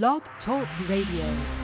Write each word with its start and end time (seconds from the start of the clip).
Blog 0.00 0.22
Talk 0.42 0.66
Radio. 0.88 1.61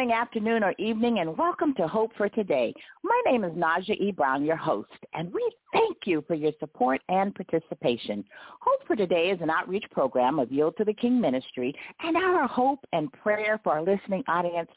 Morning, 0.00 0.16
afternoon, 0.16 0.64
or 0.64 0.74
evening, 0.78 1.18
and 1.18 1.36
welcome 1.36 1.74
to 1.74 1.86
Hope 1.86 2.10
for 2.16 2.26
Today. 2.30 2.72
My 3.04 3.20
name 3.26 3.44
is 3.44 3.52
Naja 3.52 3.90
E. 4.00 4.10
Brown, 4.12 4.46
your 4.46 4.56
host, 4.56 4.88
and 5.12 5.30
we 5.30 5.52
thank 5.74 5.98
you 6.06 6.24
for 6.26 6.32
your 6.32 6.52
support 6.58 7.02
and 7.10 7.34
participation. 7.34 8.24
Hope 8.60 8.80
for 8.86 8.96
Today 8.96 9.28
is 9.28 9.38
an 9.42 9.50
outreach 9.50 9.84
program 9.90 10.38
of 10.38 10.50
Yield 10.50 10.78
to 10.78 10.86
the 10.86 10.94
King 10.94 11.20
Ministry, 11.20 11.74
and 12.02 12.16
our 12.16 12.48
hope 12.48 12.82
and 12.94 13.12
prayer 13.12 13.60
for 13.62 13.74
our 13.74 13.82
listening 13.82 14.24
audience 14.26 14.70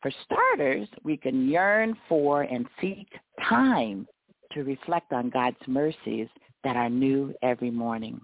For 0.02 0.10
starters, 0.24 0.88
we 1.02 1.16
can 1.16 1.48
yearn 1.48 1.96
for 2.08 2.42
and 2.42 2.66
seek 2.80 3.08
time 3.48 4.06
to 4.52 4.62
reflect 4.62 5.12
on 5.12 5.30
God's 5.30 5.56
mercies 5.66 6.28
that 6.64 6.76
are 6.76 6.90
new 6.90 7.34
every 7.42 7.70
morning. 7.70 8.20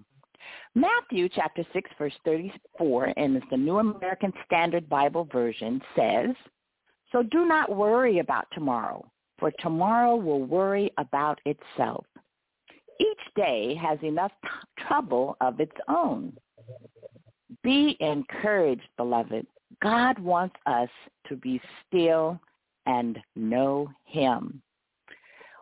Matthew 0.75 1.29
chapter 1.29 1.63
6 1.73 1.89
verse 1.97 2.13
34 2.25 3.07
in 3.09 3.41
the 3.49 3.57
New 3.57 3.79
American 3.79 4.33
Standard 4.45 4.89
Bible 4.89 5.27
Version 5.31 5.81
says, 5.95 6.29
So 7.11 7.23
do 7.23 7.45
not 7.45 7.75
worry 7.75 8.19
about 8.19 8.47
tomorrow, 8.53 9.05
for 9.39 9.51
tomorrow 9.59 10.15
will 10.15 10.43
worry 10.43 10.91
about 10.97 11.39
itself. 11.45 12.05
Each 12.99 13.33
day 13.35 13.75
has 13.75 13.97
enough 14.03 14.31
t- 14.43 14.49
trouble 14.87 15.35
of 15.41 15.59
its 15.59 15.75
own. 15.87 16.33
Be 17.63 17.97
encouraged, 17.99 18.87
beloved. 18.97 19.47
God 19.81 20.19
wants 20.19 20.55
us 20.65 20.89
to 21.27 21.35
be 21.35 21.59
still 21.87 22.39
and 22.85 23.19
know 23.35 23.89
him. 24.05 24.61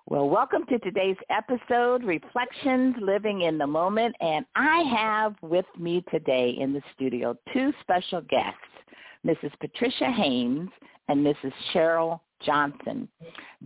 Well, 0.08 0.28
welcome 0.28 0.66
to 0.66 0.80
today's 0.80 1.16
episode, 1.30 2.04
Reflections 2.04 2.96
Living 3.00 3.44
in 3.44 3.58
the 3.58 3.68
Moment. 3.68 4.16
And 4.20 4.46
I 4.56 4.82
have 4.82 5.36
with 5.42 5.66
me 5.80 6.04
today 6.12 6.56
in 6.60 6.74
the 6.74 6.82
studio 6.94 7.36
two 7.54 7.72
special 7.82 8.22
guests, 8.22 8.60
Mrs. 9.26 9.52
Patricia 9.62 10.12
Haynes 10.12 10.70
and 11.08 11.26
Mrs. 11.26 11.54
Cheryl 11.74 12.20
Johnson. 12.44 13.08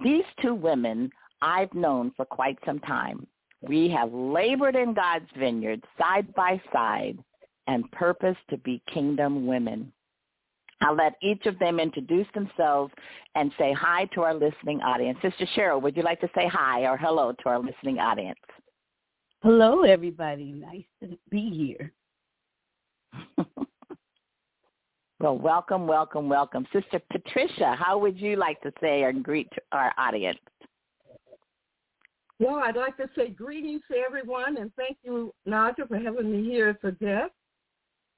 These 0.04 0.26
two 0.42 0.54
women 0.54 1.10
I've 1.42 1.74
known 1.74 2.12
for 2.16 2.26
quite 2.26 2.60
some 2.66 2.80
time. 2.80 3.26
We 3.68 3.90
have 3.90 4.14
labored 4.14 4.76
in 4.76 4.94
God's 4.94 5.30
vineyard 5.38 5.84
side 5.98 6.34
by 6.36 6.62
side 6.72 7.18
and 7.68 7.90
purpose 7.92 8.38
to 8.50 8.58
be 8.58 8.82
kingdom 8.94 9.48
women. 9.48 9.92
I'll 10.82 10.96
let 10.96 11.14
each 11.22 11.46
of 11.46 11.58
them 11.58 11.80
introduce 11.80 12.28
themselves 12.34 12.94
and 13.34 13.52
say 13.58 13.74
hi 13.74 14.06
to 14.14 14.22
our 14.22 14.34
listening 14.34 14.82
audience. 14.82 15.18
Sister 15.22 15.48
Cheryl, 15.56 15.82
would 15.82 15.96
you 15.98 16.04
like 16.04 16.20
to 16.22 16.30
say 16.36 16.48
hi 16.48 16.82
or 16.82 16.98
hello 16.98 17.32
to 17.32 17.50
our 17.50 17.60
listening 17.60 17.98
audience? 17.98 18.40
Hello, 19.42 19.84
everybody. 19.84 20.52
Nice 20.52 20.86
to 21.02 21.18
be 21.30 21.50
here. 21.50 21.94
well, 25.20 25.38
welcome, 25.38 25.88
welcome, 25.88 26.30
welcome. 26.30 26.68
Sister 26.74 27.02
Patricia, 27.12 27.76
how 27.80 27.98
would 27.98 28.20
you 28.20 28.36
like 28.36 28.62
to 28.62 28.72
say 28.82 29.04
or 29.04 29.14
greet 29.14 29.50
our 29.72 29.94
audience? 29.98 30.40
Well, 32.40 32.56
I'd 32.56 32.76
like 32.76 32.98
to 32.98 33.10
say 33.16 33.30
greetings 33.30 33.82
to 33.90 33.98
everyone 33.98 34.58
and 34.58 34.72
thank 34.76 34.98
you, 35.04 35.34
Naja, 35.48 35.88
for 35.88 35.98
having 35.98 36.32
me 36.32 36.44
here 36.44 36.70
as 36.70 36.76
a 36.84 36.92
guest. 36.92 37.32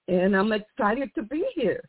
And 0.07 0.35
I'm 0.35 0.51
excited 0.53 1.11
to 1.15 1.23
be 1.23 1.45
here. 1.53 1.83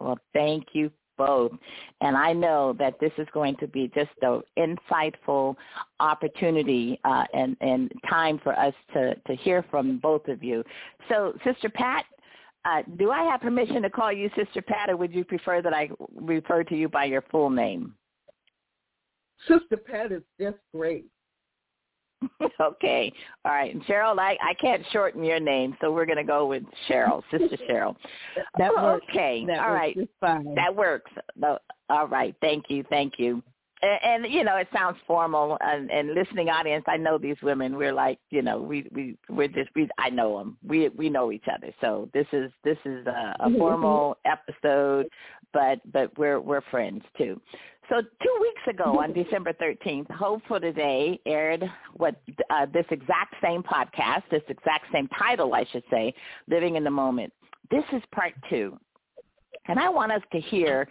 Well, 0.00 0.18
thank 0.32 0.68
you 0.72 0.90
both. 1.18 1.52
And 2.00 2.16
I 2.16 2.32
know 2.32 2.74
that 2.78 2.98
this 3.00 3.12
is 3.18 3.26
going 3.32 3.56
to 3.56 3.66
be 3.66 3.90
just 3.94 4.10
an 4.22 4.42
insightful 4.58 5.56
opportunity 6.00 7.00
uh, 7.04 7.24
and, 7.34 7.56
and 7.60 7.90
time 8.08 8.38
for 8.42 8.58
us 8.58 8.74
to, 8.94 9.14
to 9.14 9.34
hear 9.36 9.64
from 9.70 9.98
both 9.98 10.28
of 10.28 10.42
you. 10.42 10.62
So, 11.08 11.34
Sister 11.44 11.68
Pat, 11.68 12.04
uh, 12.64 12.82
do 12.98 13.10
I 13.10 13.22
have 13.24 13.40
permission 13.40 13.82
to 13.82 13.90
call 13.90 14.12
you 14.12 14.30
Sister 14.36 14.60
Pat, 14.60 14.90
or 14.90 14.96
would 14.96 15.14
you 15.14 15.24
prefer 15.24 15.62
that 15.62 15.72
I 15.72 15.88
refer 16.14 16.64
to 16.64 16.76
you 16.76 16.88
by 16.88 17.04
your 17.04 17.22
full 17.30 17.50
name? 17.50 17.94
Sister 19.48 19.76
Pat 19.76 20.12
is 20.12 20.22
just 20.40 20.58
great. 20.74 21.06
okay. 22.60 23.12
All 23.44 23.52
right. 23.52 23.74
And 23.74 23.84
Cheryl, 23.84 24.18
I, 24.18 24.36
I 24.42 24.54
can't 24.60 24.82
shorten 24.92 25.24
your 25.24 25.40
name, 25.40 25.76
so 25.80 25.92
we're 25.92 26.06
going 26.06 26.16
to 26.16 26.24
go 26.24 26.46
with 26.46 26.62
Cheryl, 26.88 27.22
Sister 27.30 27.56
Cheryl. 27.68 27.94
that 28.58 28.72
works. 28.74 29.06
Okay. 29.10 29.44
That 29.46 29.60
All 29.60 29.72
right. 29.72 29.96
Fine. 30.20 30.54
That 30.54 30.74
works. 30.74 31.10
All 31.88 32.08
right. 32.08 32.34
Thank 32.40 32.66
you. 32.68 32.84
Thank 32.88 33.14
you. 33.18 33.42
And, 33.82 34.24
and 34.24 34.32
you 34.32 34.42
know, 34.42 34.56
it 34.56 34.68
sounds 34.72 34.96
formal. 35.06 35.58
And, 35.60 35.90
and 35.90 36.14
listening 36.14 36.48
audience, 36.48 36.84
I 36.88 36.96
know 36.96 37.18
these 37.18 37.36
women. 37.42 37.76
We're 37.76 37.92
like, 37.92 38.18
you 38.30 38.40
know, 38.40 38.58
we 38.58 38.88
we 38.92 39.18
we're 39.28 39.48
just 39.48 39.68
we. 39.74 39.88
I 39.98 40.08
know 40.08 40.38
them. 40.38 40.56
We 40.66 40.88
we 40.90 41.10
know 41.10 41.30
each 41.30 41.44
other. 41.52 41.72
So 41.82 42.08
this 42.14 42.26
is 42.32 42.50
this 42.64 42.78
is 42.86 43.06
a, 43.06 43.36
a 43.40 43.50
formal 43.58 44.16
episode, 44.24 45.08
but 45.52 45.80
but 45.92 46.16
we're 46.18 46.40
we're 46.40 46.62
friends 46.70 47.02
too. 47.18 47.40
So 47.88 48.00
two 48.00 48.38
weeks 48.40 48.62
ago 48.68 49.00
on 49.00 49.12
December 49.12 49.52
13th, 49.52 50.10
Hope 50.10 50.42
for 50.48 50.58
Today 50.58 51.20
aired 51.24 51.64
what 51.94 52.16
uh, 52.50 52.66
this 52.72 52.84
exact 52.90 53.36
same 53.40 53.62
podcast, 53.62 54.22
this 54.30 54.42
exact 54.48 54.86
same 54.92 55.06
title, 55.16 55.54
I 55.54 55.64
should 55.70 55.84
say, 55.88 56.12
Living 56.48 56.74
in 56.74 56.82
the 56.82 56.90
Moment. 56.90 57.32
This 57.70 57.84
is 57.92 58.02
part 58.12 58.32
two. 58.50 58.76
And 59.68 59.78
I 59.78 59.88
want 59.88 60.10
us 60.10 60.22
to 60.32 60.40
hear 60.40 60.88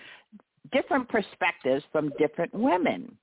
different 0.71 1.09
perspectives 1.09 1.83
from 1.91 2.13
different 2.17 2.53
women. 2.53 3.17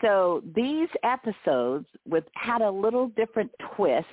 So 0.00 0.42
these 0.54 0.88
episodes 1.02 1.86
with 2.08 2.24
had 2.34 2.62
a 2.62 2.70
little 2.70 3.08
different 3.08 3.50
twist 3.74 4.06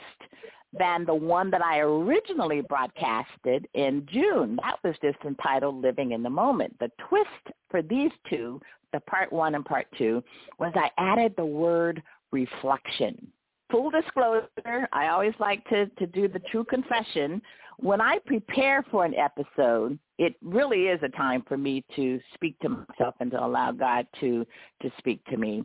than 0.78 1.06
the 1.06 1.14
one 1.14 1.52
that 1.52 1.64
I 1.64 1.80
originally 1.80 2.62
broadcasted 2.62 3.68
in 3.74 4.08
June. 4.12 4.58
That 4.62 4.78
was 4.84 4.96
just 5.02 5.18
entitled 5.26 5.82
Living 5.82 6.12
in 6.12 6.24
the 6.24 6.30
Moment. 6.30 6.78
The 6.80 6.90
twist 7.10 7.56
for 7.70 7.82
these 7.82 8.12
two, 8.30 8.62
the 8.94 9.00
part 9.02 9.32
one 9.32 9.56
and 9.56 9.66
part 9.66 9.88
two, 9.98 10.24
was 10.60 10.74
I 10.76 10.90
added 10.98 11.34
the 11.38 11.46
word 11.46 12.02
reflection. 12.32 13.32
Full 13.72 13.90
disclosure, 13.90 14.88
I 14.92 15.08
always 15.08 15.34
like 15.40 15.64
to, 15.70 15.86
to 15.88 16.08
do 16.08 16.28
the 16.28 16.42
true 16.52 16.66
confession. 16.66 17.42
When 17.78 18.02
I 18.02 18.20
prepare 18.26 18.84
for 18.92 19.06
an 19.06 19.16
episode, 19.16 19.98
it 20.18 20.36
really 20.42 20.84
is 20.84 21.00
a 21.04 21.10
time 21.10 21.44
for 21.48 21.58
me 21.58 21.84
to 21.96 22.20
speak 22.34 22.60
to 22.60 22.70
myself 22.70 23.16
and 23.20 23.32
to 23.32 23.44
allow 23.44 23.72
God 23.72 24.06
to, 24.20 24.46
to 24.82 24.92
speak 24.98 25.24
to 25.26 25.38
me. 25.38 25.64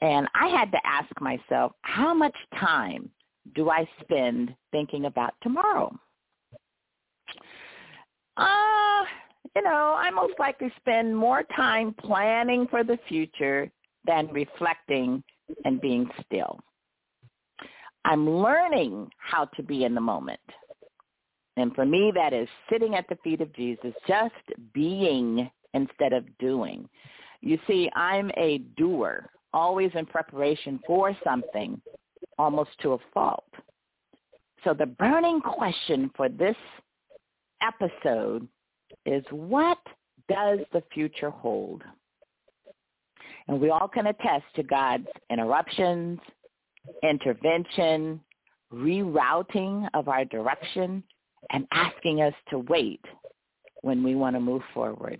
And 0.00 0.28
I 0.34 0.48
had 0.48 0.70
to 0.72 0.78
ask 0.84 1.08
myself, 1.20 1.72
how 1.82 2.12
much 2.12 2.36
time 2.58 3.10
do 3.54 3.70
I 3.70 3.88
spend 4.00 4.54
thinking 4.72 5.06
about 5.06 5.34
tomorrow? 5.42 5.96
Uh, 8.36 9.04
you 9.58 9.64
know, 9.64 9.96
I 9.98 10.10
most 10.10 10.34
likely 10.38 10.72
spend 10.76 11.16
more 11.16 11.42
time 11.56 11.92
planning 11.98 12.68
for 12.70 12.84
the 12.84 12.96
future 13.08 13.68
than 14.04 14.28
reflecting 14.28 15.22
and 15.64 15.80
being 15.80 16.08
still. 16.24 16.60
I'm 18.04 18.30
learning 18.30 19.10
how 19.18 19.46
to 19.56 19.62
be 19.64 19.82
in 19.82 19.96
the 19.96 20.00
moment. 20.00 20.38
And 21.56 21.74
for 21.74 21.84
me, 21.84 22.12
that 22.14 22.32
is 22.32 22.48
sitting 22.70 22.94
at 22.94 23.08
the 23.08 23.18
feet 23.24 23.40
of 23.40 23.52
Jesus, 23.56 23.92
just 24.06 24.32
being 24.72 25.50
instead 25.74 26.12
of 26.12 26.24
doing. 26.38 26.88
You 27.40 27.58
see, 27.66 27.90
I'm 27.96 28.30
a 28.36 28.58
doer, 28.76 29.28
always 29.52 29.90
in 29.96 30.06
preparation 30.06 30.78
for 30.86 31.16
something, 31.24 31.80
almost 32.38 32.70
to 32.82 32.92
a 32.92 32.98
fault. 33.12 33.52
So 34.62 34.72
the 34.72 34.86
burning 34.86 35.40
question 35.40 36.12
for 36.16 36.28
this 36.28 36.56
episode 37.60 38.46
is 39.08 39.24
what 39.30 39.78
does 40.28 40.60
the 40.72 40.82
future 40.92 41.30
hold? 41.30 41.82
And 43.48 43.60
we 43.60 43.70
all 43.70 43.88
can 43.88 44.06
attest 44.06 44.44
to 44.56 44.62
God's 44.62 45.06
interruptions, 45.30 46.20
intervention, 47.02 48.20
rerouting 48.72 49.88
of 49.94 50.08
our 50.08 50.24
direction, 50.26 51.02
and 51.50 51.66
asking 51.72 52.20
us 52.20 52.34
to 52.50 52.58
wait 52.58 53.00
when 53.80 54.02
we 54.02 54.14
want 54.14 54.36
to 54.36 54.40
move 54.40 54.62
forward. 54.74 55.18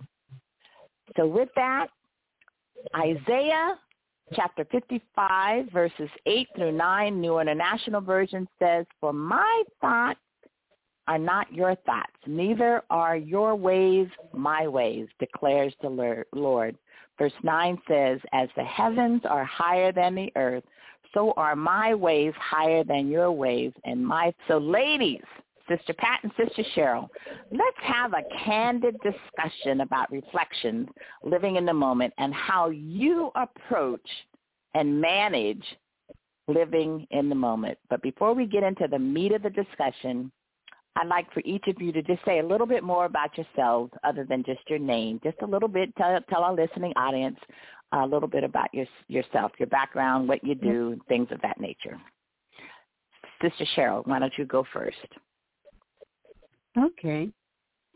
So 1.17 1.25
with 1.25 1.49
that, 1.55 1.87
Isaiah 2.95 3.75
chapter 4.35 4.65
55, 4.71 5.71
verses 5.71 6.09
8 6.25 6.47
through 6.55 6.71
9, 6.73 7.19
New 7.19 7.39
International 7.39 8.01
Version 8.01 8.47
says, 8.59 8.85
For 8.99 9.11
my 9.11 9.63
thoughts 9.81 10.19
are 11.09 11.17
not 11.17 11.51
your 11.51 11.75
thoughts, 11.87 12.13
neither 12.27 12.83
are 12.91 13.17
your 13.17 13.55
ways 13.55 14.07
my 14.31 14.67
ways, 14.67 15.07
declares 15.19 15.73
the 15.81 16.25
Lord. 16.31 16.77
Verse 17.17 17.33
9 17.43 17.81
says, 17.87 18.19
As 18.31 18.47
the 18.55 18.63
heavens 18.63 19.23
are 19.27 19.43
higher 19.43 19.91
than 19.91 20.13
the 20.13 20.31
earth, 20.35 20.63
so 21.15 21.33
are 21.35 21.55
my 21.55 21.95
ways 21.95 22.31
higher 22.39 22.83
than 22.83 23.09
your 23.09 23.31
ways, 23.31 23.73
and 23.85 24.05
my... 24.05 24.31
So 24.47 24.59
ladies, 24.59 25.23
Sister 25.67 25.93
Pat 25.93 26.19
and 26.21 26.31
Sister 26.37 26.63
Cheryl, 26.75 27.09
let's 27.51 27.77
have 27.81 28.13
a 28.13 28.23
candid 28.45 28.95
discussion 29.01 29.81
about 29.81 30.11
reflections, 30.11 30.87
living 31.23 31.55
in 31.55 31.65
the 31.65 31.73
moment, 31.73 32.13
and 32.19 32.31
how 32.35 32.69
you 32.69 33.31
approach 33.35 34.07
and 34.75 35.01
manage 35.01 35.63
living 36.47 37.07
in 37.09 37.29
the 37.29 37.35
moment. 37.35 37.79
But 37.89 38.03
before 38.03 38.35
we 38.35 38.45
get 38.45 38.61
into 38.61 38.87
the 38.87 38.99
meat 38.99 39.31
of 39.31 39.41
the 39.41 39.49
discussion, 39.49 40.31
I'd 40.99 41.07
like 41.07 41.31
for 41.33 41.41
each 41.45 41.65
of 41.67 41.81
you 41.81 41.93
to 41.93 42.01
just 42.01 42.23
say 42.25 42.39
a 42.39 42.45
little 42.45 42.67
bit 42.67 42.83
more 42.83 43.05
about 43.05 43.37
yourselves 43.37 43.93
other 44.03 44.25
than 44.25 44.43
just 44.43 44.59
your 44.67 44.79
name. 44.79 45.21
Just 45.23 45.37
a 45.41 45.45
little 45.45 45.69
bit, 45.69 45.95
tell, 45.95 46.19
tell 46.29 46.43
our 46.43 46.53
listening 46.53 46.91
audience 46.97 47.37
a 47.93 48.05
little 48.05 48.27
bit 48.27 48.43
about 48.43 48.67
your, 48.73 48.85
yourself, 49.07 49.53
your 49.57 49.67
background, 49.67 50.27
what 50.27 50.43
you 50.43 50.55
do, 50.55 50.99
things 51.07 51.29
of 51.31 51.41
that 51.41 51.59
nature. 51.59 51.97
Sister 53.41 53.65
Cheryl, 53.77 54.05
why 54.05 54.19
don't 54.19 54.33
you 54.37 54.45
go 54.45 54.65
first? 54.73 54.97
Okay. 56.77 57.29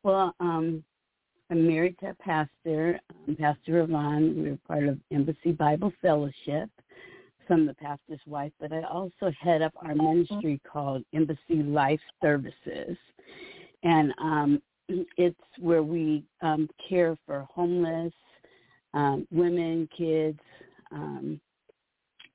Well, 0.04 0.34
um, 0.40 0.82
I'm 1.52 1.68
married 1.68 1.98
to 2.00 2.12
a 2.12 2.14
pastor, 2.16 3.00
um, 3.28 3.36
Pastor 3.36 3.82
Yvonne. 3.82 4.34
We're 4.38 4.58
part 4.66 4.88
of 4.88 4.98
Embassy 5.12 5.52
Bible 5.52 5.92
Fellowship. 6.02 6.70
I'm 7.50 7.66
the 7.66 7.74
pastor's 7.74 8.20
wife, 8.26 8.52
but 8.60 8.72
I 8.72 8.82
also 8.84 9.32
head 9.40 9.62
up 9.62 9.74
our 9.78 9.96
ministry 9.96 10.60
called 10.70 11.04
Embassy 11.14 11.64
Life 11.64 12.00
Services. 12.22 12.98
And 13.84 14.14
um, 14.20 14.62
it's 15.18 15.40
where 15.60 15.84
we 15.84 16.24
um, 16.42 16.70
care 16.90 17.18
for 17.26 17.48
homeless, 17.54 18.14
um, 18.94 19.28
women, 19.32 19.90
kids, 19.96 20.40
um, 20.92 21.40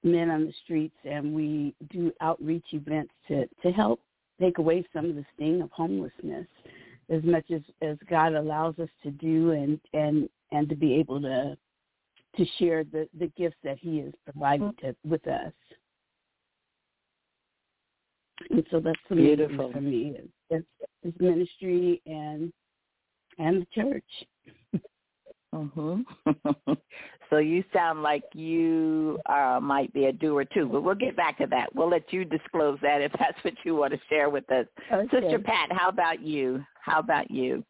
men 0.02 0.30
on 0.30 0.46
the 0.46 0.52
streets, 0.64 0.96
and 1.04 1.32
we 1.32 1.74
do 1.90 2.12
outreach 2.20 2.66
events 2.72 3.12
to, 3.28 3.46
to 3.62 3.70
help 3.70 4.00
take 4.40 4.58
away 4.58 4.84
some 4.92 5.06
of 5.06 5.16
the 5.16 5.24
sting 5.34 5.62
of 5.62 5.70
homelessness 5.72 6.46
as 7.10 7.22
much 7.24 7.44
as, 7.52 7.62
as 7.82 7.96
God 8.08 8.34
allows 8.34 8.78
us 8.78 8.88
to 9.02 9.10
do 9.10 9.52
and, 9.52 9.80
and, 9.94 10.28
and 10.52 10.68
to 10.68 10.76
be 10.76 10.94
able 10.94 11.20
to 11.22 11.56
to 12.38 12.46
share 12.58 12.84
the, 12.84 13.08
the 13.18 13.30
gifts 13.36 13.56
that 13.64 13.78
he 13.78 13.98
has 13.98 14.12
provided 14.24 14.72
to, 14.78 14.96
with 15.04 15.26
us. 15.26 15.52
And 18.50 18.64
so 18.70 18.80
that's 18.80 18.98
the 19.10 19.16
beautiful 19.16 19.72
for 19.72 19.80
me. 19.80 20.14
It's, 20.48 20.64
it's 21.02 21.20
ministry 21.20 22.00
and 22.06 22.52
and 23.38 23.62
the 23.62 23.66
church. 23.74 24.82
Mhm. 25.54 26.04
so 27.30 27.38
you 27.38 27.64
sound 27.72 28.02
like 28.02 28.22
you 28.34 29.18
uh, 29.26 29.58
might 29.60 29.92
be 29.92 30.06
a 30.06 30.12
doer 30.12 30.44
too, 30.44 30.68
but 30.70 30.82
we'll 30.82 30.94
get 30.94 31.16
back 31.16 31.38
to 31.38 31.46
that. 31.46 31.74
We'll 31.74 31.88
let 31.88 32.12
you 32.12 32.24
disclose 32.24 32.78
that 32.82 33.00
if 33.00 33.12
that's 33.18 33.42
what 33.42 33.54
you 33.64 33.74
want 33.74 33.92
to 33.92 34.00
share 34.08 34.30
with 34.30 34.50
us. 34.52 34.66
Okay. 34.92 35.20
Sister 35.20 35.38
Pat, 35.38 35.72
how 35.72 35.88
about 35.88 36.20
you? 36.20 36.62
How 36.80 37.00
about 37.00 37.30
you? 37.30 37.64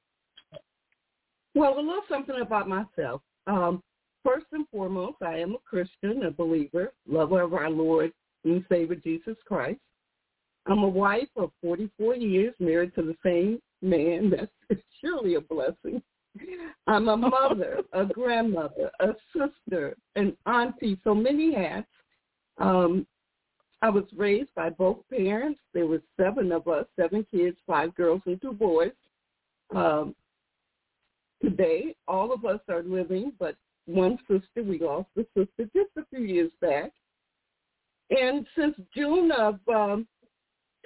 Well, 1.55 1.79
a 1.79 1.81
little 1.81 2.03
something 2.09 2.41
about 2.41 2.69
myself. 2.69 3.23
Um, 3.47 3.82
first 4.28 4.46
and 4.52 4.69
foremost, 4.69 5.16
I 5.22 5.38
am 5.38 5.54
a 5.54 5.58
Christian, 5.58 6.25
a 6.25 6.30
believer, 6.30 6.92
lover 7.08 7.40
of 7.40 7.54
our 7.54 7.70
Lord 7.70 8.12
and 8.44 8.64
Savior 8.69 8.96
Jesus 8.96 9.36
Christ. 9.46 9.80
I'm 10.66 10.82
a 10.82 10.88
wife 10.88 11.28
of 11.36 11.50
44 11.62 12.16
years, 12.16 12.52
married 12.58 12.94
to 12.96 13.02
the 13.02 13.16
same 13.25 13.58
man. 13.80 14.30
That's 14.69 14.80
surely 15.00 15.36
a 15.36 15.40
blessing. 15.40 16.02
I'm 16.86 17.08
a 17.08 17.16
mother, 17.16 17.80
a 17.92 18.04
grandmother, 18.12 18.90
a 19.00 19.14
sister, 19.32 19.96
an 20.14 20.36
auntie, 20.44 21.00
so 21.04 21.14
many 21.14 21.54
hats. 21.54 21.88
Um, 22.58 23.06
I 23.80 23.88
was 23.88 24.04
raised 24.14 24.54
by 24.54 24.69
both 24.69 24.98
parents. 25.10 25.60
There 25.72 25.86
were 25.86 26.02
seven 26.20 26.52
of 26.52 26.69
us, 26.69 26.84
seven 26.96 27.25
kids, 27.30 27.56
five 27.66 27.94
girls 27.94 28.20
and 28.26 28.40
two 28.42 28.52
boys. 28.52 28.92
Um, 29.75 30.14
today, 31.40 31.94
all 32.06 32.32
of 32.32 32.44
us 32.44 32.60
are 32.69 32.82
living, 32.82 33.32
but 33.38 33.56
one 33.88 34.19
sister, 34.29 34.62
we 34.62 34.79
lost 34.79 35.08
the 35.17 35.26
sister 35.37 35.69
just 35.75 35.90
a 35.96 36.05
few 36.11 36.25
years 36.25 36.50
back. 36.61 36.93
And 38.11 38.46
since 38.56 38.75
June 38.94 39.31
of 39.32 39.58
um, 39.69 40.06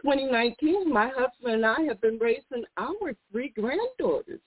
2019, 0.01 0.93
my 0.93 1.09
husband 1.09 1.55
and 1.55 1.67
I 1.67 1.83
have 1.83 2.01
been 2.01 2.19
raising 2.19 2.65
our 2.77 3.15
three 3.31 3.53
granddaughters 3.57 4.41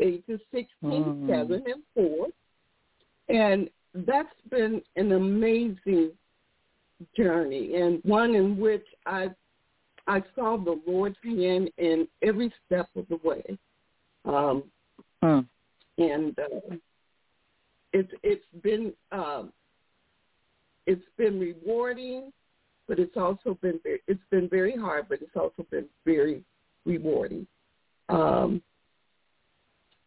ages 0.00 0.40
16, 0.52 0.66
mm. 0.82 1.28
7, 1.28 1.62
and 1.66 1.82
4. 1.94 2.26
And 3.28 3.70
that's 3.94 4.28
been 4.50 4.82
an 4.96 5.12
amazing 5.12 6.12
journey 7.16 7.76
and 7.76 8.00
one 8.04 8.34
in 8.34 8.58
which 8.58 8.86
I 9.06 9.28
I 10.06 10.22
saw 10.34 10.56
the 10.56 10.80
Lord's 10.86 11.16
hand 11.22 11.70
in 11.78 12.08
every 12.22 12.52
step 12.66 12.88
of 12.96 13.06
the 13.08 13.20
way. 13.22 13.58
Um, 14.24 14.64
mm. 15.22 15.46
And 15.98 16.38
uh, 16.38 16.76
it's 17.92 18.12
it's 18.22 18.44
been 18.62 18.92
um, 19.12 19.52
it's 20.86 21.04
been 21.16 21.38
rewarding, 21.38 22.32
but 22.88 22.98
it's 22.98 23.16
also 23.16 23.58
been 23.60 23.78
very, 23.82 24.00
it's 24.06 24.20
been 24.30 24.48
very 24.48 24.76
hard, 24.76 25.06
but 25.08 25.20
it's 25.22 25.36
also 25.36 25.64
been 25.70 25.86
very 26.04 26.42
rewarding. 26.84 27.46
Um, 28.08 28.62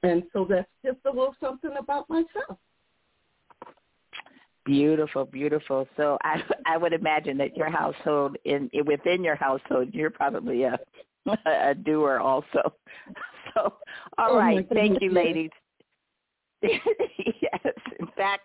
and 0.03 0.23
so 0.33 0.45
that's 0.49 0.67
just 0.85 0.97
a 1.05 1.09
little 1.09 1.35
something 1.39 1.71
about 1.79 2.09
myself. 2.09 2.57
Beautiful, 4.65 5.25
beautiful. 5.25 5.87
So 5.97 6.17
I 6.23 6.41
I 6.65 6.77
would 6.77 6.93
imagine 6.93 7.37
that 7.37 7.55
your 7.55 7.69
household 7.69 8.37
in 8.45 8.69
within 8.85 9.23
your 9.23 9.35
household 9.35 9.89
you're 9.93 10.09
probably 10.09 10.63
a 10.63 10.79
a 11.45 11.73
doer 11.75 12.19
also. 12.19 12.73
So 13.53 13.75
all 14.17 14.31
oh 14.31 14.37
right, 14.37 14.67
thank 14.73 14.99
you 14.99 15.11
ladies. 15.11 15.51
yes. 17.41 17.73
In 17.99 18.07
fact, 18.15 18.43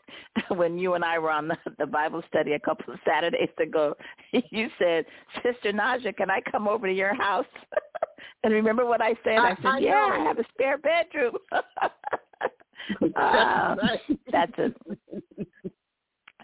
when 0.50 0.78
you 0.78 0.94
and 0.94 1.04
I 1.04 1.18
were 1.18 1.30
on 1.30 1.48
the, 1.48 1.56
the 1.78 1.86
Bible 1.86 2.22
study 2.28 2.52
a 2.52 2.58
couple 2.58 2.92
of 2.92 3.00
Saturdays 3.06 3.48
ago, 3.60 3.94
you 4.50 4.68
said, 4.78 5.04
Sister 5.36 5.72
Naja, 5.72 6.16
can 6.16 6.30
I 6.30 6.40
come 6.50 6.68
over 6.68 6.86
to 6.86 6.92
your 6.92 7.14
house? 7.14 7.46
and 8.44 8.52
remember 8.52 8.84
what 8.84 9.00
I 9.00 9.14
said? 9.24 9.38
I, 9.38 9.50
I 9.50 9.56
said, 9.56 9.66
I 9.66 9.78
yeah, 9.78 9.90
know. 9.90 10.08
I 10.12 10.18
have 10.24 10.38
a 10.38 10.44
spare 10.52 10.78
bedroom. 10.78 11.34
uh, 13.16 13.76
that's 14.30 14.58
a 14.58 14.72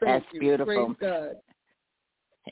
that's 0.01 0.25
you. 0.33 0.41
beautiful. 0.41 0.95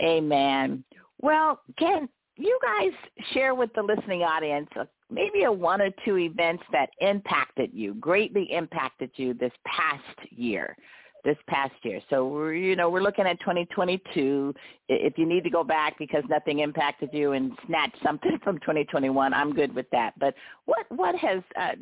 Amen. 0.00 0.84
Well, 1.20 1.60
can 1.78 2.08
you 2.36 2.58
guys 2.62 2.92
share 3.32 3.54
with 3.54 3.70
the 3.74 3.82
listening 3.82 4.22
audience 4.22 4.68
a 4.76 4.88
maybe 5.12 5.44
a 5.44 5.52
one 5.52 5.80
or 5.80 5.90
two 6.04 6.18
events 6.18 6.62
that 6.72 6.90
impacted 7.00 7.70
you, 7.72 7.94
greatly 7.94 8.48
impacted 8.52 9.10
you 9.16 9.34
this 9.34 9.52
past 9.66 10.30
year, 10.30 10.76
this 11.24 11.36
past 11.46 11.74
year. 11.82 12.00
So 12.10 12.26
we're, 12.26 12.54
you 12.54 12.76
know, 12.76 12.90
we're 12.90 13.02
looking 13.02 13.26
at 13.26 13.38
2022. 13.40 14.54
If 14.88 15.18
you 15.18 15.26
need 15.26 15.44
to 15.44 15.50
go 15.50 15.62
back 15.62 15.98
because 15.98 16.24
nothing 16.28 16.60
impacted 16.60 17.10
you 17.12 17.32
and 17.32 17.52
snatch 17.66 17.92
something 18.02 18.38
from 18.44 18.58
2021, 18.60 19.34
I'm 19.34 19.52
good 19.52 19.74
with 19.74 19.86
that. 19.92 20.18
But 20.18 20.34
what 20.64 20.86
what 20.90 21.14
has 21.16 21.42
uh, 21.56 21.72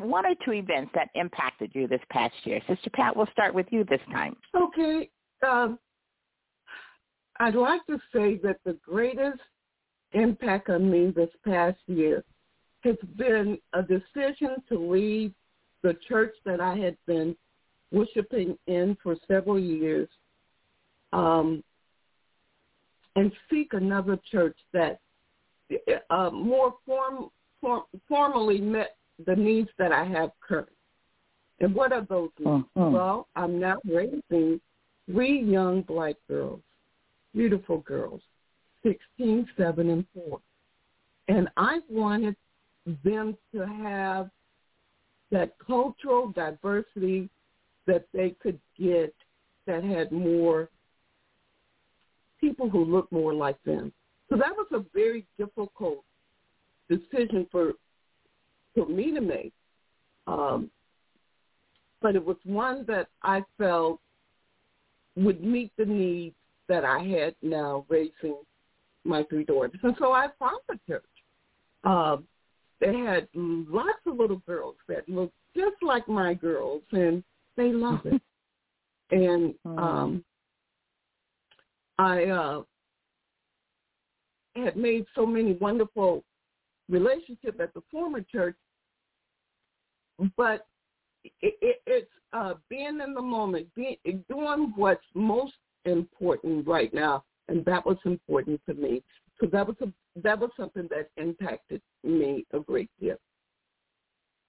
one 0.00 0.26
or 0.26 0.34
two 0.44 0.52
events 0.52 0.92
that 0.94 1.08
impacted 1.14 1.70
you 1.74 1.88
this 1.88 2.02
past 2.10 2.34
year? 2.44 2.60
Sister 2.68 2.90
Pat, 2.90 3.16
we'll 3.16 3.28
start 3.32 3.54
with 3.54 3.66
you 3.70 3.84
this 3.84 4.00
time. 4.12 4.36
Okay. 4.54 5.10
Um, 5.46 5.78
I'd 7.40 7.56
like 7.56 7.84
to 7.86 7.98
say 8.12 8.36
that 8.44 8.58
the 8.64 8.78
greatest 8.86 9.40
impact 10.12 10.70
on 10.70 10.88
me 10.88 11.10
this 11.10 11.30
past 11.44 11.78
year 11.86 12.24
has 12.84 12.96
been 13.16 13.58
a 13.72 13.82
decision 13.82 14.56
to 14.68 14.78
leave 14.78 15.32
the 15.82 15.96
church 16.08 16.34
that 16.44 16.60
I 16.60 16.76
had 16.76 16.96
been 17.06 17.36
worshiping 17.90 18.58
in 18.66 18.96
for 19.02 19.16
several 19.28 19.58
years 19.58 20.08
um, 21.12 21.62
and 23.16 23.32
seek 23.50 23.72
another 23.72 24.18
church 24.30 24.56
that 24.72 25.00
uh, 26.10 26.30
more 26.30 26.74
form, 26.84 27.30
form, 27.60 27.82
formally 28.08 28.60
met 28.60 28.96
the 29.26 29.34
needs 29.34 29.68
that 29.78 29.92
I 29.92 30.04
have 30.04 30.30
currently. 30.40 30.74
And 31.60 31.74
what 31.74 31.92
are 31.92 32.04
those 32.08 32.30
needs? 32.38 32.48
Mm-hmm. 32.48 32.92
Well, 32.92 33.28
I'm 33.36 33.60
now 33.60 33.78
raising 33.84 34.60
three 35.06 35.40
young 35.40 35.82
black 35.82 36.16
girls, 36.28 36.60
beautiful 37.32 37.78
girls, 37.78 38.20
16, 38.82 39.48
7, 39.56 39.90
and 39.90 40.04
4. 40.14 40.40
And 41.28 41.48
I 41.56 41.80
wanted 41.88 42.36
them 43.02 43.36
to 43.54 43.66
have 43.66 44.30
that 45.30 45.52
cultural 45.64 46.30
diversity 46.32 47.28
that 47.86 48.06
they 48.12 48.30
could 48.40 48.58
get 48.78 49.14
that 49.66 49.82
had 49.82 50.12
more 50.12 50.68
people 52.40 52.68
who 52.68 52.84
look 52.84 53.10
more 53.10 53.32
like 53.32 53.62
them. 53.64 53.92
So 54.28 54.36
that 54.36 54.52
was 54.56 54.66
a 54.72 54.84
very 54.94 55.26
difficult 55.38 56.04
decision 56.88 57.46
for 57.50 57.72
for 58.74 58.86
me 58.86 59.14
to 59.14 59.20
make. 59.20 59.52
Um, 60.26 60.70
but 62.02 62.16
it 62.16 62.24
was 62.24 62.36
one 62.44 62.84
that 62.86 63.08
I 63.22 63.42
felt 63.56 64.00
would 65.16 65.42
meet 65.42 65.72
the 65.78 65.84
needs 65.84 66.34
that 66.68 66.84
I 66.84 66.98
had 66.98 67.34
now 67.40 67.86
raising 67.88 68.36
my 69.04 69.22
three 69.24 69.44
daughters. 69.44 69.78
And 69.82 69.94
so 69.98 70.12
I 70.12 70.28
found 70.38 70.60
the 70.68 70.78
church. 70.88 71.04
Um, 71.84 72.24
they 72.84 72.98
had 72.98 73.28
lots 73.34 73.98
of 74.06 74.16
little 74.16 74.42
girls 74.46 74.76
that 74.88 75.08
looked 75.08 75.34
just 75.56 75.76
like 75.82 76.06
my 76.08 76.34
girls, 76.34 76.82
and 76.92 77.22
they 77.56 77.72
love 77.72 78.04
it. 78.04 78.20
and 79.10 79.54
Hmm. 79.64 79.78
um, 79.78 80.24
I 81.98 82.24
uh, 82.24 82.62
had 84.56 84.76
made 84.76 85.04
so 85.14 85.24
many 85.24 85.52
wonderful 85.54 86.24
relationships 86.88 87.58
at 87.60 87.72
the 87.72 87.82
former 87.90 88.20
church, 88.20 88.56
but 90.36 90.66
it, 91.40 91.54
it, 91.60 91.82
it's 91.86 92.10
uh, 92.32 92.54
being 92.68 93.00
in 93.00 93.14
the 93.14 93.22
moment, 93.22 93.68
being, 93.74 93.96
doing 94.28 94.72
what's 94.76 95.04
most 95.14 95.54
important 95.84 96.66
right 96.66 96.92
now, 96.92 97.24
and 97.48 97.64
that 97.64 97.84
was 97.86 97.96
important 98.04 98.60
to 98.66 98.74
me. 98.74 99.02
So 99.40 99.46
that 99.46 99.66
was 99.66 99.76
a, 99.82 99.92
that 100.20 100.38
was 100.38 100.50
something 100.56 100.88
that 100.90 101.10
impacted 101.16 101.82
me 102.02 102.44
a 102.52 102.60
great 102.60 102.90
deal. 103.00 103.16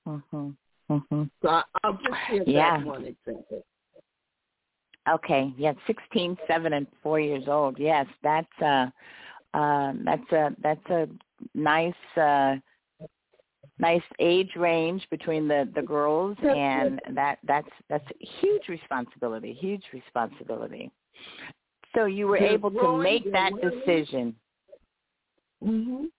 Mhm. 0.07 0.55
Mhm. 0.89 1.29
So 1.41 1.49
I, 1.49 1.63
I'll 1.83 1.93
just 1.93 2.17
share 2.27 2.43
Yeah. 2.45 2.77
that 2.77 2.85
one 2.85 3.05
example. 3.05 3.63
Okay. 5.07 5.53
Yeah, 5.57 5.73
sixteen, 5.87 6.37
seven, 6.47 6.73
and 6.73 6.87
four 7.03 7.19
years 7.19 7.47
old. 7.47 7.77
Yes, 7.79 8.07
that's 8.23 8.61
uh, 8.61 8.89
uh, 9.53 9.93
that's 10.03 10.31
a 10.31 10.55
that's 10.61 10.89
a 10.89 11.07
nice 11.53 11.93
uh, 12.17 12.57
nice 13.79 14.03
age 14.19 14.55
range 14.55 15.07
between 15.09 15.47
the 15.47 15.69
the 15.75 15.81
girls, 15.81 16.37
and 16.43 17.01
that 17.11 17.39
that's 17.43 17.69
that's 17.89 18.05
a 18.09 18.25
huge 18.41 18.67
responsibility. 18.67 19.53
Huge 19.53 19.83
responsibility. 19.93 20.91
So 21.95 22.05
you 22.05 22.27
were 22.27 22.37
able 22.37 22.71
to 22.71 22.97
make 22.97 23.31
that 23.31 23.51
decision. 23.61 24.35
Mhm. 25.63 26.11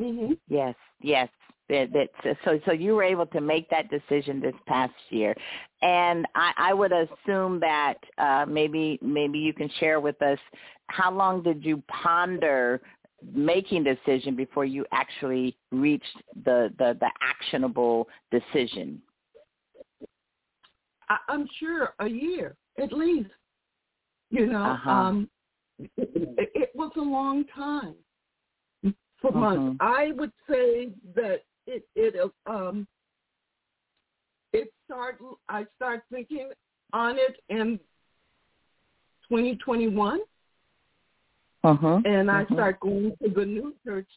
Mhm. 0.00 0.38
Yes, 0.48 0.74
yes. 1.00 1.28
That, 1.68 1.92
that, 1.92 2.36
so, 2.44 2.60
so 2.66 2.72
you 2.72 2.94
were 2.94 3.04
able 3.04 3.24
to 3.26 3.40
make 3.40 3.70
that 3.70 3.88
decision 3.88 4.40
this 4.40 4.54
past 4.66 4.92
year, 5.10 5.34
and 5.80 6.26
I, 6.34 6.52
I 6.58 6.74
would 6.74 6.92
assume 6.92 7.60
that 7.60 7.94
uh, 8.18 8.44
maybe 8.46 8.98
maybe 9.00 9.38
you 9.38 9.54
can 9.54 9.70
share 9.78 10.00
with 10.00 10.20
us 10.20 10.38
how 10.88 11.10
long 11.10 11.42
did 11.42 11.64
you 11.64 11.82
ponder 11.88 12.82
making 13.32 13.84
decision 13.84 14.34
before 14.34 14.64
you 14.64 14.84
actually 14.92 15.56
reached 15.70 16.22
the 16.44 16.74
the, 16.78 16.96
the 17.00 17.10
actionable 17.22 18.08
decision. 18.30 19.00
I, 21.08 21.16
I'm 21.28 21.48
sure 21.58 21.94
a 22.00 22.08
year 22.08 22.56
at 22.78 22.92
least. 22.92 23.30
You 24.30 24.46
know, 24.46 24.64
Uh-huh. 24.64 24.90
um, 24.90 25.30
it, 25.78 25.90
it, 25.96 26.50
it 26.54 26.70
was 26.74 26.90
a 26.96 27.00
long 27.00 27.44
time 27.54 27.94
for 29.22 29.32
months. 29.32 29.62
Mhm. 29.62 29.76
I 29.80 30.12
would 30.12 30.32
say 30.48 30.92
that 31.14 31.44
it 31.66 31.88
it 31.94 32.14
um 32.46 32.86
it 34.52 34.72
start 34.84 35.18
I 35.48 35.64
start 35.76 36.02
thinking 36.10 36.50
on 36.92 37.16
it 37.18 37.36
in 37.48 37.78
2021, 39.28 40.20
Uh-huh. 41.64 42.00
and 42.04 42.30
I 42.30 42.44
Mhm. 42.44 42.52
start 42.54 42.80
going 42.80 43.16
to 43.22 43.28
the 43.30 43.46
new 43.46 43.74
church 43.84 44.08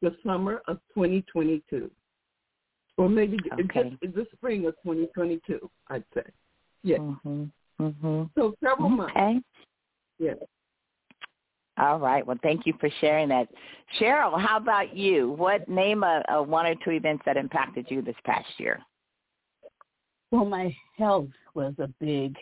the 0.00 0.16
summer 0.22 0.62
of 0.68 0.80
2022, 0.94 1.90
or 2.96 3.08
maybe 3.08 3.38
Okay. 3.52 3.90
just 4.00 4.14
the 4.14 4.26
spring 4.36 4.66
of 4.66 4.74
2022. 4.82 5.70
I'd 5.88 6.04
say, 6.14 6.24
yeah. 6.82 6.98
Mhm. 6.98 7.50
Mhm. 7.80 8.30
So 8.34 8.54
several 8.62 8.88
months. 8.90 9.12
Okay. 9.16 9.42
Yeah. 10.18 10.34
All 11.78 11.98
right. 11.98 12.26
Well, 12.26 12.38
thank 12.42 12.66
you 12.66 12.74
for 12.80 12.88
sharing 13.00 13.28
that. 13.28 13.48
Cheryl, 14.00 14.40
how 14.40 14.56
about 14.56 14.96
you? 14.96 15.30
What 15.32 15.68
name 15.68 16.02
a, 16.02 16.22
a 16.28 16.42
one 16.42 16.66
or 16.66 16.74
two 16.84 16.92
events 16.92 17.22
that 17.26 17.36
impacted 17.36 17.86
you 17.90 18.00
this 18.00 18.16
past 18.24 18.48
year? 18.58 18.80
Well, 20.30 20.46
my 20.46 20.74
health 20.96 21.28
was 21.54 21.74
a 21.78 21.88
big 22.00 22.36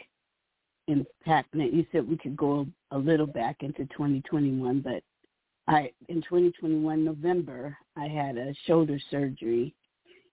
impact. 0.88 1.54
Now, 1.54 1.64
you 1.64 1.84
said 1.90 2.08
we 2.08 2.16
could 2.16 2.36
go 2.36 2.66
a 2.92 2.98
little 2.98 3.26
back 3.26 3.56
into 3.60 3.84
2021, 3.86 4.80
but 4.80 5.02
I 5.66 5.90
in 6.08 6.16
2021 6.22 7.04
November 7.04 7.76
I 7.96 8.06
had 8.06 8.36
a 8.36 8.54
shoulder 8.66 8.98
surgery, 9.10 9.74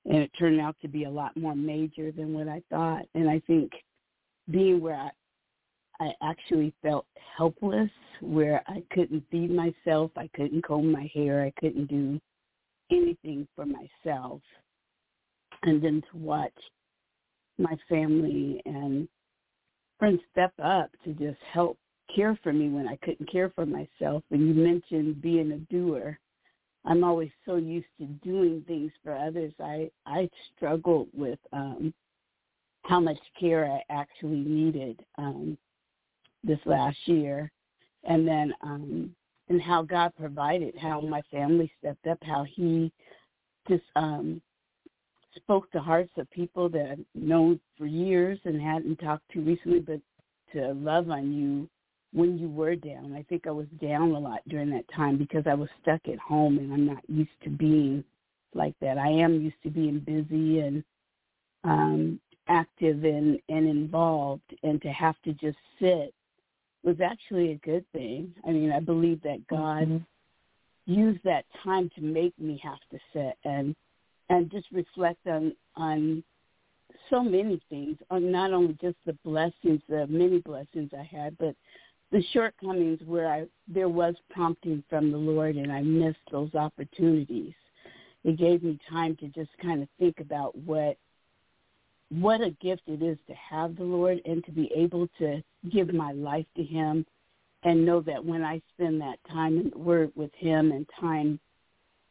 and 0.05 0.17
it 0.17 0.31
turned 0.37 0.61
out 0.61 0.75
to 0.81 0.87
be 0.87 1.05
a 1.05 1.09
lot 1.09 1.35
more 1.35 1.55
major 1.55 2.11
than 2.11 2.33
what 2.33 2.47
I 2.47 2.61
thought. 2.69 3.05
And 3.15 3.29
I 3.29 3.39
think 3.47 3.71
being 4.49 4.81
where 4.81 4.95
I 4.95 5.09
I 6.01 6.15
actually 6.23 6.73
felt 6.81 7.05
helpless, 7.37 7.91
where 8.21 8.63
I 8.67 8.81
couldn't 8.91 9.23
feed 9.29 9.51
myself, 9.51 10.09
I 10.17 10.27
couldn't 10.35 10.65
comb 10.65 10.91
my 10.91 11.07
hair, 11.13 11.43
I 11.43 11.53
couldn't 11.59 11.85
do 11.85 12.19
anything 12.91 13.47
for 13.55 13.67
myself, 13.67 14.41
and 15.61 15.79
then 15.81 16.01
to 16.11 16.17
watch 16.17 16.57
my 17.59 17.77
family 17.87 18.63
and 18.65 19.07
friends 19.99 20.21
step 20.31 20.53
up 20.61 20.89
to 21.03 21.13
just 21.13 21.39
help 21.53 21.77
care 22.15 22.37
for 22.41 22.51
me 22.51 22.67
when 22.69 22.87
I 22.87 22.95
couldn't 23.03 23.31
care 23.31 23.51
for 23.51 23.67
myself. 23.67 24.23
And 24.31 24.47
you 24.47 24.55
mentioned 24.55 25.21
being 25.21 25.51
a 25.51 25.57
doer. 25.71 26.17
I'm 26.83 27.03
always 27.03 27.29
so 27.45 27.57
used 27.57 27.85
to 27.99 28.05
doing 28.05 28.63
things 28.67 28.91
for 29.03 29.15
others. 29.15 29.53
I 29.59 29.91
I 30.07 30.27
struggled 30.55 31.09
with 31.13 31.37
um 31.53 31.93
how 32.85 32.99
much 32.99 33.19
care 33.39 33.71
I 33.71 33.83
actually 33.93 34.39
needed 34.39 35.05
um 35.19 35.59
this 36.43 36.59
last 36.65 36.97
year. 37.05 37.51
And 38.03 38.27
then 38.27 38.53
um 38.61 39.15
and 39.49 39.61
how 39.61 39.81
God 39.81 40.13
provided, 40.17 40.75
how 40.77 41.01
my 41.01 41.21
family 41.29 41.71
stepped 41.79 42.07
up, 42.07 42.17
how 42.23 42.43
he 42.43 42.91
just 43.67 43.83
um 43.95 44.41
spoke 45.35 45.71
to 45.71 45.79
hearts 45.79 46.11
of 46.17 46.29
people 46.31 46.69
that 46.69 46.91
I've 46.91 47.05
known 47.15 47.59
for 47.77 47.85
years 47.85 48.39
and 48.43 48.61
hadn't 48.61 48.97
talked 48.97 49.29
to 49.31 49.41
recently, 49.41 49.79
but 49.79 49.99
to 50.53 50.73
love 50.73 51.09
on 51.09 51.31
you 51.31 51.69
when 52.13 52.37
you 52.37 52.49
were 52.49 52.75
down. 52.75 53.13
I 53.15 53.23
think 53.23 53.47
I 53.47 53.51
was 53.51 53.67
down 53.81 54.11
a 54.11 54.19
lot 54.19 54.41
during 54.49 54.69
that 54.71 54.85
time 54.93 55.17
because 55.17 55.43
I 55.47 55.53
was 55.53 55.69
stuck 55.81 56.01
at 56.07 56.19
home 56.19 56.57
and 56.57 56.73
I'm 56.73 56.85
not 56.85 57.03
used 57.07 57.29
to 57.43 57.49
being 57.49 58.03
like 58.53 58.75
that. 58.81 58.97
I 58.97 59.07
am 59.07 59.41
used 59.41 59.61
to 59.63 59.69
being 59.69 59.99
busy 59.99 60.59
and 60.59 60.83
um 61.63 62.19
active 62.47 63.03
and, 63.03 63.39
and 63.49 63.67
involved 63.67 64.55
and 64.63 64.81
to 64.81 64.89
have 64.89 65.15
to 65.23 65.31
just 65.33 65.57
sit 65.79 66.13
was 66.83 66.99
actually 67.01 67.51
a 67.51 67.57
good 67.57 67.85
thing. 67.91 68.33
I 68.47 68.51
mean, 68.51 68.71
I 68.71 68.79
believe 68.79 69.21
that 69.21 69.45
God 69.47 69.87
Mhm. 69.87 70.05
used 70.85 71.23
that 71.23 71.45
time 71.63 71.89
to 71.91 72.01
make 72.01 72.37
me 72.39 72.57
have 72.57 72.79
to 72.89 72.99
sit 73.13 73.37
and 73.43 73.75
and 74.29 74.49
just 74.49 74.71
reflect 74.71 75.27
on 75.27 75.55
on 75.75 76.23
so 77.09 77.23
many 77.23 77.61
things 77.69 77.97
on 78.09 78.31
not 78.31 78.51
only 78.53 78.73
just 78.75 78.97
the 79.05 79.13
blessings 79.23 79.81
the 79.87 80.07
many 80.07 80.39
blessings 80.39 80.91
i 80.93 81.03
had 81.03 81.37
but 81.37 81.55
the 82.11 82.21
shortcomings 82.33 82.99
where 83.03 83.27
i 83.27 83.45
there 83.67 83.89
was 83.89 84.15
prompting 84.29 84.83
from 84.89 85.11
the 85.11 85.17
lord 85.17 85.55
and 85.55 85.71
i 85.71 85.81
missed 85.81 86.19
those 86.31 86.53
opportunities 86.55 87.53
it 88.23 88.37
gave 88.37 88.63
me 88.63 88.77
time 88.89 89.15
to 89.17 89.27
just 89.29 89.51
kind 89.61 89.81
of 89.81 89.89
think 89.99 90.19
about 90.19 90.55
what 90.57 90.97
what 92.11 92.41
a 92.41 92.51
gift 92.61 92.83
it 92.87 93.01
is 93.01 93.17
to 93.27 93.33
have 93.33 93.75
the 93.77 93.83
lord 93.83 94.19
and 94.25 94.43
to 94.45 94.51
be 94.51 94.71
able 94.75 95.07
to 95.17 95.41
give 95.71 95.93
my 95.93 96.11
life 96.11 96.45
to 96.55 96.63
him 96.63 97.05
and 97.63 97.85
know 97.85 98.01
that 98.01 98.23
when 98.23 98.43
i 98.43 98.61
spend 98.73 98.99
that 98.99 99.17
time 99.29 99.57
in 99.57 99.69
the 99.69 99.77
word 99.77 100.11
with 100.15 100.31
him 100.35 100.71
and 100.71 100.85
time 100.99 101.39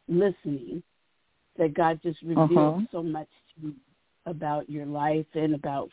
listening 0.09 0.83
that 1.61 1.75
God 1.75 2.00
just 2.02 2.21
reveals 2.23 2.50
uh-huh. 2.50 2.80
so 2.90 3.02
much 3.02 3.28
to 3.54 3.66
you 3.66 3.75
about 4.26 4.69
your 4.69 4.87
life 4.87 5.26
and 5.35 5.54
about 5.54 5.90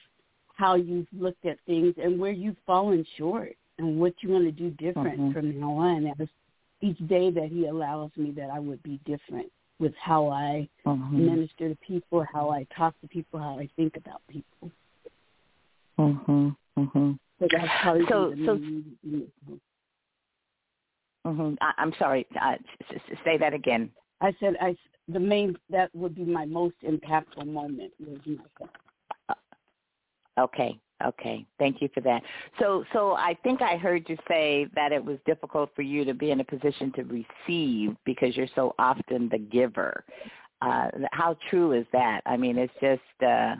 how 0.56 0.76
you've 0.76 1.08
looked 1.14 1.46
at 1.46 1.58
things 1.66 1.94
and 2.02 2.20
where 2.20 2.32
you've 2.32 2.58
fallen 2.66 3.06
short 3.18 3.56
and 3.78 4.00
what 4.00 4.14
you 4.22 4.30
want 4.30 4.46
to 4.46 4.52
do 4.52 4.70
different 4.72 5.20
uh-huh. 5.20 5.34
from 5.34 5.60
now 5.60 5.72
on. 5.72 6.08
As 6.20 6.28
each 6.82 6.98
day 7.08 7.30
that 7.32 7.50
He 7.52 7.68
allows 7.68 8.12
me, 8.16 8.32
that 8.32 8.50
I 8.50 8.60
would 8.60 8.82
be 8.82 9.00
different 9.06 9.52
with 9.80 9.94
how 10.02 10.30
I 10.30 10.68
uh-huh. 10.86 11.16
minister 11.16 11.70
to 11.70 11.76
people, 11.88 12.26
how 12.32 12.50
I 12.50 12.66
talk 12.76 13.00
to 13.02 13.08
people, 13.08 13.40
how 13.40 13.60
I 13.60 13.70
think 13.76 13.98
about 13.98 14.22
people. 14.28 14.72
Mhm. 16.00 16.56
Mhm. 16.78 17.20
So 17.40 17.48
that's 17.52 17.68
how 17.68 17.98
so 18.08 18.34
so. 18.46 18.60
Mm-hmm. 21.26 21.56
I, 21.60 21.74
I'm 21.78 21.94
sorry. 22.00 22.26
Uh, 22.42 22.56
say 23.26 23.38
that 23.38 23.54
again. 23.54 23.92
I 24.22 24.34
said 24.40 24.56
I 24.62 24.76
the 25.08 25.20
main 25.20 25.58
that 25.70 25.94
would 25.94 26.16
be 26.16 26.24
my 26.24 26.46
most 26.46 26.76
impactful 26.84 27.46
moment 27.46 27.94
was 28.00 28.20
my 28.26 28.36
uh, 28.62 28.68
Okay. 30.38 30.80
Okay. 31.06 31.46
Thank 31.60 31.82
you 31.82 31.90
for 31.94 32.02
that. 32.02 32.24
So 32.60 32.84
so 32.92 33.14
I 33.14 33.38
think 33.44 33.62
I 33.62 33.78
heard 33.78 34.10
you 34.10 34.18
say 34.28 34.68
that 34.74 34.92
it 34.92 35.04
was 35.04 35.20
difficult 35.26 35.70
for 35.76 35.84
you 35.84 36.04
to 36.06 36.14
be 36.14 36.32
in 36.32 36.40
a 36.40 36.44
position 36.44 36.92
to 36.94 37.04
receive 37.04 37.96
because 38.04 38.36
you're 38.36 38.48
so 38.56 38.74
often 38.80 39.30
the 39.30 39.38
giver. 39.38 40.04
Uh 40.62 40.88
how 41.12 41.38
true 41.50 41.74
is 41.74 41.86
that? 41.94 42.22
I 42.26 42.36
mean, 42.36 42.58
it's 42.58 42.74
just 42.82 43.24
uh 43.24 43.56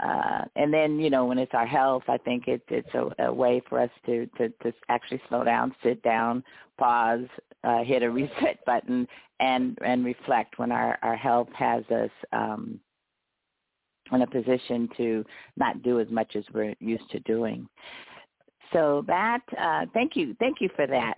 uh, 0.00 0.44
and 0.54 0.72
then 0.72 1.00
you 1.00 1.10
know 1.10 1.26
when 1.26 1.38
it's 1.38 1.54
our 1.54 1.66
health, 1.66 2.04
I 2.08 2.18
think 2.18 2.46
it, 2.46 2.62
it's 2.68 2.94
a, 2.94 3.26
a 3.26 3.32
way 3.32 3.60
for 3.68 3.80
us 3.80 3.90
to, 4.06 4.26
to 4.38 4.48
to 4.62 4.72
actually 4.88 5.20
slow 5.28 5.42
down, 5.42 5.74
sit 5.82 6.02
down, 6.02 6.44
pause, 6.78 7.26
uh, 7.64 7.82
hit 7.82 8.02
a 8.02 8.10
reset 8.10 8.64
button, 8.64 9.08
and 9.40 9.76
and 9.84 10.04
reflect 10.04 10.58
when 10.58 10.70
our 10.70 10.98
our 11.02 11.16
health 11.16 11.48
has 11.56 11.84
us 11.90 12.10
um, 12.32 12.78
in 14.12 14.22
a 14.22 14.26
position 14.26 14.88
to 14.96 15.24
not 15.56 15.82
do 15.82 16.00
as 16.00 16.08
much 16.10 16.36
as 16.36 16.44
we're 16.52 16.74
used 16.80 17.10
to 17.10 17.20
doing. 17.20 17.68
So 18.72 19.02
that, 19.06 19.40
uh, 19.58 19.86
thank 19.94 20.14
you, 20.14 20.36
thank 20.38 20.60
you 20.60 20.68
for 20.76 20.86
that. 20.86 21.14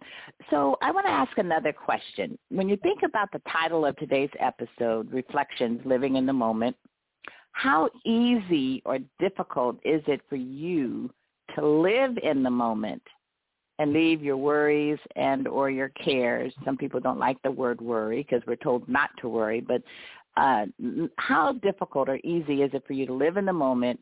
So 0.50 0.76
I 0.82 0.92
want 0.92 1.06
to 1.06 1.12
ask 1.12 1.37
another 1.37 1.73
question. 1.73 2.38
When 2.49 2.68
you 2.68 2.76
think 2.76 3.00
about 3.04 3.32
the 3.32 3.40
title 3.50 3.85
of 3.85 3.97
today's 3.97 4.30
episode, 4.38 5.12
Reflections, 5.12 5.80
Living 5.85 6.16
in 6.16 6.26
the 6.26 6.32
Moment, 6.32 6.76
how 7.52 7.90
easy 8.04 8.82
or 8.85 8.99
difficult 9.18 9.76
is 9.85 10.02
it 10.06 10.20
for 10.28 10.37
you 10.37 11.11
to 11.56 11.66
live 11.66 12.16
in 12.23 12.42
the 12.42 12.50
moment 12.50 13.02
and 13.78 13.92
leave 13.92 14.23
your 14.23 14.37
worries 14.37 14.99
and 15.16 15.49
or 15.49 15.70
your 15.70 15.88
cares 15.88 16.52
some 16.64 16.76
people 16.76 17.00
don't 17.00 17.18
like 17.18 17.40
the 17.42 17.50
word 17.50 17.80
worry 17.80 18.23
because 18.23 18.47
we're 18.47 18.56
told 18.56 18.87
not 18.88 19.11
to 19.20 19.28
worry 19.28 19.61
but 19.61 19.82
uh, 20.37 20.66
how 21.16 21.52
difficult 21.54 22.08
or 22.08 22.18
easy 22.25 22.62
is 22.62 22.70
it 22.72 22.84
for 22.87 22.92
you 22.92 23.06
to 23.06 23.12
live 23.12 23.37
in 23.37 23.44
the 23.44 23.52
moment 23.52 24.00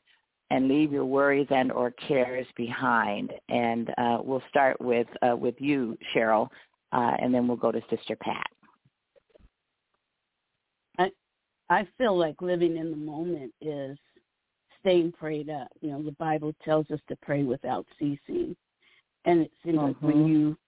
and 0.50 0.68
leave 0.68 0.92
your 0.92 1.04
worries 1.04 1.46
and 1.50 1.70
or 1.72 1.90
cares 1.92 2.46
behind 2.56 3.32
and 3.48 3.90
uh, 3.98 4.18
we'll 4.22 4.42
start 4.48 4.80
with 4.80 5.06
uh, 5.22 5.36
with 5.36 5.54
you 5.58 5.96
cheryl 6.14 6.48
uh, 6.92 7.12
and 7.20 7.34
then 7.34 7.46
we'll 7.46 7.56
go 7.56 7.72
to 7.72 7.80
sister 7.90 8.16
pat 8.16 8.46
I 10.98 11.10
I 11.70 11.86
feel 11.98 12.18
like 12.18 12.40
living 12.40 12.76
in 12.76 12.90
the 12.90 12.96
moment 12.96 13.52
is 13.60 13.98
staying 14.80 15.12
prayed 15.12 15.50
up. 15.50 15.68
You 15.80 15.90
know, 15.90 16.02
the 16.02 16.12
Bible 16.12 16.54
tells 16.64 16.90
us 16.90 17.00
to 17.08 17.16
pray 17.22 17.42
without 17.42 17.86
ceasing. 17.98 18.56
And 19.24 19.40
it 19.40 19.50
seems 19.64 19.76
like 19.76 19.96
when 20.00 20.14
mm-hmm. 20.14 20.32
you 20.32 20.58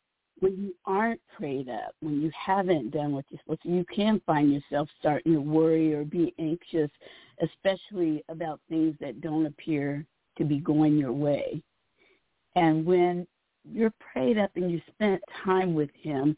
when 0.40 0.52
you 0.62 0.75
aren't 0.87 1.20
prayed 1.37 1.68
up, 1.68 1.94
when 2.00 2.20
you 2.20 2.30
haven't 2.35 2.90
done 2.90 3.12
what 3.12 3.25
you're 3.30 3.40
supposed 3.42 3.62
to, 3.62 3.68
you 3.68 3.85
can 3.94 4.20
find 4.26 4.52
yourself 4.52 4.88
starting 4.99 5.35
to 5.35 5.40
worry 5.40 5.94
or 5.94 6.04
be 6.04 6.35
anxious, 6.38 6.90
especially 7.42 8.25
about 8.28 8.61
things 8.68 8.97
that 9.00 9.20
don't 9.20 9.47
appear 9.47 10.04
to 10.38 10.45
be 10.45 10.58
going 10.58 10.97
your 10.97 11.12
way. 11.12 11.62
And 12.56 12.84
when 12.84 13.26
you're 13.71 13.93
prayed 14.12 14.38
up 14.38 14.50
and 14.56 14.71
you 14.71 14.80
spent 14.95 15.23
time 15.45 15.75
with 15.75 15.91
him, 16.02 16.36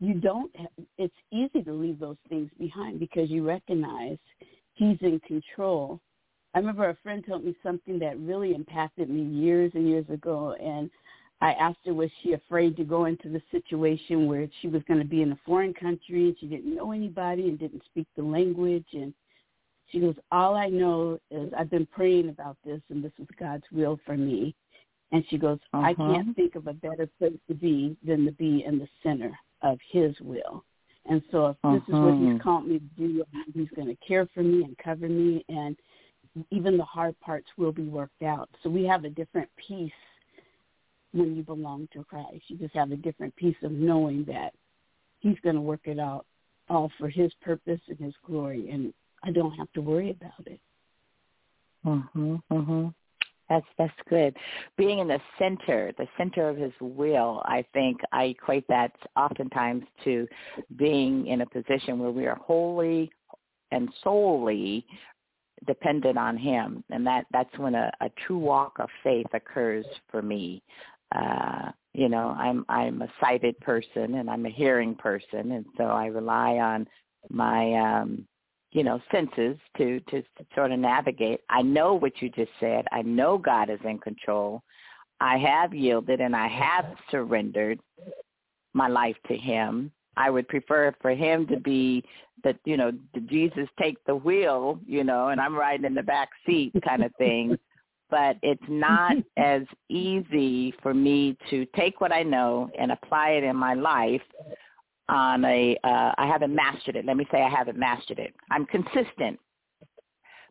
you 0.00 0.14
don't 0.14 0.54
have, 0.56 0.68
it's 0.96 1.14
easy 1.32 1.62
to 1.64 1.72
leave 1.72 1.98
those 1.98 2.16
things 2.28 2.50
behind 2.58 3.00
because 3.00 3.30
you 3.30 3.46
recognize 3.46 4.18
he's 4.74 4.98
in 5.00 5.20
control 5.26 6.00
i 6.54 6.58
remember 6.58 6.88
a 6.88 6.96
friend 7.02 7.24
told 7.26 7.44
me 7.44 7.54
something 7.62 7.98
that 7.98 8.18
really 8.20 8.54
impacted 8.54 9.10
me 9.10 9.22
years 9.22 9.72
and 9.74 9.88
years 9.88 10.08
ago 10.08 10.54
and 10.60 10.88
i 11.40 11.52
asked 11.52 11.78
her 11.84 11.94
was 11.94 12.10
she 12.22 12.32
afraid 12.32 12.76
to 12.76 12.84
go 12.84 13.06
into 13.06 13.28
the 13.28 13.42
situation 13.50 14.26
where 14.26 14.48
she 14.60 14.68
was 14.68 14.82
going 14.88 15.00
to 15.00 15.06
be 15.06 15.22
in 15.22 15.32
a 15.32 15.38
foreign 15.44 15.74
country 15.74 16.28
and 16.28 16.36
she 16.38 16.46
didn't 16.46 16.74
know 16.74 16.92
anybody 16.92 17.48
and 17.48 17.58
didn't 17.58 17.82
speak 17.84 18.06
the 18.16 18.22
language 18.22 18.86
and 18.92 19.12
she 19.90 20.00
goes 20.00 20.16
all 20.32 20.54
i 20.54 20.68
know 20.68 21.18
is 21.30 21.52
i've 21.58 21.70
been 21.70 21.86
praying 21.86 22.28
about 22.28 22.56
this 22.64 22.80
and 22.90 23.02
this 23.02 23.12
is 23.18 23.26
god's 23.38 23.64
will 23.72 23.98
for 24.04 24.16
me 24.16 24.54
and 25.12 25.24
she 25.28 25.38
goes 25.38 25.58
uh-huh. 25.72 25.86
i 25.86 25.94
can't 25.94 26.34
think 26.36 26.54
of 26.54 26.66
a 26.66 26.72
better 26.72 27.08
place 27.18 27.38
to 27.48 27.54
be 27.54 27.96
than 28.06 28.24
to 28.24 28.32
be 28.32 28.64
in 28.66 28.78
the 28.78 28.88
center 29.02 29.32
of 29.62 29.78
his 29.90 30.14
will. 30.20 30.64
And 31.06 31.22
so 31.30 31.46
if 31.46 31.56
uh-huh. 31.64 31.74
this 31.74 31.82
is 31.88 31.94
what 31.94 32.14
he's 32.14 32.28
uh-huh. 32.28 32.38
called 32.42 32.66
me 32.66 32.78
to 32.78 32.84
do, 32.96 33.24
he's 33.54 33.70
going 33.74 33.88
to 33.88 33.96
care 34.06 34.28
for 34.34 34.42
me 34.42 34.64
and 34.64 34.76
cover 34.78 35.08
me 35.08 35.44
and 35.48 35.76
even 36.50 36.76
the 36.76 36.84
hard 36.84 37.18
parts 37.20 37.48
will 37.56 37.72
be 37.72 37.84
worked 37.84 38.22
out. 38.22 38.48
So 38.62 38.70
we 38.70 38.84
have 38.84 39.04
a 39.04 39.10
different 39.10 39.48
peace 39.56 39.90
when 41.18 41.36
you 41.36 41.42
belong 41.42 41.88
to 41.92 42.04
Christ. 42.04 42.44
You 42.48 42.56
just 42.56 42.74
have 42.74 42.92
a 42.92 42.96
different 42.96 43.34
peace 43.36 43.56
of 43.62 43.72
knowing 43.72 44.24
that 44.24 44.54
he's 45.20 45.38
going 45.42 45.56
to 45.56 45.60
work 45.60 45.80
it 45.84 45.98
out 45.98 46.24
all 46.68 46.90
for 46.98 47.08
his 47.08 47.32
purpose 47.42 47.80
and 47.88 47.98
his 47.98 48.14
glory 48.26 48.70
and 48.70 48.92
I 49.22 49.32
don't 49.32 49.52
have 49.52 49.72
to 49.72 49.80
worry 49.80 50.10
about 50.10 50.46
it. 50.46 50.60
Mhm. 51.84 52.42
Mhm. 52.50 52.94
That's 53.48 53.66
that's 53.78 54.02
good. 54.08 54.36
Being 54.76 54.98
in 54.98 55.08
the 55.08 55.20
center, 55.38 55.92
the 55.96 56.06
center 56.16 56.48
of 56.48 56.56
his 56.56 56.72
will, 56.80 57.42
I 57.46 57.62
think 57.72 58.00
I 58.12 58.24
equate 58.24 58.66
that 58.68 58.92
oftentimes 59.16 59.84
to 60.04 60.28
being 60.76 61.26
in 61.26 61.40
a 61.40 61.46
position 61.46 61.98
where 61.98 62.10
we 62.10 62.26
are 62.26 62.36
wholly 62.36 63.10
and 63.70 63.92
solely 64.02 64.86
dependent 65.66 66.18
on 66.18 66.36
him. 66.36 66.84
And 66.90 67.06
that 67.06 67.26
that's 67.32 67.56
when 67.58 67.74
a, 67.74 67.90
a 68.00 68.10
true 68.26 68.38
walk 68.38 68.78
of 68.78 68.88
faith 69.02 69.26
occurs 69.32 69.86
for 70.10 70.22
me. 70.22 70.62
Uh, 71.14 71.70
you 71.94 72.08
know, 72.08 72.36
I'm 72.38 72.64
I'm 72.68 73.02
a 73.02 73.08
sighted 73.20 73.58
person 73.60 74.14
and 74.14 74.30
I'm 74.30 74.46
a 74.46 74.50
hearing 74.50 74.94
person. 74.94 75.52
And 75.52 75.64
so 75.76 75.84
I 75.84 76.06
rely 76.06 76.58
on 76.58 76.86
my 77.30 77.74
um 77.74 78.26
you 78.72 78.84
know 78.84 79.00
senses 79.10 79.56
to 79.78 80.00
to 80.10 80.22
sort 80.54 80.72
of 80.72 80.78
navigate. 80.78 81.40
I 81.48 81.62
know 81.62 81.94
what 81.94 82.20
you 82.20 82.28
just 82.30 82.52
said. 82.60 82.84
I 82.92 83.02
know 83.02 83.38
god 83.38 83.70
is 83.70 83.80
in 83.84 83.98
control. 83.98 84.62
I 85.20 85.38
have 85.38 85.74
yielded 85.74 86.20
and 86.20 86.36
i 86.36 86.46
have 86.46 86.94
surrendered 87.10 87.80
my 88.74 88.86
life 88.86 89.16
to 89.26 89.36
him. 89.36 89.90
I 90.16 90.30
would 90.30 90.46
prefer 90.46 90.94
for 91.00 91.10
him 91.10 91.46
to 91.48 91.58
be 91.58 92.04
that 92.44 92.56
you 92.64 92.76
know 92.76 92.92
jesus 93.26 93.68
take 93.80 93.96
the 94.04 94.14
wheel 94.14 94.78
you 94.86 95.04
know 95.04 95.28
and 95.28 95.40
i'm 95.40 95.54
riding 95.54 95.86
in 95.86 95.94
the 95.94 96.02
back 96.02 96.28
seat 96.46 96.72
kind 96.84 97.04
of 97.04 97.14
thing 97.16 97.58
but 98.10 98.36
it's 98.42 98.62
not 98.68 99.16
as 99.36 99.62
easy 99.88 100.72
for 100.82 100.94
me 100.94 101.36
to 101.50 101.66
take 101.76 102.00
what 102.00 102.12
i 102.12 102.22
know 102.22 102.70
and 102.78 102.92
apply 102.92 103.30
it 103.30 103.44
in 103.44 103.56
my 103.56 103.74
life 103.74 104.22
on 105.08 105.44
a 105.44 105.76
uh, 105.84 106.12
I 106.16 106.26
haven't 106.26 106.54
mastered 106.54 106.96
it. 106.96 107.04
Let 107.04 107.16
me 107.16 107.26
say 107.32 107.42
I 107.42 107.48
haven't 107.48 107.78
mastered 107.78 108.18
it. 108.18 108.34
I'm 108.50 108.66
consistent, 108.66 109.38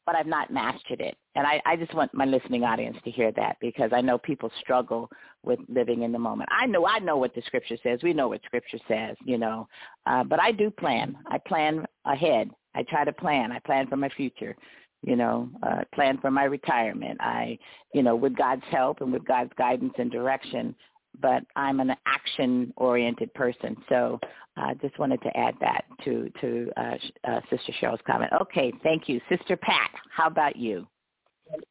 but 0.05 0.15
I've 0.15 0.27
not 0.27 0.51
mastered 0.51 0.99
it. 0.99 1.15
And 1.35 1.45
I, 1.45 1.61
I 1.65 1.75
just 1.75 1.93
want 1.93 2.13
my 2.13 2.25
listening 2.25 2.63
audience 2.63 2.97
to 3.03 3.11
hear 3.11 3.31
that 3.33 3.57
because 3.61 3.91
I 3.93 4.01
know 4.01 4.17
people 4.17 4.51
struggle 4.59 5.09
with 5.43 5.59
living 5.69 6.01
in 6.01 6.11
the 6.11 6.19
moment. 6.19 6.49
I 6.51 6.65
know 6.65 6.87
I 6.87 6.99
know 6.99 7.17
what 7.17 7.35
the 7.35 7.41
scripture 7.45 7.77
says. 7.83 7.99
We 8.01 8.13
know 8.13 8.29
what 8.29 8.41
scripture 8.45 8.79
says, 8.87 9.15
you 9.23 9.37
know. 9.37 9.67
Uh, 10.05 10.23
but 10.23 10.41
I 10.41 10.51
do 10.51 10.71
plan. 10.71 11.15
I 11.27 11.37
plan 11.37 11.85
ahead. 12.05 12.49
I 12.73 12.83
try 12.83 13.05
to 13.05 13.13
plan. 13.13 13.51
I 13.51 13.59
plan 13.59 13.87
for 13.87 13.97
my 13.97 14.09
future 14.09 14.55
you 15.03 15.15
know, 15.15 15.49
uh, 15.63 15.83
plan 15.93 16.17
for 16.19 16.31
my 16.31 16.43
retirement. 16.43 17.17
I, 17.21 17.57
you 17.93 18.03
know, 18.03 18.15
with 18.15 18.35
God's 18.35 18.63
help 18.69 19.01
and 19.01 19.11
with 19.11 19.25
God's 19.25 19.51
guidance 19.57 19.93
and 19.97 20.11
direction, 20.11 20.75
but 21.21 21.43
I'm 21.55 21.79
an 21.79 21.95
action-oriented 22.05 23.33
person. 23.33 23.75
So 23.89 24.19
I 24.55 24.71
uh, 24.71 24.73
just 24.81 24.97
wanted 24.99 25.21
to 25.21 25.37
add 25.37 25.55
that 25.61 25.85
to 26.05 26.31
to 26.41 26.71
uh, 26.77 26.95
uh, 27.27 27.39
Sister 27.49 27.73
Cheryl's 27.79 28.01
comment. 28.07 28.31
Okay, 28.41 28.73
thank 28.83 29.07
you, 29.07 29.21
Sister 29.29 29.55
Pat. 29.55 29.91
How 30.15 30.27
about 30.27 30.55
you? 30.55 30.87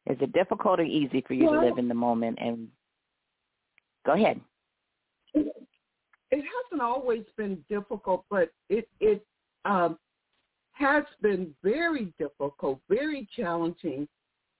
Is 0.07 0.17
it 0.21 0.33
difficult 0.33 0.79
or 0.79 0.83
easy 0.83 1.23
for 1.27 1.33
you 1.33 1.45
well, 1.45 1.61
to 1.61 1.67
live 1.67 1.77
in 1.77 1.87
the 1.87 1.93
moment? 1.93 2.39
And 2.41 2.67
go 4.05 4.13
ahead. 4.13 4.39
It, 5.33 5.47
it 6.31 6.43
hasn't 6.43 6.81
always 6.81 7.23
been 7.37 7.63
difficult, 7.69 8.25
but 8.29 8.49
it 8.69 8.87
it 8.99 9.25
um, 9.65 9.97
has 10.77 11.03
been 11.21 11.53
very 11.63 12.13
difficult, 12.19 12.79
very 12.89 13.27
challenging 13.35 14.07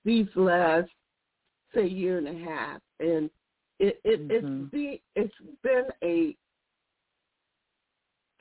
these 0.06 0.28
last 0.36 0.90
say 1.76 1.86
year 1.86 2.18
and 2.18 2.28
a 2.28 2.46
half, 2.46 2.80
and 3.00 3.30
it, 3.80 4.00
it 4.04 4.28
mm-hmm. 4.28 4.64
it's 4.64 4.72
be 4.72 5.02
it's 5.16 5.34
been 5.64 5.86
a 6.04 6.36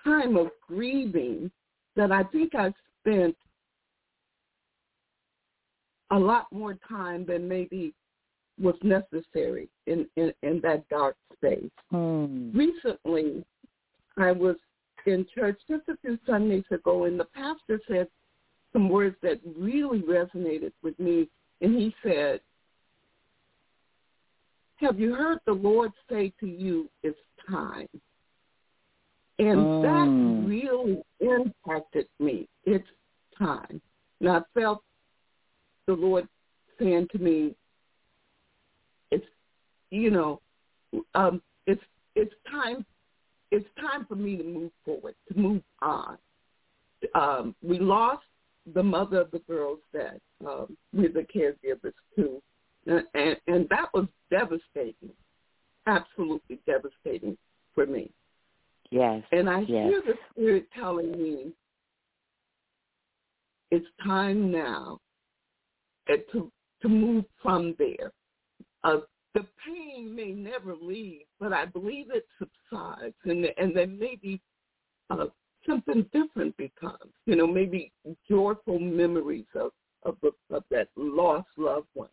time 0.05 0.37
of 0.37 0.49
grieving 0.67 1.51
that 1.97 2.12
I 2.12 2.23
think 2.25 2.55
I 2.55 2.73
spent 3.01 3.37
a 6.12 6.19
lot 6.19 6.47
more 6.53 6.79
time 6.89 7.27
than 7.27 7.49
maybe 7.49 7.93
was 8.61 8.77
necessary 8.83 9.69
in, 9.87 10.07
in, 10.17 10.33
in 10.43 10.61
that 10.62 10.89
dark 10.89 11.17
space. 11.35 11.71
Hmm. 11.91 12.57
Recently, 12.57 13.45
I 14.17 14.33
was 14.33 14.57
in 15.07 15.27
church 15.35 15.59
just 15.69 15.88
a 15.88 15.97
few 15.99 16.19
Sundays 16.27 16.64
ago, 16.71 17.05
and 17.05 17.19
the 17.19 17.25
pastor 17.27 17.81
said 17.88 18.09
some 18.73 18.88
words 18.88 19.16
that 19.23 19.40
really 19.57 20.03
resonated 20.03 20.73
with 20.83 20.99
me. 20.99 21.29
And 21.61 21.75
he 21.75 21.95
said, 22.03 22.40
have 24.77 25.01
you 25.01 25.14
heard 25.14 25.38
the 25.47 25.53
Lord 25.53 25.92
say 26.11 26.33
to 26.40 26.47
you, 26.47 26.90
it's 27.03 27.19
time? 27.49 27.88
And 29.38 29.66
Mm. 29.66 29.83
that 29.83 30.47
really 30.47 31.03
impacted 31.21 32.09
me. 32.19 32.49
It's 32.64 32.88
time. 33.38 33.81
And 34.21 34.29
I 34.29 34.40
felt 34.53 34.83
the 35.87 35.95
Lord 35.95 36.29
saying 36.79 37.09
to 37.09 37.19
me, 37.19 37.55
it's, 39.11 39.27
you 39.90 40.11
know, 40.11 40.42
um, 41.14 41.42
it's, 41.66 41.83
it's 42.14 42.35
time, 42.51 42.85
it's 43.51 43.67
time 43.81 44.07
for 44.07 44.17
me 44.17 44.37
to 44.37 44.45
move 44.45 44.73
forward, 44.85 45.15
to 45.33 45.39
move 45.39 45.63
on. 45.83 46.19
Um, 47.15 47.55
we 47.63 47.79
lost 47.79 48.25
the 48.75 48.83
mother 48.83 49.21
of 49.21 49.31
the 49.31 49.39
girls 49.41 49.79
that 49.93 50.21
um, 50.47 50.77
we're 50.93 51.13
the 51.13 51.27
caregivers 51.35 51.93
to 52.17 52.43
and, 52.87 53.03
and, 53.15 53.37
and 53.47 53.69
that 53.69 53.93
was 53.93 54.07
devastating, 54.31 55.11
absolutely 55.87 56.61
devastating 56.67 57.37
for 57.75 57.87
me. 57.87 58.11
Yes. 58.91 59.23
And 59.33 59.51
I 59.51 59.61
yes. 59.61 59.69
hear 59.69 60.03
the 60.07 60.15
Spirit 60.31 60.69
telling 60.75 61.11
me, 61.13 61.53
it's 63.73 63.87
time 64.05 64.53
now 64.53 65.01
uh, 66.09 66.17
to 66.33 66.53
to 66.83 66.89
move 66.89 67.25
from 67.43 67.75
there. 67.79 68.13
Uh, 68.85 68.99
the 69.37 69.46
pain 69.66 70.14
may 70.14 70.33
never 70.33 70.75
leave, 70.75 71.27
but 71.38 71.53
I 71.53 71.66
believe 71.66 72.07
it 72.11 72.27
subsides, 72.38 73.14
and 73.25 73.44
and 73.59 73.77
then 73.77 73.99
maybe 73.99 74.40
uh, 75.11 75.27
something 75.68 76.07
different 76.11 76.57
becomes. 76.57 77.12
You 77.27 77.37
know, 77.37 77.46
maybe 77.46 77.92
joyful 78.29 78.79
memories 78.79 79.44
of 79.55 79.72
of, 80.05 80.16
the, 80.22 80.31
of 80.57 80.64
that 80.70 80.88
lost 80.96 81.49
loved 81.59 81.88
one. 81.92 82.09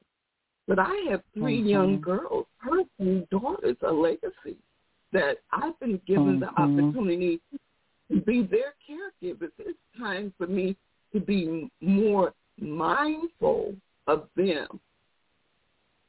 But 0.67 0.79
I 0.79 0.95
have 1.09 1.23
3 1.33 1.61
Mhm. 1.61 1.69
young 1.69 2.01
girls, 2.01 2.45
her 2.57 2.83
two 2.97 3.25
daughters, 3.31 3.77
a 3.81 3.91
legacy 3.91 4.57
that 5.13 5.37
I've 5.51 5.79
been 5.79 6.01
given 6.05 6.39
the 6.41 6.47
Mhm. 6.47 6.57
opportunity 6.57 7.39
to 8.11 8.19
be 8.21 8.41
their 8.43 8.73
caregivers. 8.85 9.51
It's 9.59 9.79
time 9.97 10.33
for 10.37 10.47
me 10.47 10.75
to 11.13 11.19
be 11.21 11.69
more 11.79 12.33
mindful 12.59 13.75
of 14.07 14.27
them 14.35 14.67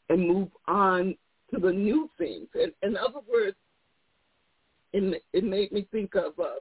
and 0.08 0.26
move 0.28 0.48
on 0.66 1.16
to 1.52 1.60
the 1.60 1.72
new 1.72 2.08
things. 2.18 2.48
And 2.54 2.72
in 2.82 2.96
other 2.96 3.20
words, 3.30 3.56
it, 4.92 5.22
it 5.32 5.44
made 5.44 5.72
me 5.72 5.86
think 5.90 6.14
of 6.14 6.38
uh, 6.38 6.60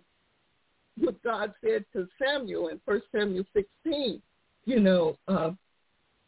what 0.98 1.22
God 1.24 1.54
said 1.64 1.86
to 1.94 2.08
Samuel 2.24 2.70
in 2.70 2.80
First 2.86 3.06
Samuel 3.16 3.46
16. 3.54 4.22
You 4.66 4.80
know, 4.80 5.18
uh, 5.28 5.52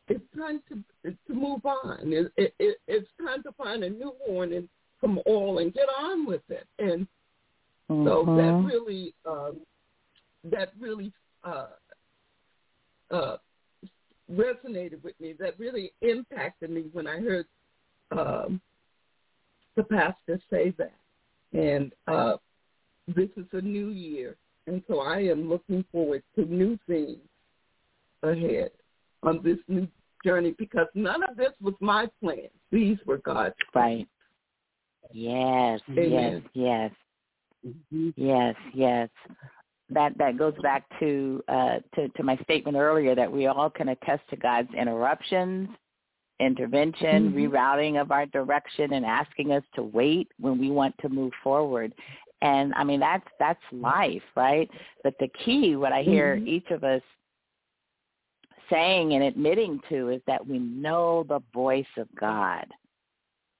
it's 0.07 0.23
time 0.37 0.61
to 0.69 0.83
to 1.27 1.33
move 1.33 1.65
on. 1.65 2.11
It, 2.13 2.31
it, 2.37 2.53
it, 2.59 2.77
it's 2.87 3.07
time 3.19 3.41
to 3.43 3.51
find 3.53 3.83
a 3.83 3.89
new 3.89 4.13
horn 4.25 4.53
and 4.53 4.67
some 5.01 5.19
oil 5.27 5.59
and 5.59 5.73
get 5.73 5.87
on 5.99 6.25
with 6.25 6.41
it. 6.49 6.67
And 6.79 7.07
so 7.89 8.25
that 8.35 8.53
Mhm. 8.53 8.65
really 8.67 9.13
um, 9.25 9.61
that 10.43 10.73
really 10.79 11.11
uh, 11.43 11.67
uh, 13.11 13.37
resonated 14.31 15.03
with 15.03 15.19
me. 15.19 15.33
That 15.39 15.59
really 15.59 15.91
impacted 16.01 16.69
me 16.69 16.85
when 16.91 17.07
I 17.07 17.19
heard 17.19 17.45
um, 18.11 18.61
the 19.75 19.83
pastor 19.83 20.39
say 20.49 20.73
that. 20.77 20.95
And 21.53 21.93
uh, 22.07 22.37
this 23.07 23.29
is 23.37 23.45
a 23.53 23.61
new 23.61 23.89
year, 23.89 24.35
and 24.67 24.81
so 24.87 24.99
I 24.99 25.19
am 25.19 25.47
looking 25.47 25.85
forward 25.91 26.23
to 26.35 26.45
new 26.45 26.77
things 26.87 27.19
ahead 28.23 28.71
on 29.23 29.41
this 29.43 29.57
new 29.67 29.87
journey 30.25 30.55
because 30.57 30.87
none 30.95 31.23
of 31.23 31.37
this 31.37 31.51
was 31.61 31.75
my 31.79 32.07
plan. 32.21 32.49
These 32.71 32.97
were 33.05 33.19
God's 33.19 33.55
Right. 33.73 34.07
Yes, 35.11 35.79
yes, 35.87 35.97
Amen. 35.97 36.49
yes, 36.53 36.91
Mhm. 37.65 38.13
yes, 38.17 38.55
yes. 38.73 39.09
That 39.89 40.17
that 40.17 40.37
goes 40.37 40.55
back 40.63 40.83
to 40.99 41.43
uh 41.47 41.77
to, 41.95 42.09
to 42.09 42.23
my 42.23 42.37
statement 42.37 42.75
earlier 42.75 43.13
that 43.13 43.31
we 43.31 43.45
all 43.47 43.69
can 43.69 43.89
attest 43.89 44.23
to 44.31 44.35
God's 44.35 44.73
interruptions, 44.73 45.69
intervention, 46.39 47.31
Mhm. 47.31 47.33
rerouting 47.33 48.01
of 48.01 48.11
our 48.11 48.25
direction 48.25 48.93
and 48.93 49.05
asking 49.05 49.51
us 49.51 49.63
to 49.75 49.83
wait 49.83 50.31
when 50.39 50.57
we 50.57 50.71
want 50.71 50.97
to 50.99 51.09
move 51.09 51.33
forward. 51.43 51.93
And 52.41 52.73
I 52.75 52.83
mean 52.83 52.99
that's 52.99 53.27
that's 53.37 53.61
life, 53.71 54.23
right? 54.35 54.69
But 55.03 55.13
the 55.19 55.29
key 55.45 55.75
what 55.75 55.93
I 55.93 56.01
hear 56.01 56.37
Mhm. 56.37 56.47
each 56.47 56.71
of 56.71 56.83
us 56.83 57.03
saying 58.69 59.13
and 59.13 59.23
admitting 59.23 59.79
to 59.89 60.09
is 60.09 60.21
that 60.25 60.45
we 60.45 60.57
know 60.57 61.23
the 61.23 61.41
voice 61.53 61.85
of 61.97 62.07
God. 62.15 62.65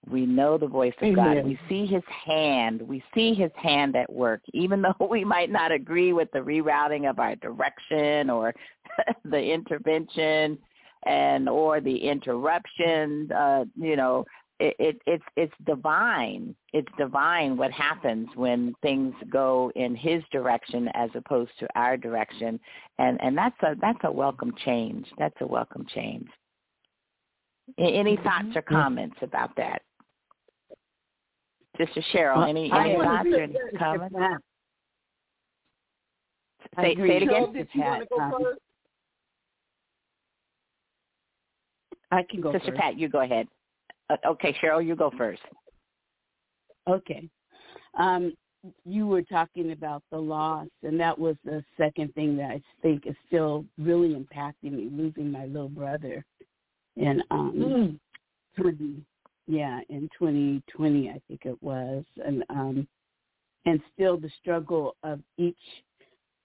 We 0.09 0.25
know 0.25 0.57
the 0.57 0.67
voice 0.67 0.93
of 1.01 1.15
God. 1.15 1.43
We 1.43 1.59
see 1.67 1.85
his 1.85 2.03
hand. 2.25 2.81
We 2.81 3.03
see 3.13 3.33
his 3.33 3.51
hand 3.55 3.95
at 3.95 4.11
work, 4.11 4.41
even 4.53 4.81
though 4.99 5.07
we 5.07 5.23
might 5.23 5.51
not 5.51 5.71
agree 5.71 6.13
with 6.13 6.29
the 6.31 6.39
rerouting 6.39 7.09
of 7.09 7.19
our 7.19 7.35
direction 7.35 8.29
or 8.29 8.53
the 9.25 9.41
intervention 9.41 10.57
and 11.05 11.49
or 11.49 11.81
the 11.81 11.95
interruption. 11.95 13.31
Uh, 13.31 13.65
you 13.75 13.95
know, 13.95 14.25
it, 14.59 14.75
it, 14.79 15.01
it's 15.05 15.23
it's 15.35 15.53
divine. 15.65 16.55
It's 16.73 16.87
divine 16.97 17.57
what 17.57 17.71
happens 17.71 18.27
when 18.35 18.73
things 18.81 19.13
go 19.29 19.71
in 19.75 19.95
his 19.95 20.23
direction 20.31 20.89
as 20.93 21.09
opposed 21.13 21.51
to 21.59 21.67
our 21.75 21.97
direction, 21.97 22.59
and 22.97 23.21
and 23.21 23.37
that's 23.37 23.61
a 23.63 23.75
that's 23.81 23.99
a 24.03 24.11
welcome 24.11 24.53
change. 24.63 25.07
That's 25.17 25.35
a 25.41 25.47
welcome 25.47 25.85
change. 25.93 26.27
Any 27.77 28.17
thoughts 28.17 28.55
or 28.55 28.61
comments 28.61 29.17
about 29.21 29.55
that? 29.57 29.81
Sister 31.77 32.01
Cheryl, 32.13 32.47
any 32.47 32.71
I 32.71 32.85
any 32.85 32.95
wanna 32.95 33.07
thoughts 33.09 33.27
or 33.27 33.47
that- 33.47 33.77
comments? 33.79 34.15
Yeah, 34.17 34.37
I 36.77 36.81
Say, 36.83 36.95
say 36.95 37.17
it 37.17 37.23
again. 37.23 37.43
Cheryl, 37.47 37.53
did 37.53 37.67
you 37.73 37.81
want 37.81 38.01
to 38.01 38.07
go 38.09 38.17
Pat, 38.17 38.33
um, 38.33 38.43
first? 38.43 38.59
I 42.11 42.23
can 42.29 42.41
go 42.41 42.51
Sister 42.53 42.71
first. 42.71 42.79
Pat, 42.81 42.97
you 42.97 43.09
go 43.09 43.21
ahead. 43.21 43.47
Uh, 44.09 44.17
okay, 44.25 44.53
Cheryl, 44.61 44.85
you 44.85 44.95
go 44.95 45.11
first. 45.17 45.41
Okay. 46.87 47.27
Um, 47.97 48.33
you 48.83 49.07
were 49.07 49.21
talking 49.21 49.71
about 49.71 50.03
the 50.11 50.17
loss, 50.17 50.67
and 50.83 50.99
that 50.99 51.17
was 51.17 51.35
the 51.45 51.63
second 51.77 52.13
thing 52.15 52.35
that 52.37 52.51
I 52.51 52.61
think 52.81 53.05
is 53.05 53.15
still 53.27 53.65
really 53.77 54.15
impacting 54.15 54.71
me, 54.73 54.89
losing 54.91 55.31
my 55.31 55.45
little 55.45 55.69
brother. 55.69 56.23
And 56.97 57.23
um, 57.31 57.53
Mm. 57.53 57.99
20, 59.47 59.59
yeah, 59.59 59.79
in 59.89 60.09
2020, 60.17 61.09
I 61.09 61.21
think 61.27 61.45
it 61.45 61.61
was, 61.61 62.03
and 62.23 62.43
um, 62.49 62.87
and 63.65 63.81
still 63.93 64.17
the 64.17 64.29
struggle 64.41 64.95
of 65.03 65.19
each 65.37 65.55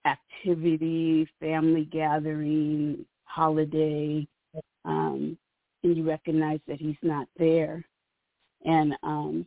activity, 0.06 1.28
family 1.38 1.84
gathering, 1.84 3.04
holiday, 3.24 4.26
um, 4.84 5.36
and 5.82 5.96
you 5.96 6.06
recognize 6.06 6.60
that 6.66 6.78
he's 6.78 6.96
not 7.02 7.26
there, 7.38 7.84
and 8.64 8.94
um, 9.02 9.46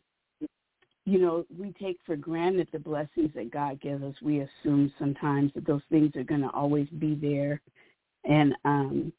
you 1.06 1.20
know 1.20 1.46
we 1.58 1.74
take 1.82 2.00
for 2.06 2.16
granted 2.16 2.68
the 2.72 2.80
blessings 2.80 3.32
that 3.36 3.52
God 3.52 3.82
gives 3.82 4.04
us. 4.04 4.16
We 4.22 4.40
assume 4.40 4.92
sometimes 5.00 5.52
that 5.56 5.66
those 5.66 5.82
things 5.90 6.16
are 6.16 6.24
going 6.24 6.42
to 6.42 6.52
always 6.52 6.88
be 7.00 7.16
there, 7.16 7.62
and 8.26 8.56
um, 8.66 9.14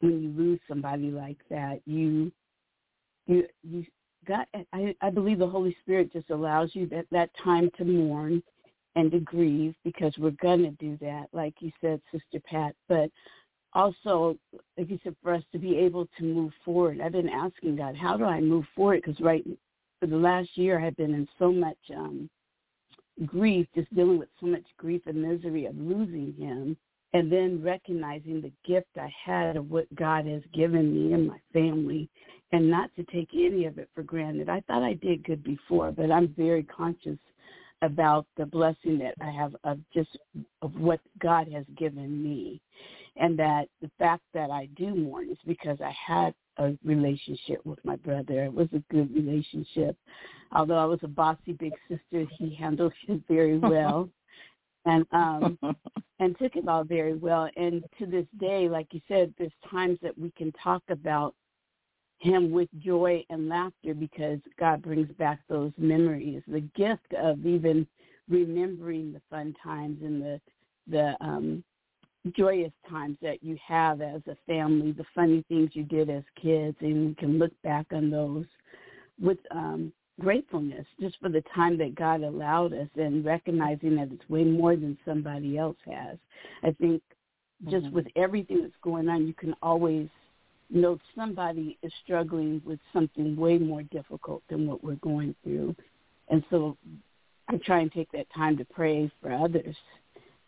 when 0.00 0.22
you 0.22 0.28
lose 0.30 0.60
somebody 0.68 1.10
like 1.10 1.38
that, 1.50 1.80
you 1.86 2.32
you 3.28 3.46
you 3.62 3.84
got 4.26 4.48
I, 4.72 4.94
I 5.00 5.10
believe 5.10 5.38
the 5.38 5.46
Holy 5.46 5.76
Spirit 5.82 6.12
just 6.12 6.30
allows 6.30 6.70
you 6.72 6.86
that 6.88 7.06
that 7.12 7.30
time 7.42 7.70
to 7.78 7.84
mourn 7.84 8.42
and 8.96 9.12
to 9.12 9.20
grieve 9.20 9.74
because 9.84 10.12
we're 10.18 10.30
gonna 10.42 10.72
do 10.72 10.98
that, 11.00 11.26
like 11.32 11.54
you 11.60 11.70
said, 11.80 12.00
Sister 12.10 12.42
Pat. 12.44 12.74
But 12.88 13.10
also, 13.74 14.36
like 14.76 14.90
you 14.90 14.98
said, 15.04 15.14
for 15.22 15.34
us 15.34 15.42
to 15.52 15.58
be 15.58 15.76
able 15.76 16.08
to 16.18 16.24
move 16.24 16.52
forward. 16.64 17.00
I've 17.00 17.12
been 17.12 17.28
asking 17.28 17.76
God, 17.76 17.96
how 17.96 18.16
do 18.16 18.24
I 18.24 18.40
move 18.40 18.64
forward? 18.74 19.02
Because 19.04 19.20
right 19.20 19.44
for 20.00 20.06
the 20.06 20.16
last 20.16 20.48
year, 20.54 20.80
I've 20.80 20.96
been 20.96 21.14
in 21.14 21.28
so 21.38 21.52
much 21.52 21.78
um 21.94 22.28
grief, 23.26 23.66
just 23.74 23.94
dealing 23.94 24.18
with 24.18 24.28
so 24.40 24.46
much 24.46 24.64
grief 24.78 25.02
and 25.06 25.22
misery 25.22 25.66
of 25.66 25.76
losing 25.76 26.34
him 26.38 26.76
and 27.14 27.32
then 27.32 27.62
recognizing 27.62 28.40
the 28.40 28.52
gift 28.66 28.88
I 28.96 29.12
had 29.24 29.56
of 29.56 29.70
what 29.70 29.92
God 29.94 30.26
has 30.26 30.42
given 30.52 30.92
me 30.92 31.14
and 31.14 31.26
my 31.26 31.38
family 31.52 32.08
and 32.52 32.70
not 32.70 32.90
to 32.96 33.04
take 33.04 33.28
any 33.34 33.66
of 33.66 33.78
it 33.78 33.88
for 33.94 34.02
granted. 34.02 34.48
I 34.48 34.60
thought 34.62 34.82
I 34.82 34.94
did 34.94 35.24
good 35.24 35.42
before, 35.42 35.92
but 35.92 36.10
I'm 36.10 36.34
very 36.36 36.62
conscious 36.62 37.18
about 37.82 38.26
the 38.36 38.46
blessing 38.46 38.98
that 38.98 39.14
I 39.20 39.30
have 39.30 39.54
of 39.64 39.78
just 39.94 40.18
of 40.62 40.74
what 40.76 41.00
God 41.20 41.48
has 41.52 41.64
given 41.76 42.22
me, 42.22 42.60
and 43.16 43.38
that 43.38 43.68
the 43.80 43.90
fact 43.98 44.22
that 44.34 44.50
I 44.50 44.68
do 44.76 44.94
mourn 44.94 45.30
is 45.30 45.38
because 45.46 45.78
I 45.80 45.94
had 46.06 46.34
a 46.56 46.76
relationship 46.84 47.64
with 47.64 47.78
my 47.84 47.96
brother. 47.96 48.44
It 48.44 48.52
was 48.52 48.68
a 48.72 48.82
good 48.92 49.14
relationship. 49.14 49.96
Although 50.52 50.78
I 50.78 50.86
was 50.86 50.98
a 51.02 51.08
bossy 51.08 51.52
big 51.52 51.74
sister, 51.88 52.26
he 52.38 52.54
handled 52.54 52.92
it 53.08 53.22
very 53.28 53.58
well. 53.58 54.08
And 54.84 55.06
um 55.12 55.58
and 56.20 56.38
took 56.38 56.56
it 56.56 56.68
all 56.68 56.84
very 56.84 57.14
well. 57.14 57.48
And 57.56 57.84
to 57.98 58.06
this 58.06 58.26
day, 58.38 58.68
like 58.68 58.88
you 58.92 59.00
said, 59.08 59.32
there's 59.38 59.52
times 59.70 59.98
that 60.02 60.18
we 60.18 60.30
can 60.32 60.52
talk 60.62 60.82
about 60.88 61.34
him 62.18 62.50
with 62.50 62.68
joy 62.78 63.24
and 63.30 63.48
laughter 63.48 63.94
because 63.94 64.40
God 64.58 64.82
brings 64.82 65.10
back 65.12 65.40
those 65.48 65.72
memories. 65.78 66.42
The 66.48 66.62
gift 66.74 67.14
of 67.16 67.46
even 67.46 67.86
remembering 68.28 69.12
the 69.12 69.22
fun 69.30 69.54
times 69.62 69.98
and 70.02 70.20
the 70.20 70.40
the 70.88 71.16
um 71.20 71.62
joyous 72.36 72.72
times 72.88 73.16
that 73.22 73.42
you 73.42 73.56
have 73.66 74.00
as 74.00 74.20
a 74.26 74.36
family, 74.46 74.92
the 74.92 75.04
funny 75.14 75.44
things 75.48 75.70
you 75.72 75.84
did 75.84 76.10
as 76.10 76.24
kids, 76.40 76.76
and 76.80 77.08
we 77.08 77.14
can 77.14 77.38
look 77.38 77.52
back 77.62 77.86
on 77.92 78.10
those 78.10 78.44
with 79.20 79.38
um, 79.50 79.92
gratefulness 80.20 80.86
just 81.00 81.16
for 81.20 81.28
the 81.28 81.42
time 81.54 81.78
that 81.78 81.94
God 81.94 82.22
allowed 82.22 82.72
us 82.72 82.88
and 82.96 83.24
recognizing 83.24 83.96
that 83.96 84.10
it's 84.12 84.28
way 84.28 84.44
more 84.44 84.76
than 84.76 84.98
somebody 85.04 85.58
else 85.58 85.76
has. 85.86 86.16
I 86.62 86.72
think 86.80 87.02
just 87.68 87.86
mm-hmm. 87.86 87.94
with 87.94 88.06
everything 88.16 88.62
that's 88.62 88.72
going 88.82 89.08
on, 89.08 89.26
you 89.26 89.34
can 89.34 89.54
always 89.62 90.08
know 90.70 90.98
somebody 91.16 91.78
is 91.82 91.92
struggling 92.04 92.60
with 92.64 92.78
something 92.92 93.36
way 93.36 93.58
more 93.58 93.82
difficult 93.84 94.42
than 94.48 94.66
what 94.66 94.84
we're 94.84 94.96
going 94.96 95.34
through. 95.42 95.74
And 96.28 96.44
so 96.50 96.76
I 97.48 97.56
try 97.64 97.80
and 97.80 97.90
take 97.90 98.12
that 98.12 98.26
time 98.34 98.56
to 98.58 98.64
pray 98.64 99.10
for 99.22 99.32
others 99.32 99.76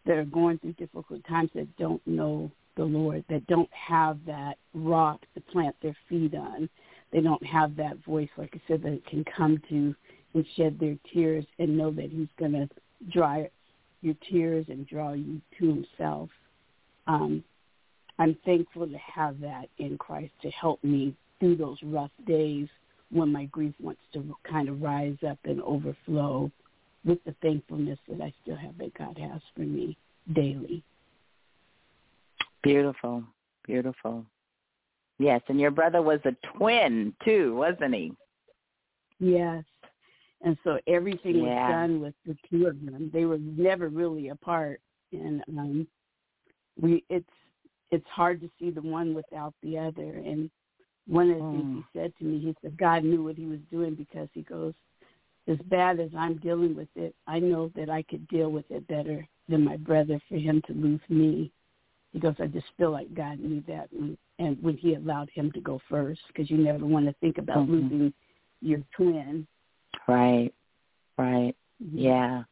that 0.07 0.17
are 0.17 0.25
going 0.25 0.59
through 0.59 0.75
difficult 0.75 1.25
times 1.27 1.51
that 1.55 1.75
don't 1.77 2.05
know 2.07 2.51
the 2.77 2.85
Lord, 2.85 3.25
that 3.29 3.47
don't 3.47 3.71
have 3.73 4.19
that 4.27 4.57
rock 4.75 5.21
to 5.35 5.41
plant 5.41 5.75
their 5.83 5.97
feet 6.09 6.35
on. 6.35 6.69
They 7.13 7.21
don't 7.21 7.45
have 7.45 7.77
that 7.77 8.03
voice, 8.05 8.29
like 8.37 8.53
I 8.55 8.61
said, 8.69 8.83
that 8.83 9.05
can 9.07 9.25
come 9.37 9.61
to 9.69 9.95
and 10.35 10.47
shed 10.57 10.79
their 10.79 10.97
tears 11.13 11.45
and 11.59 11.77
know 11.77 11.91
that 11.91 12.11
he's 12.11 12.29
going 12.39 12.53
to 12.53 12.69
dry 13.11 13.51
your 14.01 14.15
tears 14.31 14.67
and 14.69 14.87
draw 14.87 15.13
you 15.13 15.41
to 15.59 15.67
himself. 15.69 16.31
Um, 17.07 17.43
I'm 18.19 18.37
thankful 18.45 18.87
to 18.87 18.99
have 18.99 19.41
that 19.41 19.67
in 19.79 19.99
Christ 19.99 20.33
to 20.43 20.51
help 20.51 20.83
me 20.85 21.17
through 21.39 21.57
those 21.57 21.79
rough 21.83 22.11
days 22.27 22.69
when 23.11 23.33
my 23.33 23.47
grief 23.47 23.75
wants 23.81 24.03
to 24.13 24.37
kind 24.49 24.69
of 24.69 24.81
rise 24.81 25.17
up 25.29 25.39
and 25.45 25.61
overflow 25.63 26.51
with 27.05 27.19
the 27.25 27.35
thankfulness 27.43 27.99
that 28.09 28.21
I 28.21 28.33
still 28.43 28.57
have 28.57 28.77
that 28.79 28.95
God 28.95 29.19
has 29.19 29.41
for 29.55 29.63
me 29.63 29.97
daily. 30.35 30.85
Beautiful, 32.63 33.25
beautiful. 33.67 34.25
Yes, 35.21 35.43
and 35.49 35.61
your 35.61 35.71
brother 35.71 36.01
was 36.01 36.21
a 36.25 36.35
twin 36.57 37.13
too, 37.23 37.55
wasn't 37.55 37.95
he? 37.95 38.11
Yes. 39.19 39.65
And 40.41 40.57
so 40.65 40.79
everything 40.87 41.45
yeah. 41.45 41.67
was 41.67 41.73
done 41.73 42.01
with 42.01 42.15
the 42.25 42.35
two 42.49 42.67
of 42.67 42.83
them. 42.87 43.11
They 43.13 43.27
were 43.27 43.37
never 43.37 43.91
really 43.91 44.31
apart 44.31 44.81
and 45.13 45.43
um 45.49 45.87
we 46.81 47.05
it's 47.11 47.29
it's 47.91 48.07
hard 48.09 48.41
to 48.41 48.51
see 48.59 48.71
the 48.71 48.81
one 48.81 49.13
without 49.13 49.53
the 49.63 49.77
other 49.77 50.23
and 50.25 50.51
one 51.07 51.31
of 51.31 51.37
the 51.37 51.43
mm. 51.43 51.53
things 51.53 51.85
he 51.93 51.99
said 51.99 52.13
to 52.19 52.25
me, 52.25 52.39
he 52.39 52.57
said 52.63 52.79
God 52.79 53.05
knew 53.05 53.23
what 53.23 53.37
he 53.37 53.45
was 53.45 53.61
doing 53.71 53.95
because 53.95 54.29
he 54.33 54.41
goes, 54.41 54.73
as 55.49 55.59
bad 55.67 56.01
as 56.01 56.11
I'm 56.17 56.37
dealing 56.37 56.75
with 56.75 56.89
it, 56.97 57.15
I 57.27 57.41
know 57.41 57.71
that 57.77 57.91
I 57.91 58.05
could 58.05 58.27
deal 58.29 58.49
with 58.49 58.71
it 58.71 58.89
better 58.89 59.29
than 59.51 59.65
my 59.65 59.77
brother 59.77 60.19
for 60.31 60.37
him 60.37 60.63
to 60.67 60.73
lose 60.73 61.01
me. 61.11 61.53
He 62.13 62.19
goes, 62.19 62.35
I 62.41 62.47
just 62.47 62.67
feel 62.77 62.91
like 62.91 63.15
God 63.15 63.39
knew 63.39 63.63
that, 63.69 63.89
and, 63.93 64.17
and 64.39 64.61
when 64.63 64.77
He 64.77 64.95
allowed 64.95 65.31
him 65.31 65.53
to 65.53 65.61
go 65.61 65.81
first, 65.89 66.21
because 66.29 66.51
you 66.51 66.59
never 66.59 66.85
want 66.85 67.07
to 67.07 67.15
think 67.21 67.39
about 67.39 67.59
mm-hmm. 67.59 67.73
losing 67.73 68.13
your 68.61 68.81
twin. 68.97 69.47
Right, 70.09 70.53
right, 71.17 71.55
mm-hmm. 71.83 71.99
yeah. 71.99 72.43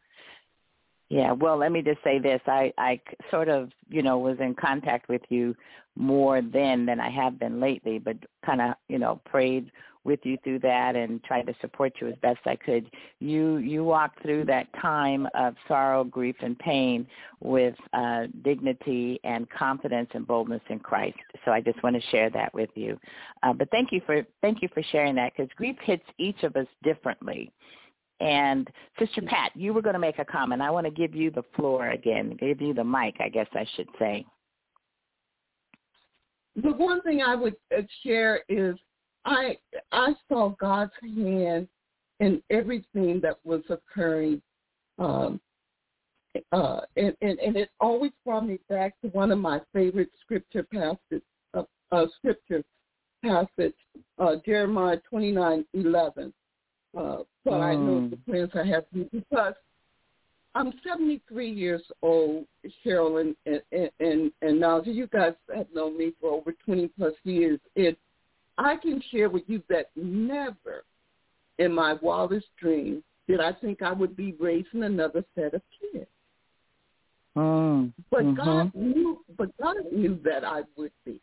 Yeah, 1.10 1.32
well, 1.32 1.56
let 1.56 1.72
me 1.72 1.80
just 1.80 2.04
say 2.04 2.18
this. 2.18 2.40
I, 2.46 2.70
I 2.76 3.00
sort 3.30 3.48
of, 3.48 3.70
you 3.88 4.02
know, 4.02 4.18
was 4.18 4.36
in 4.40 4.54
contact 4.54 5.08
with 5.08 5.22
you 5.30 5.56
more 5.96 6.42
then 6.42 6.84
than 6.84 7.00
I 7.00 7.10
have 7.10 7.38
been 7.38 7.60
lately, 7.60 7.98
but 7.98 8.16
kind 8.44 8.60
of, 8.60 8.74
you 8.88 8.98
know, 8.98 9.20
prayed 9.24 9.70
with 10.08 10.20
you 10.24 10.38
through 10.42 10.58
that 10.60 10.96
and 10.96 11.22
tried 11.22 11.46
to 11.46 11.54
support 11.60 11.92
you 12.00 12.08
as 12.08 12.14
best 12.22 12.40
I 12.46 12.56
could. 12.56 12.90
You 13.20 13.58
you 13.58 13.84
walked 13.84 14.22
through 14.22 14.46
that 14.46 14.66
time 14.80 15.28
of 15.34 15.54
sorrow, 15.68 16.02
grief, 16.02 16.34
and 16.40 16.58
pain 16.58 17.06
with 17.40 17.74
uh, 17.92 18.24
dignity 18.42 19.20
and 19.22 19.48
confidence 19.50 20.08
and 20.14 20.26
boldness 20.26 20.62
in 20.70 20.80
Christ. 20.80 21.18
So 21.44 21.52
I 21.52 21.60
just 21.60 21.80
want 21.82 21.94
to 21.94 22.02
share 22.10 22.30
that 22.30 22.52
with 22.54 22.70
you. 22.74 22.98
Uh, 23.42 23.52
but 23.52 23.70
thank 23.70 23.92
you 23.92 24.00
for 24.06 24.26
thank 24.40 24.62
you 24.62 24.68
for 24.72 24.82
sharing 24.90 25.14
that 25.16 25.34
because 25.36 25.50
grief 25.56 25.76
hits 25.82 26.04
each 26.16 26.42
of 26.42 26.56
us 26.56 26.66
differently. 26.82 27.52
And 28.20 28.68
Sister 28.98 29.22
Pat, 29.22 29.52
you 29.54 29.72
were 29.72 29.82
going 29.82 29.92
to 29.92 30.00
make 30.00 30.18
a 30.18 30.24
comment. 30.24 30.60
I 30.60 30.70
want 30.70 30.86
to 30.86 30.90
give 30.90 31.14
you 31.14 31.30
the 31.30 31.44
floor 31.54 31.90
again, 31.90 32.36
give 32.40 32.60
you 32.60 32.74
the 32.74 32.82
mic, 32.82 33.14
I 33.20 33.28
guess 33.28 33.46
I 33.52 33.64
should 33.76 33.88
say. 33.96 34.26
The 36.56 36.72
one 36.72 37.00
thing 37.02 37.22
I 37.22 37.36
would 37.36 37.54
uh, 37.76 37.82
share 38.02 38.42
is 38.48 38.74
I 39.24 39.56
I 39.92 40.14
saw 40.28 40.54
God's 40.60 40.92
hand 41.02 41.68
in 42.20 42.42
everything 42.50 43.20
that 43.22 43.38
was 43.44 43.62
occurring, 43.68 44.42
um, 44.98 45.40
uh, 46.52 46.80
and, 46.96 47.16
and 47.20 47.38
and 47.38 47.56
it 47.56 47.70
always 47.80 48.12
brought 48.24 48.46
me 48.46 48.58
back 48.68 49.00
to 49.02 49.08
one 49.08 49.30
of 49.30 49.38
my 49.38 49.60
favorite 49.72 50.10
scripture 50.20 50.66
passages, 50.72 51.22
uh, 51.54 51.62
uh, 51.92 52.06
scripture 52.16 52.64
passage, 53.22 53.76
uh, 54.18 54.36
Jeremiah 54.44 54.98
twenty 55.08 55.32
nine 55.32 55.64
eleven. 55.74 56.32
Uh, 56.96 57.18
but 57.44 57.52
mm. 57.52 57.62
I 57.62 57.74
know 57.74 58.00
mm. 58.00 58.10
the 58.10 58.16
plans 58.16 58.50
I 58.54 58.66
have 58.66 58.84
for 58.92 59.04
because 59.12 59.54
I'm 60.54 60.72
73 60.86 61.50
years 61.50 61.82
old, 62.02 62.46
Cheryl, 62.84 63.20
and 63.20 63.60
and 63.72 63.90
and, 64.00 64.32
and 64.42 64.58
now 64.58 64.82
you 64.82 65.06
guys 65.06 65.34
have 65.54 65.66
known 65.74 65.96
me 65.96 66.12
for 66.20 66.30
over 66.32 66.52
20 66.64 66.88
plus 66.98 67.12
years. 67.24 67.60
It 67.76 67.98
I 68.58 68.76
can 68.76 69.02
share 69.10 69.30
with 69.30 69.44
you 69.46 69.62
that 69.68 69.90
never 69.96 70.84
in 71.58 71.72
my 71.72 71.94
wildest 72.02 72.46
dreams 72.60 73.02
did 73.28 73.40
I 73.40 73.52
think 73.52 73.82
I 73.82 73.92
would 73.92 74.16
be 74.16 74.34
raising 74.40 74.82
another 74.82 75.24
set 75.34 75.54
of 75.54 75.62
kids. 75.80 76.06
Mm, 77.36 77.92
but 78.10 78.24
mm-hmm. 78.24 78.34
God 78.34 78.74
knew 78.74 79.24
but 79.36 79.56
God 79.58 79.76
knew 79.92 80.18
that 80.24 80.44
I 80.44 80.62
would 80.76 80.92
be. 81.04 81.20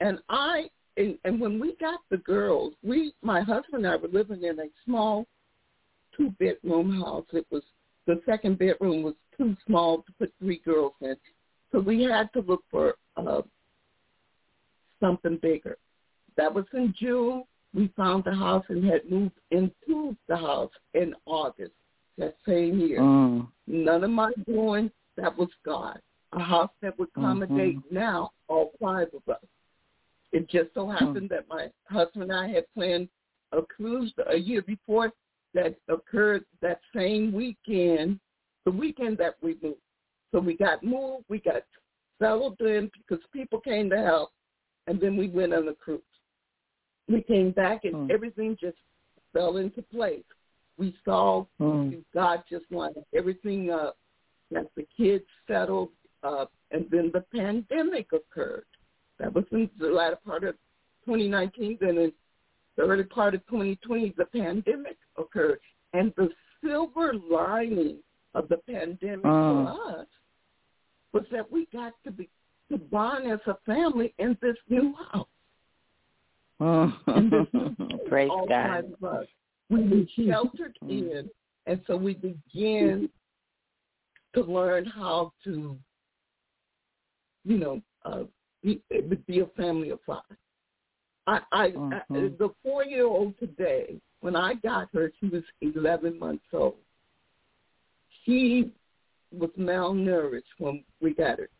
And 0.00 0.18
I 0.28 0.68
and, 0.96 1.16
and 1.24 1.40
when 1.40 1.60
we 1.60 1.76
got 1.76 2.00
the 2.10 2.16
girls, 2.16 2.74
we 2.82 3.12
my 3.22 3.40
husband 3.40 3.84
and 3.84 3.86
I 3.86 3.96
were 3.96 4.08
living 4.08 4.42
in 4.42 4.58
a 4.58 4.66
small 4.84 5.26
two 6.16 6.30
bedroom 6.40 7.00
house. 7.00 7.26
It 7.32 7.46
was 7.50 7.62
the 8.06 8.20
second 8.26 8.58
bedroom 8.58 9.02
was 9.02 9.14
too 9.36 9.56
small 9.66 9.98
to 9.98 10.12
put 10.18 10.32
three 10.40 10.60
girls 10.64 10.94
in. 11.02 11.14
So 11.70 11.78
we 11.78 12.02
had 12.02 12.32
to 12.32 12.40
look 12.40 12.64
for 12.70 12.96
uh 13.16 13.42
something 14.98 15.38
bigger. 15.40 15.76
That 16.38 16.54
was 16.54 16.64
in 16.72 16.94
June. 16.98 17.42
We 17.74 17.92
found 17.96 18.24
the 18.24 18.34
house 18.34 18.64
and 18.68 18.82
had 18.82 19.10
moved 19.10 19.34
into 19.50 20.16
the 20.28 20.36
house 20.36 20.70
in 20.94 21.14
August 21.26 21.72
that 22.16 22.36
same 22.46 22.78
year. 22.78 23.00
Mm. 23.00 23.48
None 23.66 24.04
of 24.04 24.10
my 24.10 24.32
doing. 24.46 24.90
That 25.16 25.36
was 25.36 25.48
God. 25.66 26.00
A 26.32 26.40
house 26.40 26.70
that 26.80 26.98
would 26.98 27.08
accommodate 27.16 27.78
mm-hmm. 27.78 27.94
now 27.94 28.30
all 28.46 28.70
five 28.80 29.08
of 29.14 29.34
us. 29.34 29.42
It 30.32 30.48
just 30.48 30.72
so 30.74 30.86
mm. 30.86 30.92
happened 30.92 31.28
mm. 31.28 31.30
that 31.30 31.48
my 31.48 31.68
husband 31.86 32.24
and 32.24 32.32
I 32.32 32.48
had 32.48 32.64
planned 32.72 33.08
a 33.52 33.62
cruise 33.62 34.12
a 34.30 34.36
year 34.36 34.62
before 34.62 35.12
that 35.54 35.74
occurred 35.88 36.44
that 36.62 36.80
same 36.94 37.32
weekend, 37.32 38.20
the 38.64 38.70
weekend 38.70 39.18
that 39.18 39.36
we 39.42 39.56
moved. 39.60 39.80
So 40.32 40.38
we 40.38 40.56
got 40.56 40.84
moved, 40.84 41.24
we 41.28 41.40
got 41.40 41.62
settled 42.20 42.60
in 42.60 42.90
because 42.96 43.24
people 43.32 43.58
came 43.58 43.90
to 43.90 43.96
help, 43.96 44.30
and 44.86 45.00
then 45.00 45.16
we 45.16 45.28
went 45.28 45.54
on 45.54 45.66
a 45.68 45.74
cruise 45.74 46.02
we 47.08 47.22
came 47.22 47.50
back 47.50 47.84
and 47.84 47.94
mm. 47.94 48.10
everything 48.10 48.56
just 48.60 48.76
fell 49.32 49.56
into 49.56 49.82
place. 49.82 50.24
We 50.76 50.94
saw 51.04 51.46
mm. 51.60 52.02
God 52.14 52.44
just 52.48 52.64
lined 52.70 52.96
everything 53.14 53.70
up, 53.70 53.96
that 54.50 54.66
the 54.76 54.86
kids 54.96 55.24
settled 55.46 55.90
up, 56.22 56.52
and 56.70 56.86
then 56.90 57.10
the 57.12 57.24
pandemic 57.34 58.08
occurred. 58.12 58.64
That 59.18 59.34
was 59.34 59.44
in 59.50 59.68
the 59.78 59.88
latter 59.88 60.18
part 60.24 60.44
of 60.44 60.54
2019. 61.04 61.78
Then 61.80 61.98
in 61.98 62.12
the 62.76 62.82
early 62.82 63.04
part 63.04 63.34
of 63.34 63.44
2020, 63.46 64.14
the 64.16 64.26
pandemic 64.26 64.96
occurred. 65.16 65.60
And 65.92 66.12
the 66.16 66.28
silver 66.62 67.14
lining 67.14 67.98
of 68.34 68.48
the 68.48 68.58
pandemic 68.58 69.24
mm. 69.24 69.76
for 69.76 70.00
us 70.00 70.06
was 71.12 71.24
that 71.32 71.50
we 71.50 71.66
got 71.72 71.94
to 72.04 72.10
be 72.10 72.28
to 72.70 72.76
bond 72.76 73.30
as 73.30 73.40
a 73.46 73.56
family 73.64 74.14
in 74.18 74.36
this 74.42 74.56
new 74.68 74.94
house. 75.10 75.26
Praise 78.08 78.30
God. 78.48 78.84
We 79.70 79.82
were 79.84 80.04
sheltered 80.16 80.76
mm. 80.82 80.90
in, 80.90 81.30
And 81.66 81.80
so 81.86 81.96
we 81.96 82.14
begin 82.14 83.08
to 84.34 84.40
learn 84.42 84.84
how 84.84 85.32
to, 85.44 85.76
you 87.44 87.58
know, 87.58 87.80
uh, 88.04 88.24
be, 88.62 88.80
be 89.26 89.40
a 89.40 89.46
family 89.56 89.90
of 89.90 90.00
five. 90.06 90.22
I, 91.26 91.40
I, 91.52 91.70
mm-hmm. 91.70 91.92
I 91.92 92.20
the 92.38 92.50
four-year-old 92.64 93.38
today, 93.38 94.00
when 94.20 94.34
I 94.34 94.54
got 94.54 94.88
her, 94.94 95.12
she 95.20 95.26
was 95.28 95.42
11 95.60 96.18
months 96.18 96.44
old. 96.52 96.76
She 98.24 98.72
was 99.30 99.50
malnourished 99.58 100.42
when 100.58 100.82
we 101.00 101.14
got 101.14 101.38
her. 101.38 101.50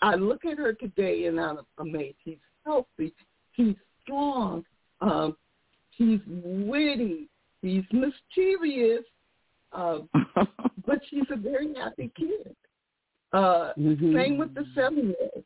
I 0.00 0.14
look 0.14 0.44
at 0.44 0.58
her 0.58 0.72
today 0.72 1.26
and 1.26 1.40
I'm 1.40 1.58
amazed. 1.78 2.16
She's 2.24 2.38
healthy. 2.64 3.12
She's 3.54 3.74
strong. 4.08 4.64
Um, 5.00 5.36
she's 5.96 6.20
witty. 6.26 7.28
She's 7.62 7.84
mischievous. 7.92 9.04
Uh, 9.72 9.98
but 10.86 11.00
she's 11.10 11.26
a 11.30 11.36
very 11.36 11.74
happy 11.74 12.10
kid. 12.16 12.56
Uh, 13.32 13.72
mm-hmm. 13.78 14.16
Same 14.16 14.38
with 14.38 14.54
the 14.54 14.64
seven-year-old. 14.74 15.44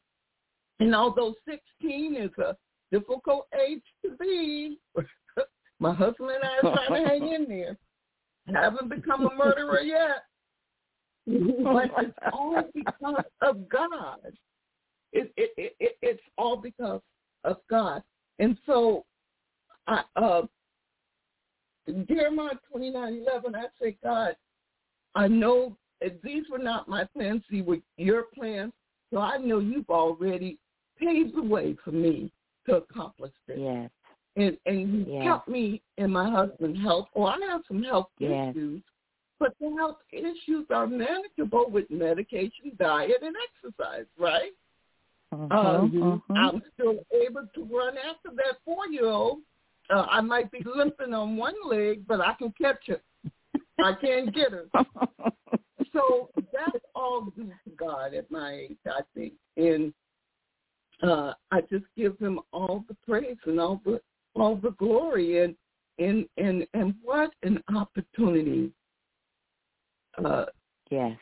And 0.80 0.94
although 0.94 1.34
16 1.48 2.16
is 2.16 2.30
a 2.38 2.56
difficult 2.90 3.46
age 3.60 3.82
to 4.04 4.16
be, 4.18 4.78
my 5.80 5.92
husband 5.92 6.30
and 6.30 6.44
I 6.44 6.68
are 6.68 6.86
trying 6.86 7.02
to 7.02 7.08
hang 7.08 7.32
in 7.32 7.46
there. 7.48 7.76
I 8.48 8.62
Haven't 8.62 8.88
become 8.88 9.26
a 9.26 9.34
murderer 9.34 9.80
yet. 9.80 10.24
but 11.26 11.90
it's 11.98 12.18
all 12.32 12.62
because 12.74 13.24
of 13.42 13.68
God. 13.68 14.18
It, 15.12 15.32
it, 15.36 15.50
it, 15.56 15.76
it, 15.78 15.96
it's 16.02 16.22
all 16.38 16.56
because 16.56 17.00
of 17.44 17.56
God. 17.68 18.02
And 18.38 18.56
so, 18.66 19.04
I, 19.86 20.02
uh, 20.16 20.42
Jeremiah 22.08 22.54
twenty 22.70 22.90
nine 22.90 23.24
eleven, 23.26 23.54
I 23.54 23.66
say, 23.80 23.96
God, 24.02 24.36
I 25.14 25.28
know 25.28 25.76
these 26.24 26.44
were 26.50 26.58
not 26.58 26.88
my 26.88 27.04
plans, 27.04 27.42
these 27.50 27.64
were 27.64 27.78
your 27.96 28.24
plans. 28.34 28.72
So 29.12 29.18
I 29.18 29.36
know 29.36 29.58
you've 29.58 29.90
already 29.90 30.58
paved 30.98 31.36
the 31.36 31.42
way 31.42 31.76
for 31.84 31.92
me 31.92 32.32
to 32.66 32.76
accomplish 32.76 33.32
this. 33.46 33.58
Yes. 33.60 33.90
And 34.36 34.56
and 34.64 34.92
you 34.92 35.04
yes. 35.06 35.24
helped 35.24 35.48
me 35.48 35.82
and 35.98 36.12
my 36.12 36.30
husband 36.30 36.78
health. 36.78 37.08
Or 37.14 37.28
I 37.28 37.38
have 37.50 37.60
some 37.68 37.82
health 37.82 38.08
yes. 38.18 38.52
issues, 38.52 38.80
but 39.38 39.54
the 39.60 39.74
health 39.76 39.98
issues 40.12 40.66
are 40.70 40.86
manageable 40.86 41.68
with 41.68 41.90
medication, 41.90 42.72
diet, 42.78 43.22
and 43.22 43.36
exercise, 43.52 44.06
right? 44.18 44.52
Mm-hmm, 45.32 45.52
um, 45.52 45.90
mm-hmm. 45.90 46.32
I'm 46.36 46.62
still 46.74 46.96
able 47.12 47.48
to 47.54 47.64
run 47.64 47.94
after 47.96 48.34
that 48.36 48.58
four-year-old. 48.64 49.38
Uh, 49.90 50.06
I 50.08 50.20
might 50.20 50.50
be 50.50 50.62
limping 50.64 51.14
on 51.14 51.36
one 51.36 51.54
leg, 51.64 52.06
but 52.06 52.20
I 52.20 52.34
can 52.34 52.52
catch 52.60 52.88
her. 52.88 53.00
I 53.82 53.94
can't 54.00 54.34
get 54.34 54.52
her. 54.52 54.66
so 55.92 56.28
that's 56.36 56.84
all 56.94 57.32
due 57.36 57.52
to 57.64 57.70
God 57.76 58.14
at 58.14 58.30
my 58.30 58.52
age, 58.52 58.76
I 58.86 59.00
think. 59.14 59.32
And 59.56 59.92
uh, 61.02 61.32
I 61.50 61.62
just 61.62 61.84
give 61.96 62.18
him 62.18 62.40
all 62.52 62.84
the 62.88 62.96
praise 63.06 63.36
and 63.46 63.58
all 63.58 63.80
the 63.84 64.00
all 64.34 64.56
the 64.56 64.70
glory 64.72 65.44
and 65.44 65.54
and 65.98 66.26
and 66.38 66.66
and 66.74 66.94
what 67.02 67.30
an 67.42 67.62
opportunity 67.74 68.72
uh 70.24 70.46
yes 70.90 71.18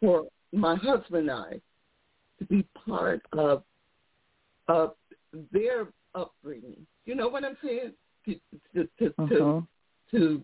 for 0.00 0.24
my 0.52 0.76
husband 0.76 1.28
and 1.28 1.30
I 1.30 1.60
to 2.42 2.48
be 2.48 2.66
part 2.86 3.22
of 3.32 3.62
of 4.68 4.94
their 5.52 5.88
upbringing. 6.14 6.86
You 7.04 7.14
know 7.14 7.28
what 7.28 7.44
I'm 7.44 7.56
saying? 7.62 7.92
To 8.26 8.34
to 8.74 8.88
to 8.98 9.14
uh-huh. 9.18 9.28
to, 9.28 9.66
to, 10.12 10.42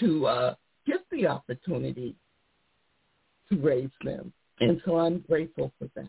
to 0.00 0.26
uh, 0.26 0.54
get 0.86 1.00
the 1.10 1.26
opportunity 1.26 2.14
to 3.50 3.58
raise 3.58 3.90
them, 4.04 4.32
and 4.60 4.80
so 4.84 4.98
I'm 4.98 5.20
grateful 5.20 5.72
for 5.78 5.88
that. 5.96 6.08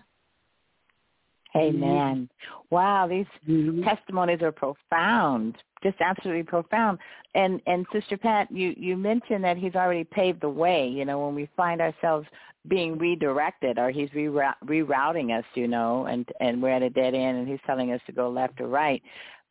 Amen. 1.55 2.29
Wow, 2.69 3.07
these 3.07 3.25
mm-hmm. 3.47 3.83
testimonies 3.83 4.41
are 4.41 4.51
profound, 4.51 5.55
just 5.81 5.97
absolutely 6.01 6.43
profound. 6.43 6.99
And 7.35 7.61
and 7.67 7.85
Sister 7.91 8.17
Pat, 8.17 8.51
you 8.51 8.73
you 8.77 8.95
mentioned 8.95 9.43
that 9.43 9.57
he's 9.57 9.75
already 9.75 10.03
paved 10.03 10.41
the 10.41 10.49
way. 10.49 10.87
You 10.87 11.05
know, 11.05 11.25
when 11.25 11.35
we 11.35 11.49
find 11.57 11.81
ourselves 11.81 12.27
being 12.67 12.97
redirected, 12.97 13.77
or 13.77 13.91
he's 13.91 14.09
rerouting 14.09 15.37
us, 15.37 15.45
you 15.53 15.67
know, 15.67 16.05
and 16.05 16.27
and 16.39 16.61
we're 16.61 16.69
at 16.69 16.83
a 16.83 16.89
dead 16.89 17.13
end, 17.13 17.37
and 17.39 17.47
he's 17.47 17.59
telling 17.65 17.91
us 17.91 18.01
to 18.07 18.11
go 18.11 18.29
left 18.29 18.59
or 18.61 18.67
right. 18.67 19.01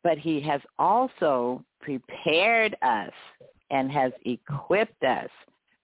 But 0.03 0.17
he 0.17 0.39
has 0.41 0.61
also 0.79 1.63
prepared 1.81 2.75
us 2.81 3.11
and 3.71 3.91
has 3.91 4.11
equipped 4.25 5.03
us 5.03 5.29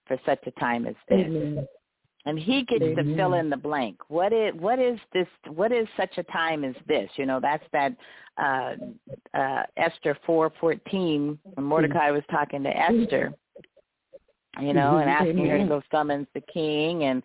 for 0.07 0.17
such 0.25 0.39
a 0.45 0.51
time 0.51 0.85
as 0.85 0.95
this. 1.09 1.25
Amen 1.25 1.67
and 2.25 2.39
he 2.39 2.63
gets 2.63 2.83
Amen. 2.83 3.05
to 3.05 3.15
fill 3.15 3.33
in 3.33 3.49
the 3.49 3.57
blank. 3.57 3.97
What 4.07 4.31
is 4.31 4.53
what 4.55 4.79
is 4.79 4.97
this? 5.13 5.27
What 5.47 5.71
is 5.71 5.87
such 5.97 6.17
a 6.17 6.23
time 6.23 6.63
as 6.63 6.75
this? 6.87 7.09
You 7.15 7.25
know, 7.25 7.39
that's 7.41 7.63
that 7.73 7.95
uh, 8.37 8.75
uh, 9.37 9.63
Esther 9.77 10.17
four 10.25 10.51
fourteen. 10.59 11.37
When 11.55 11.65
Mordecai 11.65 12.11
was 12.11 12.23
talking 12.31 12.63
to 12.63 12.69
Esther, 12.69 13.33
you 14.59 14.73
know, 14.73 14.97
and 14.97 15.09
asking 15.09 15.39
Amen. 15.39 15.49
her 15.49 15.57
to 15.59 15.65
go 15.65 15.81
summons 15.91 16.27
the 16.33 16.41
king, 16.41 17.03
and 17.03 17.23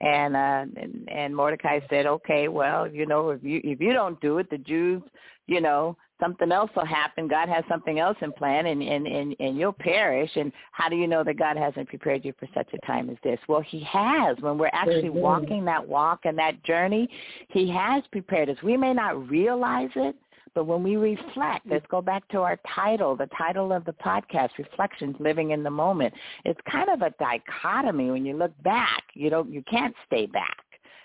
and 0.00 0.36
uh, 0.36 0.64
and, 0.80 1.08
and 1.10 1.34
Mordecai 1.34 1.80
said, 1.90 2.06
okay, 2.06 2.48
well, 2.48 2.86
you 2.86 3.06
know, 3.06 3.30
if 3.30 3.42
you 3.42 3.60
if 3.64 3.80
you 3.80 3.92
don't 3.92 4.20
do 4.20 4.38
it, 4.38 4.48
the 4.50 4.58
Jews, 4.58 5.02
you 5.46 5.60
know, 5.60 5.96
something 6.20 6.52
else 6.52 6.70
will 6.76 6.84
happen. 6.84 7.28
God 7.28 7.48
has 7.48 7.64
something 7.68 7.98
else 7.98 8.16
in 8.20 8.32
plan 8.32 8.66
and, 8.66 8.82
and, 8.82 9.06
and, 9.06 9.36
and 9.38 9.56
you'll 9.58 9.72
perish. 9.72 10.30
And 10.36 10.52
how 10.72 10.88
do 10.88 10.96
you 10.96 11.06
know 11.06 11.24
that 11.24 11.38
God 11.38 11.56
hasn't 11.56 11.88
prepared 11.88 12.24
you 12.24 12.32
for 12.38 12.48
such 12.54 12.68
a 12.74 12.86
time 12.86 13.08
as 13.10 13.16
this? 13.22 13.38
Well, 13.48 13.60
he 13.60 13.80
has. 13.84 14.36
When 14.40 14.58
we're 14.58 14.70
actually 14.72 15.10
walking 15.10 15.64
that 15.64 15.86
walk 15.86 16.20
and 16.24 16.38
that 16.38 16.62
journey, 16.64 17.08
he 17.48 17.68
has 17.70 18.02
prepared 18.10 18.50
us. 18.50 18.56
We 18.62 18.76
may 18.76 18.92
not 18.92 19.28
realize 19.28 19.90
it, 19.96 20.16
but 20.54 20.64
when 20.64 20.82
we 20.82 20.96
reflect, 20.96 21.66
let's 21.68 21.86
go 21.90 22.00
back 22.00 22.26
to 22.28 22.38
our 22.38 22.58
title, 22.74 23.16
the 23.16 23.28
title 23.36 23.72
of 23.72 23.84
the 23.84 23.92
podcast, 23.92 24.50
Reflections, 24.58 25.16
Living 25.18 25.50
in 25.50 25.62
the 25.62 25.70
Moment. 25.70 26.14
It's 26.44 26.60
kind 26.70 26.88
of 26.88 27.02
a 27.02 27.12
dichotomy 27.18 28.10
when 28.10 28.24
you 28.24 28.36
look 28.36 28.52
back. 28.62 29.02
You 29.14 29.30
don't, 29.30 29.52
you 29.52 29.62
can't 29.70 29.94
stay 30.06 30.26
back 30.26 30.56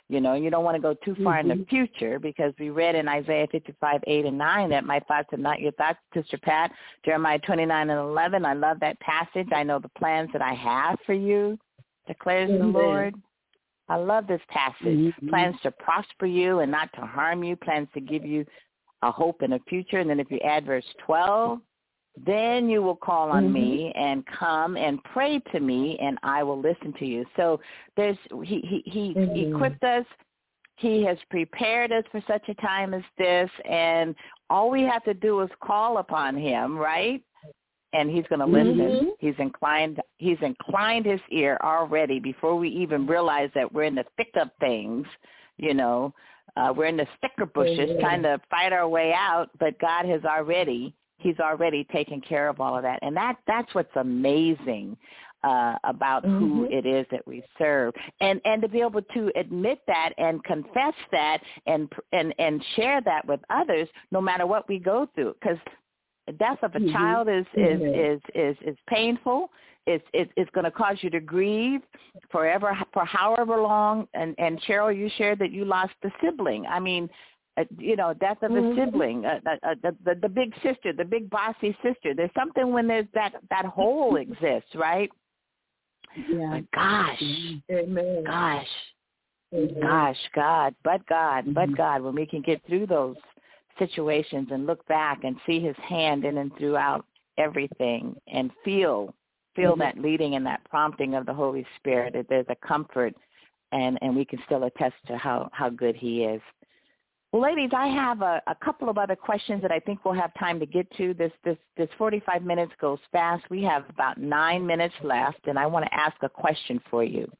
you 0.10 0.22
know, 0.22 0.34
you 0.34 0.50
don't 0.50 0.64
want 0.64 0.76
to 0.76 0.82
go 0.82 0.94
too 0.94 1.16
far 1.24 1.38
mm-hmm. 1.40 1.52
in 1.52 1.58
the 1.58 1.64
mm-hmm. 1.64 1.70
future 1.70 2.20
because 2.20 2.54
we 2.60 2.70
read 2.70 2.96
in 2.96 3.08
Isaiah 3.08 3.48
55, 3.52 4.02
8 4.06 4.26
and 4.26 4.38
9 4.38 4.70
that 4.70 4.86
my 4.86 5.00
thoughts 5.02 5.30
are 5.32 5.38
not 5.38 5.60
your 5.60 5.72
thoughts, 5.74 5.98
Sister 6.14 6.38
Pat. 6.38 6.72
Jeremiah 7.06 7.40
29 7.40 7.90
and 7.90 8.00
11, 8.00 8.46
I 8.46 8.54
love 8.54 8.80
that 8.82 9.00
passage. 9.00 9.48
I 9.54 9.64
know 9.64 9.80
the 9.80 9.90
plans 9.98 10.30
that 10.34 10.42
I 10.42 10.54
have 10.54 11.00
for 11.06 11.14
you, 11.14 11.58
declares 12.06 12.50
the 12.50 12.66
Lord. 12.66 13.16
I 13.90 13.96
love 13.96 14.28
this 14.28 14.42
passage. 14.50 14.76
Mm-hmm. 14.86 15.30
Plans 15.30 15.56
to 15.64 15.72
prosper 15.72 16.26
you 16.26 16.60
and 16.60 16.72
not 16.72 16.90
to 16.94 17.02
harm 17.02 17.44
you, 17.44 17.56
plans 17.56 17.88
to 17.94 18.02
give 18.02 18.26
you 18.26 18.46
a 19.04 19.12
hope 19.12 19.44
in 19.44 19.54
a 19.54 19.60
future. 19.68 20.00
And 20.00 20.10
then 20.10 20.20
if 20.20 20.32
you 20.32 20.39
add 20.39 20.66
verse 20.66 20.86
12, 21.06 21.60
then 22.26 22.70
you 22.70 22.82
will 22.82 22.96
call 22.96 23.32
on 23.32 23.46
mm-hmm. 23.46 23.54
me 23.54 23.94
and 23.96 24.24
come 24.26 24.78
and 24.78 25.04
pray 25.04 25.39
to 25.52 25.60
me 25.60 25.98
and 26.02 26.18
I 26.24 26.44
will 26.44 26.60
listen 26.60 26.94
to 27.00 27.06
you. 27.06 27.26
So 27.36 27.60
there's 27.98 28.18
he 28.44 28.62
he 28.62 28.84
he 28.86 29.13
mm-hmm. 29.16 29.56
equipped 29.56 29.84
us. 29.84 30.06
He 30.78 31.04
has 31.06 31.18
prepared 31.30 31.92
us 31.92 32.04
for 32.12 32.22
such 32.28 32.48
a 32.50 32.54
time 32.56 32.94
as 32.94 33.04
this 33.18 33.50
and 33.70 34.16
all 34.50 34.70
we 34.70 34.84
have 34.84 35.04
to 35.06 35.13
do 35.13 35.42
is 35.42 35.50
call 35.63 36.00
upon 36.00 36.38
him, 36.38 36.78
right? 36.78 37.24
And 37.94 38.10
he's 38.10 38.26
going 38.28 38.39
to 38.39 38.46
listen. 38.46 38.78
Mm-hmm. 38.78 39.08
He's 39.20 39.36
inclined 39.39 40.00
he's 40.18 40.38
inclined 40.42 41.06
his 41.06 41.22
ear 41.32 41.58
already 41.63 42.20
before 42.20 42.56
we 42.56 42.70
even 42.70 43.08
realize 43.08 43.50
that 43.56 43.72
we're 43.72 43.84
in 43.84 43.96
the 43.96 44.06
thick 44.18 44.32
of 44.36 44.50
things, 44.60 45.08
you 45.58 45.74
know. 45.74 46.13
Uh, 46.56 46.74
we're 46.76 46.86
in 46.86 46.98
the 46.98 47.08
sticker 47.18 47.46
bushes 47.46 47.92
trying 48.00 48.22
to 48.24 48.39
fight 48.50 48.74
our 48.74 48.88
way 48.88 49.13
out, 49.13 49.50
but 49.60 49.80
God 49.80 50.06
has 50.06 50.24
already 50.24 50.94
he's 51.18 51.39
already 51.39 51.86
taken 51.86 52.22
care 52.22 52.50
of 52.50 52.60
all 52.60 52.76
of 52.76 52.84
that. 52.84 53.00
And 53.02 53.16
that 53.16 53.38
that's 53.48 53.74
what's 53.74 53.96
amazing 53.96 54.97
uh, 55.43 55.76
about 55.84 56.24
mm-hmm. 56.24 56.39
who 56.39 56.66
it 56.66 56.86
is 56.86 57.06
that 57.12 57.26
we 57.28 57.43
serve, 57.58 57.93
and 58.22 58.39
and 58.45 58.62
to 58.62 58.70
be 58.70 58.82
able 58.82 59.01
to 59.01 59.32
admit 59.36 59.80
that 59.88 60.12
and 60.18 60.43
confess 60.43 60.93
that 61.12 61.39
and 61.66 61.91
and 62.12 62.34
and 62.39 62.64
share 62.76 63.01
that 63.01 63.26
with 63.28 63.39
others, 63.49 63.88
no 64.12 64.22
matter 64.22 64.45
what 64.45 64.68
we 64.70 64.80
go 64.80 65.08
through, 65.16 65.34
because 65.41 65.58
death 66.32 66.59
of 66.63 66.74
a 66.76 66.80
mm-hmm. 66.80 66.91
child 66.93 67.28
is 67.28 67.45
is, 67.53 67.80
mm-hmm. 67.80 68.13
is 68.13 68.21
is 68.34 68.57
is 68.65 68.78
painful. 68.88 69.49
It's 69.86 70.05
it's, 70.13 70.32
it's 70.38 70.49
going 70.51 70.63
to 70.63 70.71
cause 70.71 70.97
you 71.01 71.09
to 71.09 71.19
grieve 71.19 71.82
forever 72.32 72.78
for 72.93 73.03
however 73.03 73.61
long. 73.61 74.07
And 74.13 74.34
and 74.38 74.61
Cheryl, 74.61 74.95
you 74.95 75.09
shared 75.17 75.39
that 75.39 75.51
you 75.51 75.65
lost 75.65 75.93
a 76.05 76.09
sibling. 76.21 76.65
I 76.65 76.80
mean, 76.80 77.09
uh, 77.57 77.65
you 77.78 77.95
know, 77.95 78.13
death 78.13 78.41
of 78.41 78.51
a 78.51 78.55
mm-hmm. 78.55 78.80
sibling, 78.80 79.26
uh, 79.26 79.39
uh, 79.45 79.76
the, 79.84 79.95
the 80.05 80.15
the 80.21 80.30
big 80.30 80.53
sister, 80.63 80.93
the 80.93 81.03
big 81.03 81.30
bossy 81.30 81.76
sister. 81.84 82.13
There's 82.15 82.32
something 82.38 82.71
when 82.71 82.88
there's 82.88 83.07
that 83.13 83.34
that 83.49 83.65
hole 83.65 84.15
exists, 84.15 84.74
right? 84.76 85.09
Yeah. 86.30 86.59
But 86.59 86.71
gosh, 86.71 87.24
Amen. 87.71 88.24
gosh, 88.26 88.67
gosh, 89.82 90.17
God, 90.34 90.76
but 90.84 91.05
God, 91.07 91.43
mm-hmm. 91.43 91.53
but 91.53 91.76
God, 91.76 92.01
when 92.01 92.15
we 92.15 92.26
can 92.26 92.41
get 92.41 92.65
through 92.65 92.88
those 92.88 93.17
situations 93.78 94.49
and 94.51 94.65
look 94.65 94.86
back 94.88 95.24
and 95.24 95.36
see 95.45 95.59
His 95.59 95.76
hand 95.78 96.26
in 96.26 96.38
and 96.38 96.55
throughout 96.57 97.05
everything 97.38 98.15
and 98.28 98.51
feel 98.63 99.13
feel 99.55 99.71
mm-hmm. 99.71 99.82
that 99.82 99.99
leading 99.99 100.36
and 100.36 100.45
that 100.45 100.63
prompting 100.69 101.13
of 101.13 101.26
the 101.26 101.34
Holy 101.34 101.65
Spirit, 101.78 102.13
that 102.13 102.28
there's 102.30 102.45
a 102.49 102.67
comfort, 102.67 103.13
and 103.71 103.97
and 104.01 104.15
we 104.15 104.26
can 104.26 104.39
still 104.45 104.63
attest 104.63 104.95
to 105.07 105.17
how 105.17 105.49
how 105.51 105.69
good 105.69 105.95
He 105.95 106.24
is. 106.24 106.41
Well, 107.32 107.41
ladies, 107.41 107.71
I 107.76 107.88
have 107.88 108.21
a, 108.21 108.43
a 108.45 108.53
couple 108.63 108.89
of 108.89 108.99
other 108.99 109.15
questions 109.15 109.63
that 109.63 109.71
I 109.71 109.80
think 109.80 110.05
we'll 110.05 110.13
have 110.13 110.32
time 110.36 110.59
to 110.59 110.67
get 110.67 110.89
to. 110.97 111.15
This 111.15 111.32
this 111.43 111.57
this 111.78 111.89
45 111.97 112.43
minutes 112.43 112.71
goes 112.80 112.99
fast. 113.11 113.43
We 113.49 113.63
have 113.63 113.86
about 113.89 114.19
nine 114.19 114.65
minutes 114.65 114.93
left, 115.03 115.47
and 115.47 115.57
I 115.57 115.65
want 115.65 115.86
to 115.86 115.93
ask 115.93 116.15
a 116.21 116.30
question 116.30 116.80
for 116.91 117.03
you. 117.03 117.32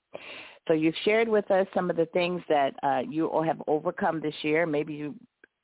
So 0.68 0.74
you've 0.74 0.96
shared 1.04 1.28
with 1.28 1.50
us 1.52 1.68
some 1.76 1.90
of 1.90 1.96
the 1.96 2.06
things 2.08 2.42
that 2.50 2.74
uh, 2.82 3.02
you 3.08 3.28
all 3.28 3.44
have 3.44 3.62
overcome 3.68 4.20
this 4.20 4.34
year. 4.42 4.66
Maybe 4.66 4.94
you 4.94 5.14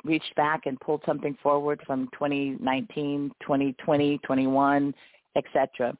reached 0.03 0.33
back 0.35 0.65
and 0.65 0.79
pulled 0.79 1.01
something 1.05 1.37
forward 1.41 1.81
from 1.85 2.09
2019, 2.13 3.31
2020, 3.41 4.17
21, 4.19 4.93
etc. 5.35 5.97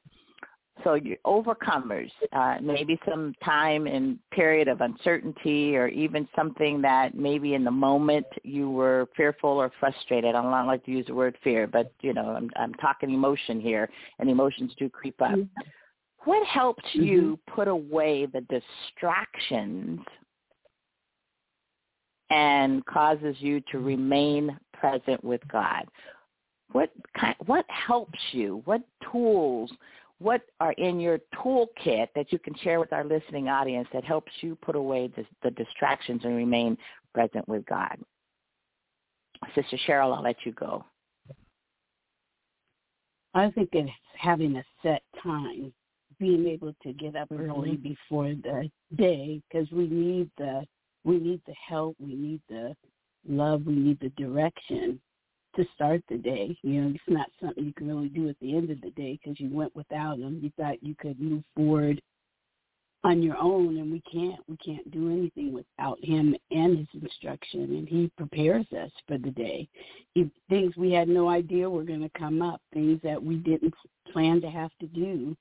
So 0.84 0.94
you're 0.94 1.16
overcomers, 1.26 2.10
uh, 2.32 2.56
maybe 2.62 2.98
some 3.08 3.34
time 3.44 3.86
and 3.86 4.18
period 4.30 4.68
of 4.68 4.80
uncertainty 4.80 5.76
or 5.76 5.88
even 5.88 6.26
something 6.34 6.80
that 6.82 7.14
maybe 7.14 7.54
in 7.54 7.64
the 7.64 7.70
moment 7.70 8.26
you 8.44 8.70
were 8.70 9.08
fearful 9.16 9.50
or 9.50 9.70
frustrated. 9.78 10.34
I 10.34 10.42
don't 10.42 10.66
like 10.66 10.84
to 10.86 10.90
use 10.90 11.06
the 11.06 11.14
word 11.14 11.36
fear, 11.44 11.66
but 11.66 11.92
you 12.00 12.14
know, 12.14 12.30
I'm, 12.30 12.50
I'm 12.56 12.74
talking 12.74 13.10
emotion 13.10 13.60
here 13.60 13.88
and 14.18 14.30
emotions 14.30 14.72
do 14.78 14.88
creep 14.88 15.20
up. 15.20 15.32
Mm-hmm. 15.32 15.62
What 16.24 16.46
helped 16.46 16.84
mm-hmm. 16.94 17.02
you 17.02 17.38
put 17.54 17.68
away 17.68 18.26
the 18.26 18.42
distractions 18.42 20.00
and 22.30 22.84
causes 22.86 23.36
you 23.38 23.60
to 23.72 23.78
remain 23.78 24.58
present 24.72 25.22
with 25.22 25.40
God? 25.48 25.84
What 26.72 26.90
kind, 27.18 27.34
what 27.46 27.64
helps 27.68 28.18
you? 28.32 28.62
What 28.64 28.82
tools, 29.10 29.70
what 30.18 30.42
are 30.60 30.72
in 30.72 31.00
your 31.00 31.18
toolkit 31.34 32.08
that 32.14 32.30
you 32.30 32.38
can 32.38 32.54
share 32.62 32.78
with 32.78 32.92
our 32.92 33.04
listening 33.04 33.48
audience 33.48 33.88
that 33.92 34.04
helps 34.04 34.30
you 34.40 34.56
put 34.56 34.76
away 34.76 35.10
the, 35.16 35.24
the 35.42 35.50
distractions 35.50 36.22
and 36.24 36.36
remain 36.36 36.78
present 37.12 37.48
with 37.48 37.66
God? 37.66 37.98
Sister 39.54 39.78
Cheryl, 39.88 40.14
I'll 40.14 40.22
let 40.22 40.36
you 40.44 40.52
go. 40.52 40.84
I 43.34 43.50
think 43.50 43.70
it's 43.72 43.90
having 44.18 44.56
a 44.56 44.64
set 44.82 45.02
time 45.22 45.72
being 46.18 46.46
able 46.46 46.74
to 46.82 46.92
get 46.92 47.16
up 47.16 47.28
mm-hmm. 47.30 47.50
early 47.50 47.76
before 47.76 48.34
the 48.42 48.70
day 48.96 49.40
because 49.48 49.70
we 49.70 49.88
need 49.88 50.30
the 50.36 50.64
we 51.04 51.18
need 51.18 51.40
the 51.46 51.54
help, 51.66 51.96
we 51.98 52.14
need 52.14 52.40
the 52.48 52.74
love, 53.28 53.66
we 53.66 53.74
need 53.74 53.98
the 54.00 54.10
direction 54.10 55.00
to 55.56 55.64
start 55.74 56.02
the 56.08 56.16
day. 56.16 56.56
You 56.62 56.80
know, 56.80 56.90
it's 56.90 57.00
not 57.08 57.28
something 57.42 57.64
you 57.64 57.72
can 57.72 57.88
really 57.88 58.08
do 58.08 58.28
at 58.28 58.36
the 58.40 58.56
end 58.56 58.70
of 58.70 58.80
the 58.80 58.90
day 58.90 59.18
because 59.22 59.40
you 59.40 59.50
went 59.50 59.74
without 59.74 60.18
them. 60.18 60.40
You 60.42 60.50
thought 60.56 60.82
you 60.82 60.94
could 60.94 61.20
move 61.20 61.42
forward 61.56 62.00
on 63.02 63.22
your 63.22 63.36
own, 63.38 63.78
and 63.78 63.90
we 63.90 64.02
can't. 64.12 64.40
We 64.46 64.56
can't 64.58 64.90
do 64.90 65.10
anything 65.10 65.52
without 65.52 65.98
him 66.04 66.36
and 66.50 66.78
his 66.78 67.02
instruction, 67.02 67.62
and 67.62 67.88
he 67.88 68.10
prepares 68.16 68.66
us 68.72 68.90
for 69.08 69.18
the 69.18 69.30
day. 69.30 69.68
He, 70.14 70.30
things 70.48 70.76
we 70.76 70.92
had 70.92 71.08
no 71.08 71.28
idea 71.28 71.68
were 71.68 71.82
going 71.82 72.02
to 72.02 72.18
come 72.18 72.42
up, 72.42 72.60
things 72.72 73.00
that 73.02 73.22
we 73.22 73.36
didn't 73.36 73.74
plan 74.12 74.40
to 74.42 74.50
have 74.50 74.70
to 74.80 74.86
do. 74.86 75.36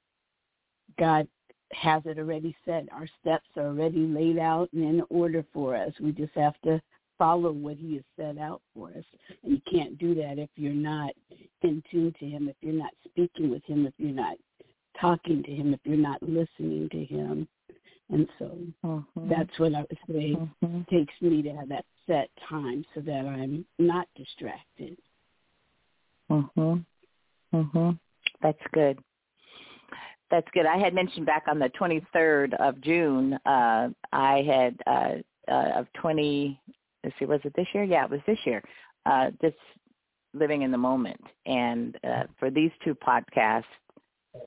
God 0.97 1.27
has 1.71 2.01
it 2.05 2.17
already 2.17 2.55
set. 2.65 2.87
Our 2.91 3.07
steps 3.21 3.47
are 3.55 3.67
already 3.67 4.05
laid 4.07 4.37
out 4.37 4.69
and 4.73 4.83
in 4.83 5.03
order 5.09 5.45
for 5.53 5.75
us. 5.75 5.91
We 5.99 6.11
just 6.11 6.33
have 6.35 6.59
to 6.63 6.81
follow 7.17 7.51
what 7.51 7.77
he 7.77 7.95
has 7.95 8.03
set 8.17 8.37
out 8.37 8.61
for 8.73 8.89
us. 8.89 9.03
And 9.43 9.53
you 9.53 9.61
can't 9.69 9.97
do 9.97 10.15
that 10.15 10.39
if 10.39 10.49
you're 10.55 10.73
not 10.73 11.11
in 11.61 11.83
tune 11.91 12.13
to 12.19 12.25
him, 12.25 12.49
if 12.49 12.55
you're 12.61 12.73
not 12.73 12.91
speaking 13.05 13.49
with 13.49 13.63
him, 13.65 13.85
if 13.85 13.93
you're 13.97 14.11
not 14.11 14.37
talking 14.99 15.43
to 15.43 15.51
him, 15.51 15.73
if 15.73 15.79
you're 15.83 15.97
not 15.97 16.21
listening 16.23 16.89
to 16.89 17.05
him. 17.05 17.47
And 18.11 18.27
so 18.39 18.57
mm-hmm. 18.83 19.29
that's 19.29 19.59
what 19.59 19.75
I 19.75 19.81
would 19.81 19.97
say 20.07 20.35
mm-hmm. 20.35 20.81
takes 20.89 21.13
me 21.21 21.43
to 21.43 21.49
have 21.51 21.69
that 21.69 21.85
set 22.07 22.29
time 22.49 22.83
so 22.95 23.01
that 23.01 23.25
I'm 23.25 23.65
not 23.77 24.07
distracted. 24.15 24.97
Mhm. 26.29 26.85
Mhm. 27.53 27.99
That's 28.41 28.67
good. 28.71 28.99
That's 30.31 30.47
good. 30.53 30.65
I 30.65 30.77
had 30.77 30.93
mentioned 30.93 31.25
back 31.25 31.45
on 31.47 31.59
the 31.59 31.69
23rd 31.69 32.53
of 32.59 32.79
June, 32.81 33.33
uh, 33.45 33.89
I 34.11 34.43
had 34.43 34.77
uh, 34.85 35.15
uh, 35.51 35.79
of 35.79 35.87
20. 35.93 36.59
Let's 37.03 37.15
see, 37.17 37.25
was 37.25 37.39
it 37.43 37.53
this 37.55 37.67
year? 37.73 37.83
Yeah, 37.83 38.05
it 38.05 38.11
was 38.11 38.19
this 38.27 38.37
year. 38.45 38.61
Uh, 39.05 39.31
just 39.41 39.57
living 40.33 40.61
in 40.61 40.71
the 40.71 40.77
moment, 40.77 41.21
and 41.45 41.97
uh, 42.03 42.23
for 42.37 42.51
these 42.51 42.71
two 42.83 42.93
podcasts, 42.93 43.63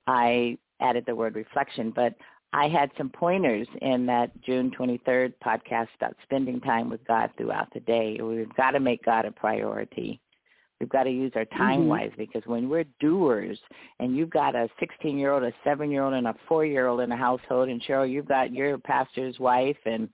I 0.07 0.57
added 0.81 1.05
the 1.07 1.17
word 1.17 1.35
reflection. 1.35 1.91
But 1.91 2.15
I 2.53 2.69
had 2.69 2.91
some 2.99 3.09
pointers 3.09 3.67
in 3.81 4.07
that 4.07 4.31
June 4.43 4.71
23rd 4.79 5.33
podcast 5.45 5.89
about 5.97 6.15
spending 6.23 6.61
time 6.61 6.91
with 6.91 7.05
God 7.07 7.31
throughout 7.37 7.73
the 7.73 7.81
day. 7.81 8.19
We've 8.23 8.55
got 8.55 8.73
to 8.73 8.81
make 8.81 9.05
God 9.05 9.25
a 9.25 9.33
priority. 9.33 10.21
We've 10.83 10.89
got 10.89 11.05
to 11.05 11.11
use 11.11 11.31
our 11.37 11.45
time 11.45 11.83
mm-hmm. 11.83 11.91
wisely 11.91 12.27
because 12.27 12.43
when 12.45 12.69
we're 12.69 12.85
doers 12.99 13.57
and 14.01 14.17
you've 14.17 14.31
got 14.31 14.57
a 14.57 14.69
16 14.81 15.17
year 15.17 15.31
old, 15.31 15.45
a 15.45 15.53
seven 15.63 15.93
year 15.93 16.03
old, 16.03 16.15
and 16.15 16.27
a 16.27 16.35
four 16.49 16.67
year 16.67 16.89
old 16.89 16.99
in 17.03 17.13
a 17.13 17.17
household, 17.17 17.69
and 17.69 17.81
Cheryl, 17.85 18.11
you've 18.11 18.27
got 18.27 18.53
your 18.53 18.77
pastor's 18.79 19.39
wife, 19.39 19.77
and 19.87 20.09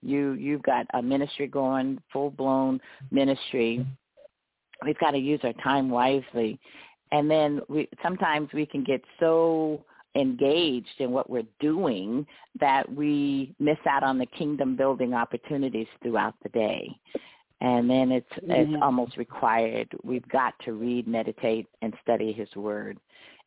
you 0.00 0.34
you've 0.34 0.62
got 0.62 0.86
a 0.94 1.02
ministry 1.02 1.48
going, 1.48 2.00
full 2.12 2.30
blown 2.30 2.80
ministry. 3.10 3.84
We've 4.84 4.98
got 5.00 5.10
to 5.10 5.18
use 5.18 5.40
our 5.42 5.54
time 5.54 5.90
wisely, 5.90 6.60
and 7.10 7.28
then 7.28 7.60
we 7.68 7.88
sometimes 8.00 8.48
we 8.54 8.64
can 8.64 8.84
get 8.84 9.02
so 9.18 9.84
engaged 10.14 11.00
in 11.00 11.10
what 11.10 11.28
we're 11.28 11.42
doing 11.58 12.24
that 12.60 12.88
we 12.94 13.56
miss 13.58 13.78
out 13.88 14.04
on 14.04 14.18
the 14.18 14.26
kingdom 14.26 14.76
building 14.76 15.14
opportunities 15.14 15.88
throughout 16.00 16.34
the 16.44 16.48
day 16.50 16.96
and 17.62 17.88
then 17.88 18.10
it's 18.10 18.28
mm-hmm. 18.32 18.50
it's 18.50 18.82
almost 18.82 19.16
required. 19.16 19.88
We've 20.02 20.28
got 20.28 20.52
to 20.64 20.72
read, 20.72 21.06
meditate, 21.06 21.66
and 21.80 21.94
study 22.02 22.32
His 22.32 22.48
Word, 22.56 22.98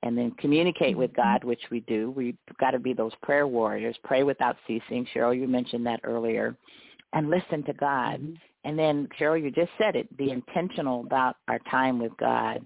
and 0.04 0.18
then 0.18 0.32
communicate 0.40 0.92
mm-hmm. 0.92 1.00
with 1.00 1.14
God, 1.14 1.44
which 1.44 1.62
we 1.70 1.82
do. 1.82 2.12
We've 2.12 2.38
got 2.60 2.72
to 2.72 2.80
be 2.80 2.94
those 2.94 3.12
prayer 3.22 3.46
warriors. 3.46 3.96
Pray 4.04 4.24
without 4.24 4.56
ceasing. 4.66 5.06
Cheryl, 5.14 5.38
you 5.38 5.48
mentioned 5.48 5.86
that 5.86 6.00
earlier, 6.04 6.56
and 7.14 7.30
listen 7.30 7.64
to 7.64 7.74
God. 7.74 8.22
Mm-hmm. 8.22 8.34
And 8.64 8.80
then 8.80 9.08
Cheryl, 9.20 9.42
you 9.42 9.52
just 9.52 9.72
said 9.78 9.96
it. 9.96 10.16
Be 10.18 10.32
intentional 10.32 11.02
about 11.02 11.36
our 11.50 11.60
time 11.70 12.00
with 12.00 12.16
God, 12.18 12.66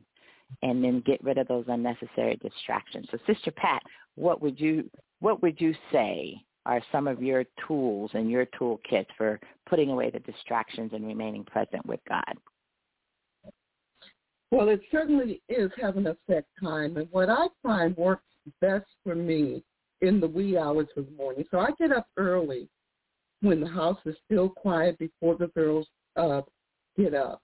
and 0.62 0.84
then 0.84 1.04
get 1.06 1.22
rid 1.24 1.40
of 1.40 1.48
those 1.48 1.66
unnecessary 1.68 2.38
distractions. 2.38 3.08
So, 3.10 3.18
Sister 3.26 3.52
Pat, 3.52 3.82
what 4.16 4.40
would 4.40 4.60
you 4.60 4.88
what 5.20 5.42
would 5.42 5.60
you 5.60 5.74
say 5.92 6.40
are 6.70 6.84
some 6.92 7.08
of 7.08 7.20
your 7.20 7.46
tools 7.68 8.12
and 8.14 8.30
your 8.30 8.46
toolkits 8.46 9.08
for 9.18 9.40
putting 9.68 9.90
away 9.90 10.12
the 10.12 10.20
distractions 10.20 10.92
and 10.94 11.04
remaining 11.04 11.44
present 11.44 11.84
with 11.84 12.00
God? 12.08 12.36
Well, 14.52 14.70
it 14.70 14.80
certainly 14.92 15.42
is 15.50 15.72
having 15.82 16.06
a 16.06 16.16
set 16.30 16.46
time. 16.62 16.98
And 16.98 17.08
what 17.10 17.28
I 17.28 17.48
find 17.64 17.98
works 17.98 18.24
best 18.62 18.86
for 19.04 19.16
me 19.16 19.64
in 20.02 20.20
the 20.20 20.28
wee 20.28 20.60
hours 20.60 20.88
of 20.96 21.08
the 21.08 21.12
morning. 21.12 21.44
So 21.50 21.60
I 21.60 21.70
get 21.80 21.92
up 21.92 22.08
early 22.18 22.70
when 23.42 23.62
the 23.62 23.70
house 23.70 24.00
is 24.06 24.16
still 24.26 24.50
quiet 24.50 25.00
before 25.00 25.38
the 25.38 25.48
girls 25.48 25.88
uh, 26.18 26.42
get 26.96 27.16
up. 27.16 27.42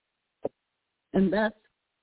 And 1.13 1.33
that's 1.33 1.55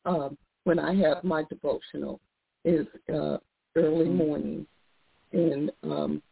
uh, 0.07 0.31
when 0.65 0.81
I 0.81 0.93
have 0.97 1.23
my 1.23 1.45
devotional 1.49 2.21
is 2.65 2.87
uh, 3.09 3.37
early 3.77 4.07
mm-hmm. 4.07 4.17
morning. 4.17 4.67
And 5.33 5.71
um, 5.85 6.23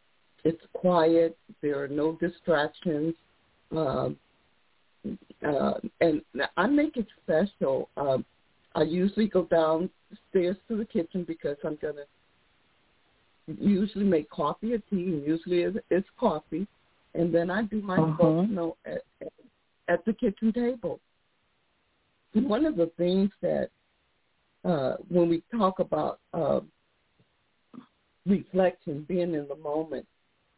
it's 0.43 0.61
quiet. 0.73 1.37
There 1.61 1.81
are 1.81 1.87
no 1.87 2.13
distractions. 2.13 3.15
Um, 3.75 4.17
uh, 5.45 5.73
and 5.99 6.21
I 6.57 6.67
make 6.67 6.97
it 6.97 7.07
special. 7.23 7.89
Um, 7.97 8.25
I 8.75 8.83
usually 8.83 9.27
go 9.27 9.45
downstairs 9.45 10.57
to 10.67 10.77
the 10.77 10.85
kitchen 10.85 11.23
because 11.27 11.57
I'm 11.63 11.77
going 11.81 11.95
to 11.95 12.05
usually 13.59 14.05
make 14.05 14.29
coffee 14.29 14.73
or 14.73 14.77
tea, 14.77 15.13
and 15.13 15.25
usually 15.25 15.65
it's, 15.89 16.07
coffee. 16.19 16.67
And 17.13 17.33
then 17.33 17.49
I 17.49 17.63
do 17.63 17.81
my 17.81 17.97
uh-huh. 17.97 18.05
devotional 18.11 18.77
at, 18.85 19.01
at, 19.21 19.33
at 19.89 20.05
the 20.05 20.13
kitchen 20.13 20.53
table. 20.53 20.99
And 22.33 22.47
one 22.47 22.65
of 22.65 22.77
the 22.77 22.89
things 22.97 23.31
that 23.41 23.69
uh, 24.63 24.95
when 25.09 25.27
we 25.27 25.43
talk 25.51 25.79
about 25.79 26.19
uh, 26.33 26.61
reflection, 28.25 29.05
being 29.07 29.33
in 29.33 29.47
the 29.47 29.55
moment, 29.55 30.05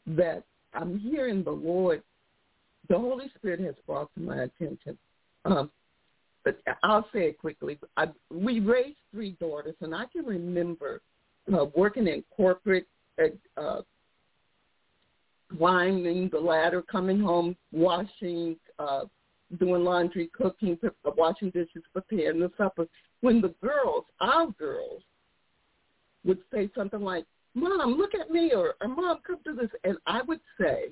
that 0.08 0.44
I'm 0.74 1.00
hearing 1.00 1.44
the 1.44 1.52
Lord, 1.52 2.04
the 2.90 2.98
Holy 2.98 3.32
Spirit 3.36 3.60
has 3.62 3.76
brought 3.86 4.14
to 4.16 4.22
my 4.22 4.44
attention. 4.44 4.98
Um, 5.46 5.72
but 6.44 6.60
I'll 6.84 7.08
say 7.14 7.28
it 7.28 7.40
quickly. 7.40 7.80
I, 7.96 8.08
we 8.30 8.60
raised 8.60 8.98
three 9.12 9.32
daughters, 9.40 9.76
and 9.82 9.96
I 9.96 10.06
can 10.12 10.26
remember 10.26 11.02
uh, 11.54 11.66
working 11.76 12.08
in 12.08 12.24
corporate, 12.36 12.88
uh, 13.58 13.82
climbing 15.58 16.30
the 16.30 16.40
ladder, 16.40 16.82
coming 16.82 17.20
home, 17.20 17.56
washing, 17.72 18.58
uh, 18.80 19.06
doing 19.60 19.84
laundry, 19.84 20.30
cooking, 20.36 20.78
washing 21.06 21.52
dishes, 21.52 21.84
preparing 21.94 22.40
the 22.40 22.52
supper. 22.58 22.88
When 23.22 23.40
the 23.40 23.54
girls, 23.62 24.06
our 24.20 24.48
girls, 24.48 25.04
would 26.26 26.40
say 26.54 26.70
something 26.76 27.02
like, 27.02 27.26
Mom, 27.56 27.96
look 27.98 28.16
at 28.16 28.32
me, 28.32 28.52
or, 28.54 28.76
or 28.82 28.88
Mom, 28.88 29.20
come 29.26 29.38
do 29.44 29.56
this. 29.56 29.70
And 29.84 29.98
I 30.08 30.22
would 30.24 30.40
say, 30.60 30.90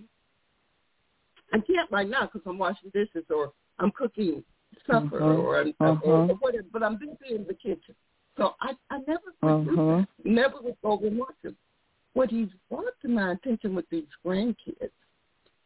I 1.53 1.59
can't 1.59 1.89
right 1.91 2.07
now 2.07 2.23
because 2.23 2.41
I'm 2.45 2.57
washing 2.57 2.91
dishes 2.93 3.25
or 3.29 3.51
I'm 3.79 3.91
cooking 3.91 4.43
supper 4.87 5.19
Mhm. 5.19 5.39
or, 5.43 5.59
I'm, 5.59 5.73
Mhm. 5.73 6.01
or, 6.03 6.31
or 6.31 6.35
whatever, 6.35 6.67
but 6.71 6.83
I'm 6.83 6.97
busy 6.97 7.35
in 7.35 7.45
the 7.45 7.53
kitchen. 7.53 7.95
So 8.37 8.55
I, 8.61 8.77
I 8.89 8.99
never 9.07 9.33
would 9.41 9.65
that. 9.65 10.07
Never 10.23 10.61
would 10.61 10.77
go 10.81 10.97
and 10.99 11.17
watch 11.17 11.35
him. 11.43 11.57
What 12.13 12.29
he's 12.29 12.49
brought 12.69 12.93
to 13.01 13.07
my 13.07 13.31
attention 13.33 13.75
with 13.75 13.89
these 13.89 14.07
grandkids, 14.25 14.91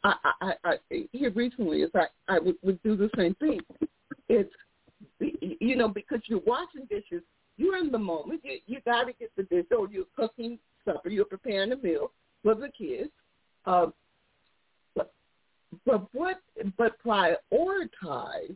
I, 0.03 0.15
I, 0.41 0.53
I, 0.63 0.79
I 0.91 1.07
here 1.11 1.31
recently 1.31 1.81
is 1.81 1.91
I, 1.93 2.07
I 2.27 2.39
would, 2.39 2.55
would 2.63 2.81
do 2.83 2.95
the 2.95 3.09
same 3.15 3.35
thing. 3.35 3.59
It's, 4.29 4.53
you 5.19 5.75
know, 5.75 5.87
because 5.87 6.21
you're 6.25 6.39
washing 6.39 6.85
dishes, 6.89 7.21
you're 7.57 7.77
in 7.77 7.91
the 7.91 7.99
moment. 7.99 8.41
You, 8.43 8.59
you 8.65 8.79
got 8.85 9.05
to 9.05 9.13
get 9.13 9.31
the 9.35 9.43
dish, 9.43 9.65
or 9.77 9.87
you're 9.89 10.05
cooking 10.15 10.57
supper, 10.85 11.09
you're 11.09 11.25
preparing 11.25 11.71
a 11.71 11.77
meal 11.77 12.11
for 12.43 12.55
the 12.55 12.69
kids. 12.69 13.11
Uh, 13.65 13.87
but, 14.95 15.13
but 15.85 16.07
what, 16.13 16.37
but 16.77 16.93
prioritize 17.03 18.55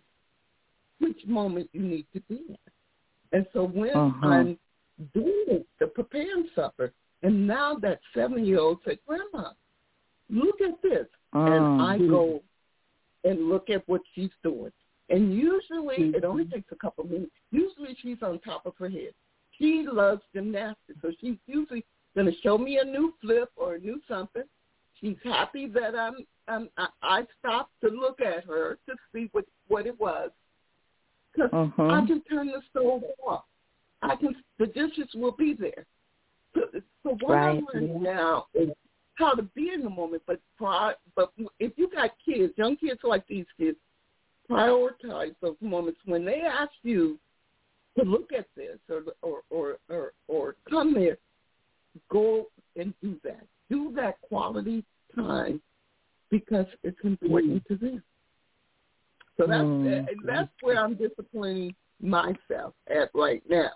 which 1.00 1.26
moment 1.26 1.70
you 1.74 1.82
need 1.82 2.06
to 2.14 2.22
be 2.22 2.44
in. 2.50 2.58
And 3.32 3.46
so 3.54 3.66
when 3.66 3.94
Mhm. 3.96 4.24
I'm 4.24 4.60
doing 5.14 5.66
the 5.80 5.88
preparing 5.88 6.48
supper, 6.56 6.94
and 7.22 7.46
now 7.48 7.76
that 7.76 8.00
seven-year-old 8.14 8.80
said, 8.84 9.00
Grandma, 9.06 9.54
look 10.30 10.62
at 10.62 10.82
this. 10.82 11.08
And 11.34 11.82
I 11.82 11.98
Mm. 12.00 12.10
go 12.10 12.44
and 13.24 13.50
look 13.50 13.70
at 13.70 13.88
what 13.88 14.02
she's 14.14 14.32
doing. 14.42 14.72
And 15.10 15.34
usually, 15.34 16.12
it 16.16 16.24
only 16.24 16.46
takes 16.46 16.72
a 16.72 16.76
couple 16.76 17.04
minutes. 17.06 17.36
Usually 17.52 17.96
she's 17.96 18.22
on 18.24 18.40
top 18.40 18.66
of 18.66 18.76
her 18.78 18.90
head. 18.90 19.14
She 19.52 19.84
loves 19.84 20.24
gymnastics, 20.34 21.00
so 21.02 21.12
she's 21.20 21.38
usually 21.48 21.86
going 22.16 22.28
to 22.28 22.42
show 22.42 22.58
me 22.58 22.80
a 22.80 22.84
new 22.84 23.14
flip 23.22 23.50
or 23.56 23.76
a 23.76 23.80
new 23.80 24.00
something. 24.08 24.44
She's 25.00 25.18
happy 25.24 25.68
that 25.68 25.96
I'm, 25.96 26.16
I'm 26.48 26.70
I, 26.78 26.88
I 27.02 27.24
stopped 27.40 27.72
to 27.82 27.90
look 27.90 28.20
at 28.22 28.44
her 28.46 28.78
to 28.88 28.96
see 29.14 29.30
what 29.32 29.46
what 29.68 29.86
it 29.86 30.00
was, 30.00 30.32
because 31.34 31.52
Mhm. 31.52 31.92
I 32.04 32.06
can 32.08 32.22
turn 32.24 32.48
the 32.48 32.62
stove 32.70 33.04
off. 33.26 33.46
I 34.02 34.16
can 34.16 34.36
the 34.58 34.68
dishes 34.68 35.10
will 35.16 35.32
be 35.32 35.54
there. 35.54 35.86
So, 36.56 36.62
so 37.04 37.10
what 37.22 37.36
Right. 37.36 37.58
I'm 37.58 37.68
learning 37.74 38.02
now 38.04 38.48
is 38.54 38.70
how 39.16 39.34
to 39.34 39.44
be 39.44 39.72
in 39.74 39.84
the 39.84 39.90
moment. 39.90 40.24
But 40.26 40.40
pri- 40.58 40.96
but 41.16 41.32
if 41.60 41.78
you 41.78 41.90
got 41.90 42.12
kids, 42.26 42.54
young 42.58 42.76
kids 42.76 43.00
like 43.04 43.26
these 43.28 43.46
kids, 43.58 43.78
prioritize 44.50 45.36
those 45.42 45.58
moments 45.62 46.00
when 46.06 46.26
they 46.26 46.42
ask 46.42 46.72
you 46.82 47.20
to 47.98 48.04
look 48.04 48.32
at 48.34 48.48
this 48.56 48.80
or 48.90 49.04
or 49.22 49.44
or 49.50 49.78
or, 49.90 50.14
or 50.28 50.56
come 50.70 50.94
there. 50.94 51.18
Go 52.10 52.48
and 52.76 52.94
do 53.02 53.20
that. 53.24 53.46
Do 53.70 53.92
that 53.96 54.22
quality 54.22 54.84
time 55.16 55.62
because 56.30 56.66
it's 56.84 57.00
important 57.04 57.64
to 57.68 57.76
them. 57.76 58.04
So 59.38 59.48
that's 59.48 59.64
Mm. 59.64 60.10
and 60.10 60.20
that's 60.26 60.52
where 60.62 60.78
I'm 60.80 60.96
disciplining 60.96 61.76
myself 62.02 62.74
at 62.88 63.10
right 63.14 63.44
now. 63.50 63.72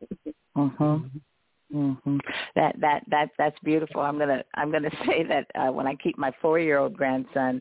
Mhm. 0.56 1.10
Mhm. 1.72 2.20
That 2.54 2.78
that 2.80 3.02
that 3.08 3.30
that's 3.38 3.58
beautiful. 3.60 4.02
I'm 4.02 4.18
gonna 4.18 4.44
I'm 4.54 4.70
gonna 4.70 4.90
say 5.06 5.22
that 5.24 5.46
uh, 5.54 5.72
when 5.72 5.86
I 5.86 5.94
keep 5.94 6.18
my 6.18 6.30
four 6.42 6.58
year 6.58 6.78
old 6.78 6.94
grandson, 6.96 7.60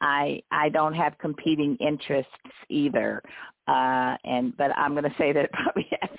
I 0.00 0.42
I 0.50 0.68
don't 0.68 0.94
have 0.94 1.16
competing 1.18 1.76
interests 1.76 2.32
either. 2.68 3.22
Uh, 3.68 4.16
and 4.24 4.56
but 4.56 4.76
I'm 4.76 4.94
gonna 4.94 5.14
say 5.16 5.32
that 5.32 5.44
it 5.44 5.52
probably 5.62 5.86
has 6.00 6.11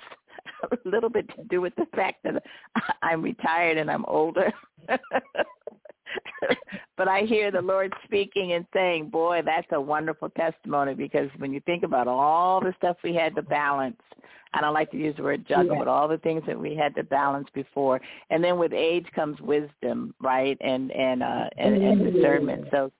little 0.84 1.10
bit 1.10 1.28
to 1.36 1.44
do 1.44 1.60
with 1.60 1.74
the 1.76 1.86
fact 1.94 2.22
that 2.24 2.42
I'm 3.02 3.22
retired 3.22 3.78
and 3.78 3.90
I'm 3.90 4.04
older. 4.06 4.52
but 6.96 7.08
I 7.08 7.20
hear 7.22 7.50
the 7.50 7.62
Lord 7.62 7.92
speaking 8.04 8.52
and 8.52 8.66
saying, 8.72 9.10
"Boy, 9.10 9.42
that's 9.44 9.66
a 9.72 9.80
wonderful 9.80 10.30
testimony." 10.30 10.94
Because 10.94 11.28
when 11.38 11.52
you 11.52 11.60
think 11.60 11.82
about 11.82 12.08
all 12.08 12.60
the 12.60 12.74
stuff 12.78 12.96
we 13.02 13.14
had 13.14 13.34
to 13.36 13.42
balance, 13.42 14.00
I 14.54 14.60
don't 14.60 14.74
like 14.74 14.90
to 14.92 14.96
use 14.96 15.16
the 15.16 15.22
word 15.22 15.44
juggle, 15.48 15.74
Yeah. 15.74 15.78
but 15.80 15.88
all 15.88 16.06
the 16.06 16.18
things 16.18 16.42
that 16.46 16.58
we 16.58 16.74
had 16.74 16.94
to 16.94 17.02
balance 17.02 17.48
before, 17.54 18.00
and 18.30 18.42
then 18.42 18.58
with 18.58 18.72
age 18.72 19.06
comes 19.14 19.40
wisdom, 19.40 20.14
right, 20.20 20.56
and 20.60 20.92
and 20.92 21.22
uh, 21.22 21.48
and, 21.58 21.82
and 21.82 22.14
discernment. 22.14 22.68
So, 22.70 22.92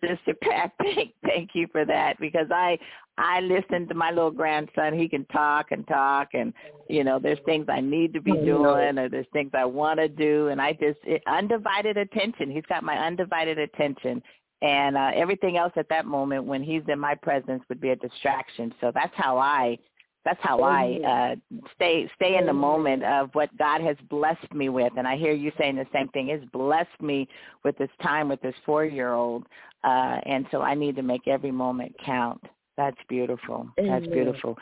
Sister 0.00 0.34
Pat, 0.42 0.72
thank 0.82 1.12
thank 1.24 1.50
you 1.54 1.68
for 1.70 1.84
that 1.84 2.18
because 2.18 2.48
I 2.50 2.78
I 3.18 3.40
listen 3.40 3.86
to 3.88 3.94
my 3.94 4.10
little 4.10 4.30
grandson. 4.30 4.98
He 4.98 5.08
can 5.08 5.24
talk 5.26 5.70
and 5.70 5.86
talk, 5.86 6.30
and 6.34 6.52
you 6.88 7.04
know, 7.04 7.18
there's 7.18 7.38
things 7.46 7.66
I 7.68 7.80
need 7.80 8.12
to 8.14 8.20
be 8.20 8.32
doing, 8.32 8.98
or 8.98 9.08
there's 9.08 9.26
things 9.32 9.52
I 9.54 9.64
want 9.64 10.00
to 10.00 10.08
do, 10.08 10.48
and 10.48 10.60
I 10.60 10.72
just 10.72 10.98
it, 11.04 11.22
undivided 11.26 11.96
attention. 11.96 12.50
He's 12.50 12.66
got 12.68 12.82
my 12.82 12.98
undivided 12.98 13.58
attention, 13.58 14.22
and 14.60 14.96
uh, 14.96 15.12
everything 15.14 15.56
else 15.56 15.72
at 15.76 15.88
that 15.88 16.06
moment 16.06 16.44
when 16.44 16.62
he's 16.62 16.82
in 16.88 16.98
my 16.98 17.14
presence 17.14 17.62
would 17.68 17.80
be 17.80 17.90
a 17.90 17.96
distraction. 17.96 18.74
So 18.80 18.90
that's 18.94 19.14
how 19.14 19.38
I 19.38 19.78
that's 20.26 20.40
how 20.42 20.60
I 20.60 20.98
uh, 21.06 21.60
stay 21.76 22.10
stay 22.16 22.36
in 22.36 22.46
the 22.46 22.52
moment 22.52 23.04
of 23.04 23.30
what 23.34 23.56
God 23.56 23.80
has 23.80 23.96
blessed 24.10 24.52
me 24.52 24.68
with. 24.68 24.92
And 24.98 25.06
I 25.06 25.16
hear 25.16 25.32
you 25.32 25.52
saying 25.56 25.76
the 25.76 25.86
same 25.92 26.08
thing. 26.08 26.30
It's 26.30 26.44
blessed 26.46 27.00
me 27.00 27.28
with 27.64 27.78
this 27.78 27.88
time 28.02 28.28
with 28.28 28.42
this 28.42 28.54
four 28.66 28.84
year 28.84 29.12
old, 29.12 29.46
uh, 29.84 30.18
and 30.26 30.44
so 30.50 30.62
I 30.62 30.74
need 30.74 30.96
to 30.96 31.02
make 31.02 31.28
every 31.28 31.52
moment 31.52 31.94
count. 32.04 32.42
That's 32.76 32.96
beautiful. 33.08 33.68
That's 33.76 34.06
beautiful. 34.08 34.58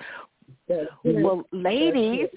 Well, 1.02 1.44
ladies, 1.50 2.28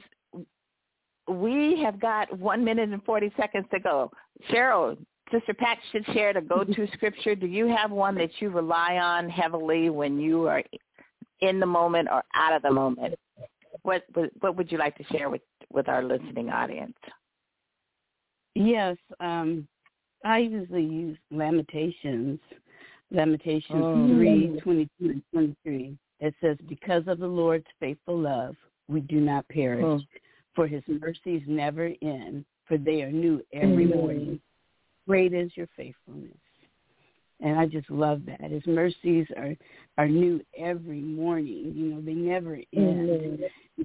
we 1.28 1.82
have 1.84 2.00
got 2.00 2.36
one 2.40 2.64
minute 2.64 2.90
and 2.90 3.04
40 3.04 3.34
seconds 3.36 3.66
to 3.74 3.80
go. 3.82 4.10
Cheryl, 4.50 4.98
Sister 5.34 5.54
Pat 5.54 5.78
should 5.92 6.06
share 6.14 6.34
the 6.34 6.40
go-to 6.40 6.88
scripture. 6.94 7.36
Do 7.36 7.48
you 7.48 7.68
have 7.68 7.92
one 7.92 8.16
that 8.16 8.30
you 8.40 8.50
rely 8.50 8.96
on 8.96 9.30
heavily 9.30 9.90
when 9.90 10.18
you 10.18 10.48
are 10.48 10.64
in 11.42 11.60
the 11.60 11.66
moment 11.66 12.08
or 12.12 12.24
out 12.34 12.56
of 12.56 12.62
the 12.62 12.72
moment? 12.72 13.16
What 13.84 14.04
what 14.40 14.56
would 14.56 14.72
you 14.72 14.78
like 14.78 14.98
to 14.98 15.04
share 15.06 15.30
with 15.30 15.42
with 15.72 15.88
our 15.88 16.04
listening 16.04 16.50
audience? 16.50 16.98
Yes, 18.56 18.98
um, 19.20 19.68
I 20.26 20.40
usually 20.40 20.84
use 20.84 21.18
Lamentations, 21.30 22.40
Lamentations 23.12 23.84
Oh. 23.84 24.08
three 24.08 24.60
twenty 24.62 24.90
two 25.00 25.10
and 25.10 25.24
twenty 25.32 25.56
three. 25.64 25.98
It 26.20 26.34
says, 26.42 26.58
"Because 26.68 27.08
of 27.08 27.20
the 27.20 27.28
Lord's 27.28 27.68
faithful 27.80 28.18
love, 28.18 28.56
we 28.88 29.02
do 29.02 29.22
not 29.22 29.48
perish, 29.50 29.84
Oh. 29.84 30.02
for 30.56 30.66
His 30.66 30.84
mercies 30.88 31.44
never 31.48 31.94
end, 32.02 32.46
for 32.66 32.78
they 32.78 33.04
are 33.04 33.12
new 33.12 33.46
every 33.54 33.86
morning. 33.86 34.42
Great 35.08 35.34
is 35.34 35.56
your 35.56 35.68
faithfulness." 35.68 36.38
And 37.40 37.60
I 37.60 37.66
just 37.68 37.90
love 37.92 38.22
that. 38.26 38.50
His 38.50 38.66
mercies 38.66 39.28
are 39.38 39.56
are 39.98 40.08
new 40.08 40.42
every 40.58 41.02
morning. 41.02 41.74
You 41.76 41.86
know, 41.86 42.02
they 42.02 42.14
never 42.14 42.60
end. 42.76 43.40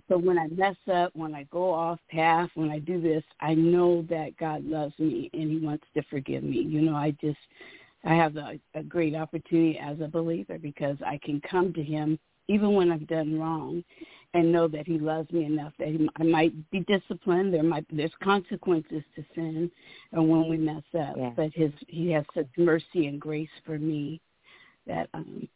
So 0.09 0.17
when 0.17 0.39
I 0.39 0.47
mess 0.49 0.77
up, 0.93 1.11
when 1.15 1.35
I 1.35 1.45
go 1.45 1.71
off 1.71 1.99
path, 2.11 2.49
when 2.55 2.71
I 2.71 2.79
do 2.79 3.01
this, 3.01 3.23
I 3.41 3.55
know 3.55 4.03
that 4.09 4.37
God 4.39 4.65
loves 4.65 4.99
me 4.99 5.31
and 5.35 5.51
He 5.51 5.59
wants 5.59 5.85
to 5.95 6.03
forgive 6.05 6.43
me. 6.43 6.63
You 6.63 6.81
know, 6.81 6.95
I 6.95 7.15
just 7.21 7.39
I 8.05 8.15
have 8.15 8.37
a, 8.37 8.59
a 8.75 8.83
great 8.83 9.15
opportunity 9.15 9.79
as 9.79 10.01
a 10.01 10.09
believer 10.09 10.59
because 10.59 10.97
I 11.07 11.19
can 11.23 11.41
come 11.43 11.73
to 11.75 11.83
Him 11.83 12.19
even 12.49 12.74
when 12.74 12.90
I've 12.90 13.07
done 13.07 13.38
wrong, 13.38 13.84
and 14.34 14.51
know 14.51 14.66
that 14.68 14.86
He 14.86 14.99
loves 14.99 15.30
me 15.30 15.45
enough 15.45 15.72
that 15.78 15.88
he, 15.88 16.09
I 16.16 16.22
might 16.22 16.70
be 16.70 16.80
disciplined. 16.80 17.53
There 17.53 17.62
might 17.62 17.84
there's 17.90 18.12
consequences 18.22 19.03
to 19.16 19.24
sin, 19.34 19.70
and 20.12 20.28
when 20.28 20.49
we 20.49 20.57
mess 20.57 20.82
up, 20.99 21.16
Yeah. 21.16 21.30
but 21.36 21.53
His 21.55 21.72
He 21.88 22.11
has 22.12 22.24
such 22.34 22.49
mercy 22.57 23.07
and 23.07 23.20
grace 23.20 23.51
for 23.64 23.78
me 23.78 24.20
that 24.86 25.09
um, 25.14 25.49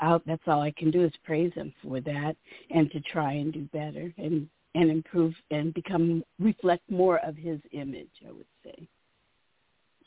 I'll, 0.00 0.22
that's 0.26 0.42
all 0.46 0.60
I 0.62 0.72
can 0.76 0.90
do 0.90 1.04
is 1.04 1.12
praise 1.24 1.52
him 1.54 1.72
for 1.82 2.00
that 2.00 2.36
and 2.70 2.90
to 2.90 3.00
try 3.00 3.32
and 3.32 3.52
do 3.52 3.68
better 3.72 4.12
and 4.18 4.48
and 4.74 4.90
improve 4.90 5.34
and 5.50 5.72
become 5.72 6.22
reflect 6.38 6.90
more 6.90 7.18
of 7.18 7.36
his 7.36 7.60
image. 7.72 8.10
I 8.26 8.32
would 8.32 8.46
say. 8.64 8.88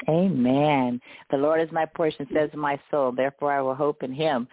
Amen. 0.08 1.02
The 1.30 1.38
Lord 1.38 1.62
is 1.62 1.72
my 1.72 1.86
portion, 1.86 2.26
mm. 2.26 2.34
says 2.34 2.50
my 2.54 2.80
soul. 2.90 3.12
Therefore, 3.12 3.52
I 3.52 3.62
will 3.62 3.76
hope 3.76 4.04
in 4.04 4.14
Him. 4.14 4.48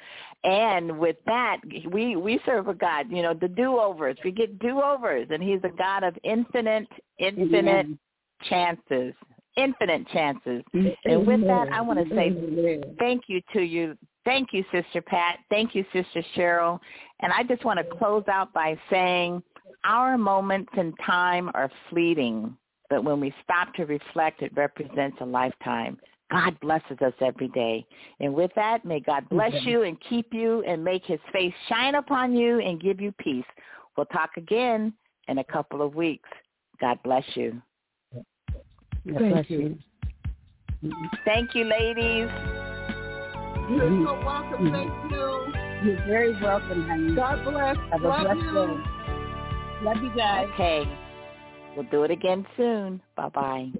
And 0.44 0.98
with 0.98 1.16
that, 1.26 1.58
we 1.90 2.16
we 2.16 2.40
serve 2.44 2.68
a 2.68 2.74
God. 2.74 3.06
You 3.10 3.22
know, 3.22 3.34
the 3.34 3.48
do 3.48 3.78
overs. 3.78 4.16
We 4.24 4.32
get 4.32 4.58
do 4.58 4.80
overs, 4.82 5.28
and 5.30 5.42
He's 5.42 5.60
a 5.64 5.76
God 5.76 6.02
of 6.02 6.16
infinite, 6.24 6.88
infinite 7.18 7.86
Amen. 7.86 7.98
chances, 8.48 9.14
infinite 9.56 10.08
chances. 10.08 10.62
Mm-hmm. 10.74 10.88
And 11.04 11.26
with 11.26 11.42
that, 11.42 11.68
I 11.72 11.80
want 11.80 12.00
to 12.00 12.14
say 12.14 12.28
Amen. 12.28 12.96
thank 12.98 13.24
you 13.28 13.40
to 13.52 13.60
you. 13.60 13.96
Thank 14.24 14.48
you, 14.52 14.64
Sister 14.72 15.00
Pat. 15.00 15.38
Thank 15.50 15.74
you, 15.76 15.84
Sister 15.92 16.22
Cheryl. 16.36 16.80
And 17.20 17.32
I 17.32 17.44
just 17.44 17.64
want 17.64 17.78
to 17.78 17.96
close 17.96 18.24
out 18.26 18.52
by 18.52 18.76
saying 18.90 19.40
our 19.84 20.18
moments 20.18 20.70
in 20.76 20.92
time 20.96 21.50
are 21.54 21.70
fleeting, 21.88 22.56
but 22.88 23.04
when 23.04 23.20
we 23.20 23.34
stop 23.42 23.74
to 23.74 23.84
reflect, 23.84 24.42
it 24.42 24.52
represents 24.54 25.16
a 25.20 25.24
lifetime. 25.24 25.98
God 26.30 26.58
blesses 26.60 26.98
us 27.04 27.12
every 27.20 27.48
day. 27.48 27.86
And 28.20 28.34
with 28.34 28.50
that, 28.56 28.84
may 28.84 29.00
God 29.00 29.28
bless 29.28 29.52
you 29.64 29.82
and 29.82 29.96
keep 30.08 30.32
you 30.32 30.62
and 30.64 30.82
make 30.82 31.04
his 31.04 31.20
face 31.32 31.54
shine 31.68 31.94
upon 31.94 32.36
you 32.36 32.60
and 32.60 32.80
give 32.80 33.00
you 33.00 33.12
peace. 33.12 33.44
We'll 33.96 34.06
talk 34.06 34.30
again 34.36 34.92
in 35.28 35.38
a 35.38 35.44
couple 35.44 35.82
of 35.82 35.94
weeks. 35.94 36.28
God 36.80 36.98
bless 37.04 37.24
you. 37.34 37.60
God 38.12 39.18
Thank 39.18 39.32
bless 39.32 39.50
you. 39.50 39.78
you. 40.82 40.92
Thank 41.24 41.54
you, 41.54 41.64
ladies. 41.64 42.28
You're 43.68 43.80
so 43.80 43.86
mm-hmm. 43.86 44.24
welcome. 44.24 44.72
Thank 44.72 45.12
you. 45.12 45.46
You're 45.84 46.06
very 46.06 46.40
welcome, 46.42 46.88
honey. 46.88 47.14
God 47.14 47.44
bless. 47.44 47.76
Have 47.92 48.02
a 48.02 48.08
Love 48.08 48.22
blessed 48.22 48.40
you. 48.40 48.52
day. 48.52 49.84
Love 49.84 50.02
you 50.02 50.10
guys. 50.16 50.48
Okay. 50.54 51.05
We'll 51.76 51.86
do 51.90 52.04
it 52.04 52.12
again 52.12 52.46
soon. 52.56 53.02
Bye-bye. 53.16 53.72